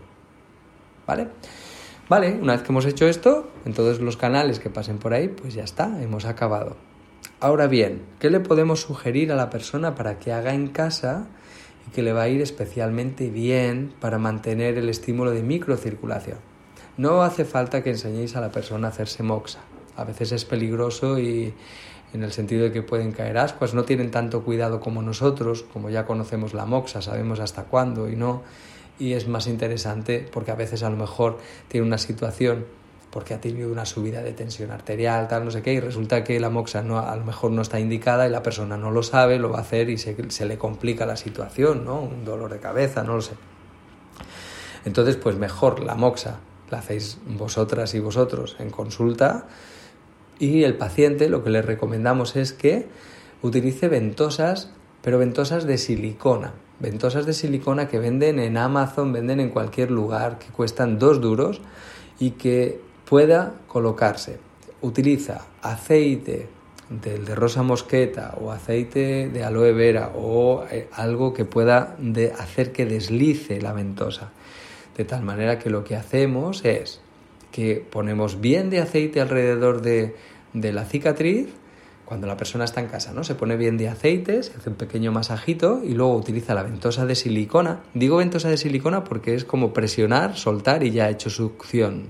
¿Vale? 1.07 1.29
Vale, 2.09 2.39
una 2.41 2.53
vez 2.53 2.63
que 2.63 2.71
hemos 2.71 2.87
hecho 2.87 3.09
esto, 3.09 3.49
en 3.65 3.73
todos 3.73 4.01
los 4.01 4.17
canales 4.17 4.61
que 4.61 4.71
pasen 4.71 4.99
por 4.99 5.13
ahí, 5.13 5.27
pues 5.27 5.55
ya 5.55 5.65
está, 5.65 6.01
hemos 6.01 6.25
acabado. 6.25 6.77
Ahora 7.41 7.67
bien, 7.67 8.03
¿qué 8.21 8.31
le 8.31 8.39
podemos 8.39 8.81
sugerir 8.81 9.33
a 9.33 9.35
la 9.35 9.51
persona 9.51 9.97
para 9.97 10.21
que 10.21 10.33
haga 10.33 10.55
en 10.55 10.69
casa 10.69 11.27
y 11.85 11.91
que 11.91 12.03
le 12.03 12.13
va 12.13 12.23
a 12.23 12.29
ir 12.29 12.43
especialmente 12.43 13.29
bien 13.29 13.93
para 13.99 14.19
mantener 14.19 14.79
el 14.79 14.89
estímulo 14.89 15.33
de 15.33 15.43
microcirculación? 15.43 16.39
No 16.97 17.23
hace 17.23 17.45
falta 17.45 17.83
que 17.83 17.91
enseñéis 17.91 18.37
a 18.37 18.41
la 18.41 18.53
persona 18.53 18.87
a 18.87 18.91
hacerse 18.91 19.25
moxa. 19.25 19.59
A 19.97 20.05
veces 20.05 20.31
es 20.31 20.45
peligroso 20.45 21.19
y 21.19 21.55
en 22.13 22.23
el 22.23 22.31
sentido 22.31 22.63
de 22.63 22.73
que 22.73 22.83
pueden 22.83 23.11
caer 23.11 23.37
ascuas, 23.37 23.75
no 23.75 23.83
tienen 23.83 24.13
tanto 24.13 24.45
cuidado 24.45 24.79
como 24.79 25.03
nosotros, 25.03 25.65
como 25.73 25.91
ya 25.91 26.07
conocemos 26.07 26.55
la 26.55 26.67
moxa, 26.67 27.03
sabemos 27.03 27.41
hasta 27.41 27.65
cuándo 27.65 28.09
y 28.09 28.15
no, 28.15 28.45
y 28.99 29.13
es 29.13 29.29
más 29.29 29.47
interesante 29.47 30.29
porque 30.33 30.51
a 30.51 30.55
veces 30.55 30.83
a 30.83 30.91
lo 30.91 30.97
mejor 30.97 31.39
tiene 31.69 31.87
una 31.87 31.99
situación 31.99 32.67
porque 33.11 33.33
ha 33.33 33.41
tenido 33.41 33.73
una 33.73 33.87
subida 33.87 34.23
de 34.23 34.33
tensión 34.33 34.71
arterial, 34.71 35.27
tal, 35.27 35.45
no 35.45 35.51
sé 35.51 35.63
qué, 35.63 35.73
y 35.73 35.81
resulta 35.81 36.23
que 36.23 36.39
la 36.39 36.51
moxa 36.51 36.83
no, 36.83 36.99
a 36.99 37.17
lo 37.17 37.25
mejor 37.25 37.51
no 37.51 37.63
está 37.63 37.81
indicada 37.81 38.27
y 38.27 38.31
la 38.31 38.43
persona 38.43 38.77
no 38.77 38.91
lo 38.91 39.03
sabe, 39.03 39.39
lo 39.39 39.51
va 39.51 39.59
a 39.59 39.61
hacer 39.63 39.89
y 39.89 39.97
se, 39.97 40.17
se 40.31 40.45
le 40.45 40.59
complica 40.59 41.07
la 41.07 41.17
situación, 41.17 41.85
¿no? 41.85 42.01
Un 42.01 42.27
dolor 42.27 42.53
de 42.53 42.59
cabeza, 42.59 43.05
no 43.05 43.15
lo 43.15 43.23
sé. 43.23 43.33
Entonces, 44.85 45.17
pues 45.17 45.37
mejor 45.37 45.81
la 45.81 45.95
moxa 45.95 46.41
la 46.71 46.79
hacéis 46.79 47.19
vosotras 47.27 47.95
y 47.95 48.01
vosotros 48.01 48.57
en 48.59 48.71
consulta 48.71 49.47
y 50.39 50.65
el 50.65 50.77
paciente 50.77 51.29
lo 51.29 51.43
que 51.43 51.51
le 51.51 51.63
recomendamos 51.63 52.37
es 52.37 52.53
que 52.53 52.87
utilice 53.41 53.89
ventosas, 53.89 54.71
pero 55.01 55.19
ventosas 55.19 55.65
de 55.65 55.79
silicona. 55.79 56.53
Ventosas 56.79 57.25
de 57.27 57.33
silicona 57.33 57.89
que 57.89 57.99
venden 57.99 58.39
en 58.39 58.57
Amazon, 58.57 59.13
venden 59.13 59.41
en 59.41 59.51
cualquier 59.51 59.91
lugar, 59.91 60.39
que 60.39 60.49
cuestan 60.49 60.99
dos 60.99 61.21
duros 61.21 61.61
y 62.19 62.33
que 62.33 62.81
pueda 63.05 63.55
colocarse. 63.67 64.39
Utiliza 64.83 65.47
aceite 65.63 66.49
del 66.91 67.25
de 67.25 67.35
rosa 67.35 67.63
mosqueta 67.63 68.35
o 68.41 68.53
aceite 68.53 69.29
de 69.29 69.43
aloe 69.43 69.73
vera 69.73 70.13
o 70.15 70.65
eh, 70.71 70.89
algo 70.93 71.35
que 71.35 71.45
pueda 71.45 71.97
hacer 72.39 72.73
que 72.73 72.87
deslice 72.87 73.61
la 73.61 73.73
ventosa. 73.73 74.31
De 74.97 75.05
tal 75.05 75.23
manera 75.23 75.59
que 75.59 75.71
lo 75.71 75.83
que 75.83 75.97
hacemos 75.97 76.65
es 76.65 77.01
que 77.51 77.85
ponemos 77.91 78.41
bien 78.41 78.71
de 78.71 78.81
aceite 78.81 79.21
alrededor 79.21 79.83
de, 79.83 80.15
la 80.53 80.85
cicatriz, 80.85 81.49
cuando 82.07 82.27
la 82.27 82.37
persona 82.37 82.65
está 82.65 82.81
en 82.81 82.87
casa, 82.87 83.13
¿no? 83.13 83.25
Se 83.25 83.35
pone 83.35 83.57
bien 83.57 83.77
de 83.77 83.89
aceite, 83.89 84.43
se 84.43 84.57
hace 84.57 84.71
un 84.71 84.77
pequeño 84.77 85.13
masajito 85.13 85.83
y 85.85 85.93
luego 85.93 86.17
utiliza 86.17 86.55
la 86.55 86.63
ventosa 86.63 87.05
de 87.05 87.17
silicona. 87.17 87.81
Digo 87.93 88.17
ventosa 88.17 88.49
de 88.49 88.57
silicona 88.57 89.05
porque 89.05 89.35
es 89.35 89.45
como 89.45 89.75
presionar, 89.75 90.37
soltar 90.37 90.85
y 90.85 90.93
ya 90.93 91.07
ha 91.07 91.11
hecho 91.11 91.29
succión. 91.29 92.05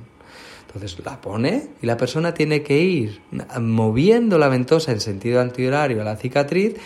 Entonces 0.66 1.02
la 1.04 1.20
pone 1.22 1.70
y 1.80 1.86
la 1.86 1.96
persona 1.96 2.34
tiene 2.34 2.62
que 2.62 2.78
ir 2.78 3.22
moviendo 3.58 4.38
la 4.38 4.48
ventosa 4.48 4.92
en 4.92 5.00
sentido 5.00 5.40
antihorario 5.40 6.02
a 6.02 6.04
la 6.04 6.16
cicatriz 6.16 6.76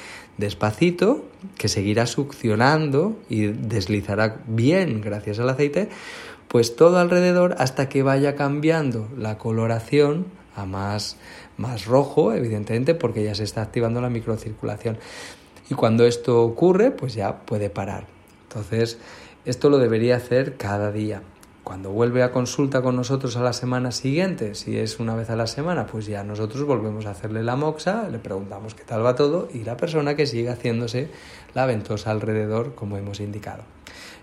despacito, 0.40 1.24
que 1.56 1.68
seguirá 1.68 2.06
succionando 2.06 3.16
y 3.28 3.46
deslizará 3.46 4.38
bien 4.46 5.00
gracias 5.00 5.38
al 5.38 5.50
aceite, 5.50 5.88
pues 6.48 6.74
todo 6.74 6.98
alrededor 6.98 7.54
hasta 7.58 7.88
que 7.88 8.02
vaya 8.02 8.34
cambiando 8.34 9.08
la 9.16 9.38
coloración 9.38 10.26
a 10.56 10.66
más, 10.66 11.16
más 11.60 11.84
rojo, 11.84 12.32
evidentemente, 12.32 12.94
porque 12.94 13.22
ya 13.22 13.34
se 13.34 13.44
está 13.44 13.62
activando 13.62 14.00
la 14.00 14.08
microcirculación. 14.08 14.98
Y 15.68 15.74
cuando 15.74 16.06
esto 16.06 16.42
ocurre, 16.42 16.90
pues 16.90 17.14
ya 17.14 17.42
puede 17.42 17.70
parar. 17.70 18.06
Entonces, 18.48 18.98
esto 19.44 19.68
lo 19.70 19.78
debería 19.78 20.16
hacer 20.16 20.56
cada 20.56 20.90
día. 20.90 21.22
Cuando 21.62 21.90
vuelve 21.90 22.22
a 22.22 22.32
consulta 22.32 22.82
con 22.82 22.96
nosotros 22.96 23.36
a 23.36 23.42
la 23.42 23.52
semana 23.52 23.92
siguiente, 23.92 24.54
si 24.54 24.78
es 24.78 24.98
una 24.98 25.14
vez 25.14 25.28
a 25.30 25.36
la 25.36 25.46
semana, 25.46 25.86
pues 25.86 26.06
ya 26.06 26.24
nosotros 26.24 26.64
volvemos 26.64 27.04
a 27.06 27.10
hacerle 27.10 27.44
la 27.44 27.54
moxa, 27.54 28.08
le 28.08 28.18
preguntamos 28.18 28.74
qué 28.74 28.82
tal 28.82 29.04
va 29.04 29.14
todo 29.14 29.48
y 29.52 29.62
la 29.62 29.76
persona 29.76 30.16
que 30.16 30.26
sigue 30.26 30.48
haciéndose 30.48 31.10
la 31.54 31.66
ventosa 31.66 32.10
alrededor, 32.10 32.74
como 32.74 32.96
hemos 32.96 33.20
indicado. 33.20 33.62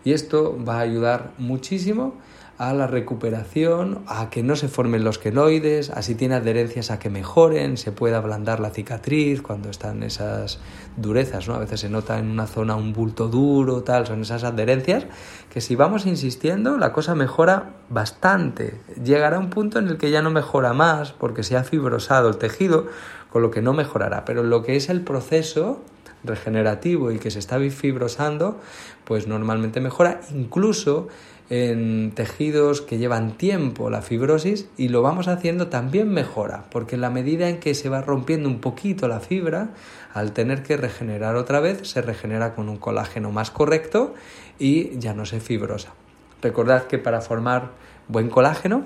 Y 0.04 0.14
esto 0.14 0.58
va 0.68 0.80
a 0.80 0.82
ayudar 0.82 1.32
muchísimo 1.38 2.16
a 2.58 2.74
la 2.74 2.88
recuperación, 2.88 4.00
a 4.08 4.32
que 4.32 4.42
no 4.42 4.56
se 4.56 4.68
formen 4.68 5.04
los 5.04 5.20
quenoides, 5.20 5.92
así 5.92 6.16
tiene 6.16 6.36
adherencias 6.36 6.90
a 6.90 6.98
que 6.98 7.12
mejoren, 7.12 7.78
se 7.78 7.92
puede 7.92 8.16
ablandar 8.16 8.60
la 8.60 8.72
cicatriz 8.72 9.44
cuando 9.44 9.70
están 9.70 10.02
esas 10.02 10.60
durezas, 10.96 11.48
¿no? 11.48 11.54
A 11.54 11.60
veces 11.60 11.82
se 11.82 11.90
nota 11.90 12.18
en 12.18 12.32
una 12.32 12.48
zona 12.48 12.76
un 12.76 12.94
bulto 12.94 13.28
duro, 13.28 13.84
tal, 13.84 14.08
son 14.08 14.22
esas 14.22 14.44
adherencias 14.44 15.06
que 15.54 15.62
si 15.62 15.76
vamos 15.76 16.08
insistiendo 16.08 16.78
la 16.78 16.94
cosa 16.94 17.14
mejora 17.14 17.76
bastante. 17.90 18.82
Llegará 19.04 19.38
un 19.38 19.52
punto 19.52 19.78
en 19.78 19.88
el 19.88 19.98
que 19.98 20.10
ya 20.10 20.24
no 20.24 20.32
mejora 20.32 20.74
más 20.74 21.12
porque 21.12 21.44
se 21.44 21.58
ha 21.58 21.64
fibrosado 21.64 22.28
el 22.28 22.38
tejido, 22.38 22.88
con 23.32 23.44
lo 23.44 23.52
que 23.52 23.62
no 23.62 23.74
mejorará, 23.74 24.26
pero 24.26 24.42
lo 24.42 24.64
que 24.64 24.76
es 24.76 24.90
el 24.90 25.02
proceso 25.02 25.84
regenerativo 26.24 27.12
y 27.12 27.20
que 27.20 27.30
se 27.30 27.40
está 27.40 27.60
fibrosando, 27.60 28.60
pues 29.06 29.28
normalmente 29.28 29.80
mejora, 29.80 30.22
incluso 30.34 31.08
en 31.50 32.12
tejidos 32.12 32.82
que 32.82 32.98
llevan 32.98 33.38
tiempo 33.38 33.90
la 33.90 34.02
fibrosis 34.02 34.68
y 34.78 34.90
lo 34.90 35.02
vamos 35.02 35.28
haciendo 35.28 35.68
también 35.68 36.10
mejora, 36.10 36.66
porque 36.70 36.96
en 36.96 37.02
la 37.02 37.10
medida 37.10 37.48
en 37.48 37.60
que 37.60 37.74
se 37.74 37.90
va 37.90 38.02
rompiendo 38.02 38.50
un 38.50 38.60
poquito 38.60 39.08
la 39.08 39.22
fibra, 39.22 39.70
al 40.14 40.34
tener 40.34 40.64
que 40.64 40.76
regenerar 40.76 41.36
otra 41.36 41.60
vez, 41.60 41.88
se 41.88 42.02
regenera 42.02 42.54
con 42.54 42.68
un 42.70 42.78
colágeno 42.78 43.32
más 43.32 43.52
correcto 43.52 44.14
y 44.60 44.98
ya 45.00 45.14
no 45.14 45.26
se 45.26 45.40
fibrosa. 45.40 45.94
Recordad 46.42 46.88
que 46.88 46.98
para 46.98 47.22
formar 47.22 47.72
buen 48.08 48.30
colágeno 48.30 48.84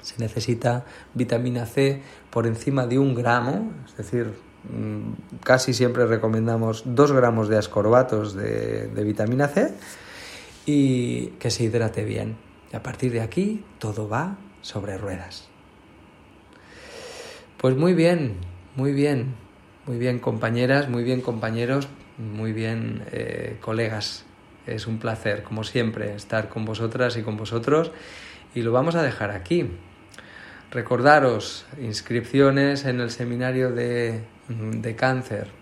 se 0.00 0.18
necesita 0.18 0.84
vitamina 1.14 1.66
C 1.66 2.02
por 2.30 2.46
encima 2.46 2.86
de 2.86 2.98
un 2.98 3.14
gramo, 3.14 3.70
es 3.86 3.96
decir, 3.96 4.32
mm, 4.64 5.40
casi 5.44 5.74
siempre 5.74 6.06
recomendamos 6.06 6.84
dos 6.86 7.12
gramos 7.12 7.48
de 7.48 7.58
ascorbatos 7.58 8.34
de, 8.34 8.88
de 8.88 9.04
vitamina 9.04 9.48
C 9.48 9.74
y 10.66 11.26
que 11.38 11.50
se 11.50 11.64
hidrate 11.64 12.04
bien. 12.04 12.36
Y 12.72 12.76
a 12.76 12.82
partir 12.82 13.12
de 13.12 13.20
aquí 13.20 13.64
todo 13.78 14.08
va 14.08 14.38
sobre 14.60 14.96
ruedas. 14.96 15.48
Pues 17.58 17.76
muy 17.76 17.94
bien, 17.94 18.36
muy 18.76 18.92
bien, 18.92 19.34
muy 19.86 19.98
bien 19.98 20.18
compañeras, 20.18 20.88
muy 20.88 21.04
bien 21.04 21.20
compañeros, 21.20 21.88
muy 22.18 22.52
bien 22.52 23.04
eh, 23.12 23.56
colegas. 23.60 24.24
Es 24.66 24.86
un 24.86 24.98
placer, 24.98 25.42
como 25.42 25.64
siempre, 25.64 26.14
estar 26.14 26.48
con 26.48 26.64
vosotras 26.64 27.16
y 27.16 27.22
con 27.22 27.36
vosotros 27.36 27.90
y 28.54 28.62
lo 28.62 28.72
vamos 28.72 28.94
a 28.94 29.02
dejar 29.02 29.30
aquí. 29.30 29.68
Recordaros 30.70 31.66
inscripciones 31.80 32.84
en 32.84 33.00
el 33.00 33.10
seminario 33.10 33.70
de, 33.70 34.22
de 34.48 34.96
cáncer 34.96 35.61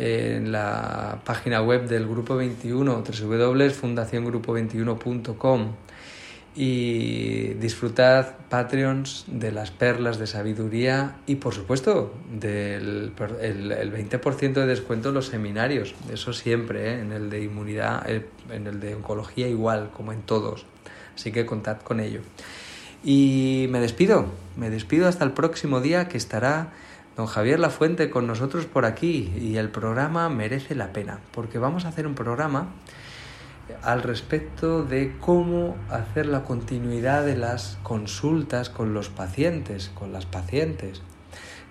en 0.00 0.50
la 0.50 1.20
página 1.24 1.60
web 1.60 1.86
del 1.86 2.08
Grupo 2.08 2.36
21, 2.36 3.04
www.fundaciongrupo21.com 3.04 5.72
y 6.56 7.52
disfrutad 7.54 8.34
Patreons 8.48 9.24
de 9.28 9.52
las 9.52 9.70
perlas 9.70 10.18
de 10.18 10.26
sabiduría 10.26 11.18
y 11.26 11.36
por 11.36 11.54
supuesto 11.54 12.12
del 12.32 13.12
el, 13.40 13.92
20% 13.92 14.54
de 14.54 14.66
descuento 14.66 15.10
en 15.10 15.14
los 15.14 15.26
seminarios, 15.26 15.94
eso 16.10 16.32
siempre, 16.32 16.94
¿eh? 16.94 17.00
en 17.00 17.12
el 17.12 17.28
de 17.28 17.44
inmunidad, 17.44 18.08
en 18.08 18.66
el 18.66 18.80
de 18.80 18.94
oncología 18.94 19.48
igual, 19.48 19.90
como 19.94 20.14
en 20.14 20.22
todos, 20.22 20.64
así 21.14 21.30
que 21.30 21.44
contad 21.44 21.82
con 21.82 22.00
ello. 22.00 22.22
Y 23.04 23.66
me 23.70 23.80
despido, 23.80 24.24
me 24.56 24.70
despido 24.70 25.08
hasta 25.08 25.24
el 25.24 25.32
próximo 25.32 25.82
día 25.82 26.08
que 26.08 26.16
estará 26.16 26.72
don 27.20 27.26
Javier 27.26 27.60
Lafuente 27.60 28.08
con 28.08 28.26
nosotros 28.26 28.64
por 28.64 28.86
aquí 28.86 29.30
y 29.38 29.58
el 29.58 29.68
programa 29.68 30.30
merece 30.30 30.74
la 30.74 30.90
pena, 30.94 31.20
porque 31.32 31.58
vamos 31.58 31.84
a 31.84 31.88
hacer 31.88 32.06
un 32.06 32.14
programa 32.14 32.70
al 33.82 34.02
respecto 34.02 34.84
de 34.84 35.14
cómo 35.20 35.76
hacer 35.90 36.24
la 36.24 36.44
continuidad 36.44 37.26
de 37.26 37.36
las 37.36 37.78
consultas 37.82 38.70
con 38.70 38.94
los 38.94 39.10
pacientes, 39.10 39.90
con 39.94 40.14
las 40.14 40.24
pacientes, 40.24 41.02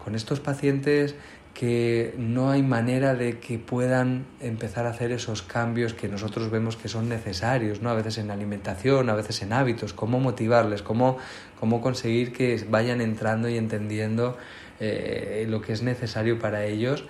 con 0.04 0.14
estos 0.14 0.39
pacientes 0.39 1.16
que 1.56 2.14
no 2.20 2.52
hay 2.52 2.62
manera 2.62 3.16
de 3.16 3.39
que 3.39 3.58
puedan 3.58 4.28
empezar 4.39 4.86
a 4.86 4.91
hacer 4.91 5.12
esos 5.12 5.41
cambios 5.41 5.95
que 5.95 6.08
nosotros 6.08 6.52
vemos 6.52 6.78
que 6.78 6.89
son 6.89 7.10
necesarios, 7.10 7.82
¿no? 7.82 7.89
A 7.89 7.95
veces 7.95 8.20
en 8.20 8.30
alimentación, 8.30 9.10
a 9.10 9.16
veces 9.16 9.41
en 9.41 9.52
hábitos, 9.52 9.93
cómo 9.93 10.20
motivarles, 10.20 10.84
cómo, 10.84 11.18
cómo 11.60 11.82
conseguir 11.82 12.34
que 12.34 12.64
vayan 12.70 13.02
entrando 13.02 13.50
y 13.50 13.58
entendiendo 13.58 14.38
eh, 14.80 15.45
lo 15.49 15.61
que 15.61 15.73
es 15.73 15.84
necesario 15.84 16.39
para 16.39 16.65
ellos. 16.65 17.05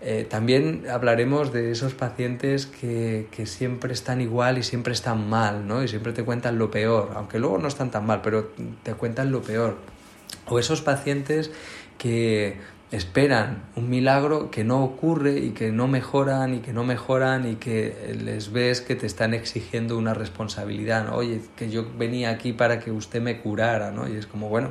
Eh, 0.00 0.26
también 0.28 0.84
hablaremos 0.88 1.52
de 1.52 1.72
esos 1.72 1.94
pacientes 1.94 2.66
que, 2.66 3.26
que, 3.32 3.46
siempre 3.46 3.92
están 3.92 4.20
igual 4.20 4.56
y 4.58 4.62
siempre 4.62 4.92
están 4.92 5.28
mal, 5.28 5.66
¿no? 5.66 5.82
Y 5.82 5.88
siempre 5.88 6.12
te 6.12 6.22
cuentan 6.22 6.56
lo 6.56 6.70
peor, 6.70 7.10
aunque 7.16 7.40
luego 7.40 7.58
no 7.58 7.66
están 7.66 7.90
tan 7.90 8.06
mal, 8.06 8.20
pero 8.22 8.52
te 8.84 8.94
cuentan 8.94 9.32
lo 9.32 9.42
peor. 9.42 9.76
O 10.46 10.60
esos 10.60 10.82
pacientes 10.82 11.50
que 11.98 12.58
esperan 12.90 13.64
un 13.76 13.90
milagro 13.90 14.50
que 14.50 14.64
no 14.64 14.82
ocurre 14.82 15.38
y 15.40 15.50
que 15.50 15.72
no 15.72 15.88
mejoran 15.88 16.54
y 16.54 16.58
que 16.60 16.72
no 16.72 16.84
mejoran 16.84 17.46
y 17.46 17.56
que 17.56 18.16
les 18.18 18.50
ves 18.50 18.80
que 18.80 18.94
te 18.94 19.06
están 19.06 19.34
exigiendo 19.34 19.98
una 19.98 20.14
responsabilidad, 20.14 21.14
Oye, 21.14 21.42
que 21.56 21.70
yo 21.70 21.84
venía 21.98 22.30
aquí 22.30 22.52
para 22.52 22.80
que 22.80 22.90
usted 22.90 23.20
me 23.20 23.40
curara, 23.40 23.90
¿no? 23.90 24.08
Y 24.08 24.16
es 24.16 24.26
como, 24.26 24.48
bueno, 24.48 24.70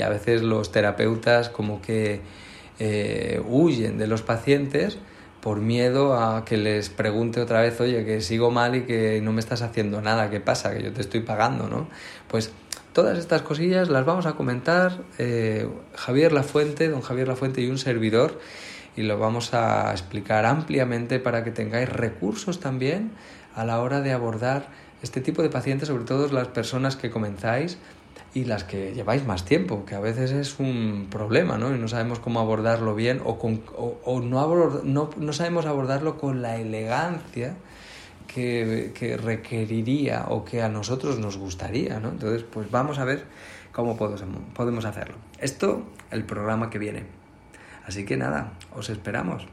y 0.00 0.02
a 0.02 0.08
veces 0.08 0.42
los 0.42 0.72
terapeutas 0.72 1.50
como 1.50 1.82
que 1.82 2.20
eh, 2.78 3.40
huyen 3.46 3.98
de 3.98 4.06
los 4.06 4.22
pacientes 4.22 4.98
por 5.42 5.60
miedo 5.60 6.14
a 6.14 6.44
que 6.44 6.56
les 6.56 6.88
pregunte 6.88 7.40
otra 7.40 7.60
vez, 7.60 7.80
oye, 7.80 8.04
que 8.04 8.20
sigo 8.20 8.50
mal 8.50 8.76
y 8.76 8.82
que 8.82 9.20
no 9.22 9.32
me 9.32 9.40
estás 9.40 9.62
haciendo 9.62 10.00
nada, 10.00 10.30
¿qué 10.30 10.40
pasa? 10.40 10.74
Que 10.74 10.82
yo 10.82 10.92
te 10.92 11.00
estoy 11.00 11.20
pagando, 11.20 11.68
¿no? 11.68 11.88
Pues 12.28 12.50
Todas 12.92 13.18
estas 13.18 13.42
cosillas 13.42 13.88
las 13.88 14.04
vamos 14.04 14.26
a 14.26 14.32
comentar 14.32 15.04
eh, 15.18 15.68
Javier 15.94 16.32
Lafuente, 16.32 16.88
don 16.88 17.02
Javier 17.02 17.28
Lafuente 17.28 17.60
y 17.60 17.68
un 17.68 17.78
servidor 17.78 18.40
y 18.96 19.02
lo 19.02 19.16
vamos 19.16 19.54
a 19.54 19.92
explicar 19.92 20.44
ampliamente 20.44 21.20
para 21.20 21.44
que 21.44 21.52
tengáis 21.52 21.88
recursos 21.88 22.58
también 22.58 23.12
a 23.54 23.64
la 23.64 23.80
hora 23.80 24.00
de 24.00 24.10
abordar 24.12 24.66
este 25.02 25.20
tipo 25.20 25.40
de 25.40 25.50
pacientes, 25.50 25.86
sobre 25.86 26.02
todo 26.02 26.26
las 26.32 26.48
personas 26.48 26.96
que 26.96 27.10
comenzáis 27.10 27.78
y 28.32 28.44
las 28.44 28.64
que 28.64 28.92
lleváis 28.94 29.26
más 29.26 29.44
tiempo, 29.44 29.84
que 29.84 29.94
a 29.94 30.00
veces 30.00 30.30
es 30.30 30.58
un 30.60 31.08
problema, 31.10 31.58
¿no? 31.58 31.74
Y 31.74 31.78
no 31.78 31.88
sabemos 31.88 32.20
cómo 32.20 32.40
abordarlo 32.40 32.94
bien 32.94 33.20
o, 33.24 33.38
con, 33.38 33.62
o, 33.76 34.20
no, 34.20 34.82
no, 34.84 35.10
no 35.16 35.32
sabemos 35.32 35.66
abordarlo 35.66 36.16
con 36.16 36.40
la 36.42 36.56
elegancia 36.56 37.56
que, 38.26 39.18
requeriría 39.20 40.26
o 40.28 40.44
que 40.44 40.62
a 40.62 40.68
nosotros 40.68 41.18
nos 41.18 41.36
gustaría, 41.36 41.98
¿no? 41.98 42.10
Entonces, 42.10 42.44
pues 42.44 42.70
vamos 42.70 42.98
a 42.98 43.04
ver 43.04 43.24
cómo 43.72 43.96
podemos 43.96 44.84
hacerlo. 44.84 45.16
Esto, 45.38 45.84
el 46.10 46.24
programa 46.24 46.70
que 46.70 46.78
viene. 46.78 47.04
Así 47.86 48.04
que 48.04 48.16
nada, 48.16 48.52
os 48.76 48.90
esperamos. 48.90 49.46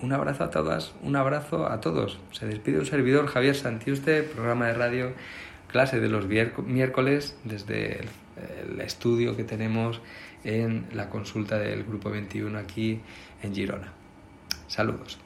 Un 0.00 0.12
abrazo 0.12 0.44
a 0.44 0.50
todas, 0.50 0.92
un 1.02 1.14
abrazo 1.14 1.70
a 1.70 1.80
todos. 1.80 2.18
Se 2.32 2.46
despide 2.46 2.80
un 2.80 2.86
servidor, 2.86 3.28
Javier 3.28 3.54
Santiuste, 3.54 4.24
programa 4.24 4.66
de 4.66 4.74
radio, 4.74 5.12
clase 5.74 5.98
de 5.98 6.08
los 6.08 6.28
miércoles 6.28 7.36
desde 7.42 8.02
el 8.62 8.80
estudio 8.80 9.36
que 9.36 9.42
tenemos 9.42 10.00
en 10.44 10.86
la 10.92 11.10
consulta 11.10 11.58
del 11.58 11.82
Grupo 11.82 12.10
21 12.10 12.56
aquí 12.56 13.00
en 13.42 13.52
Girona. 13.52 13.92
Saludos. 14.68 15.23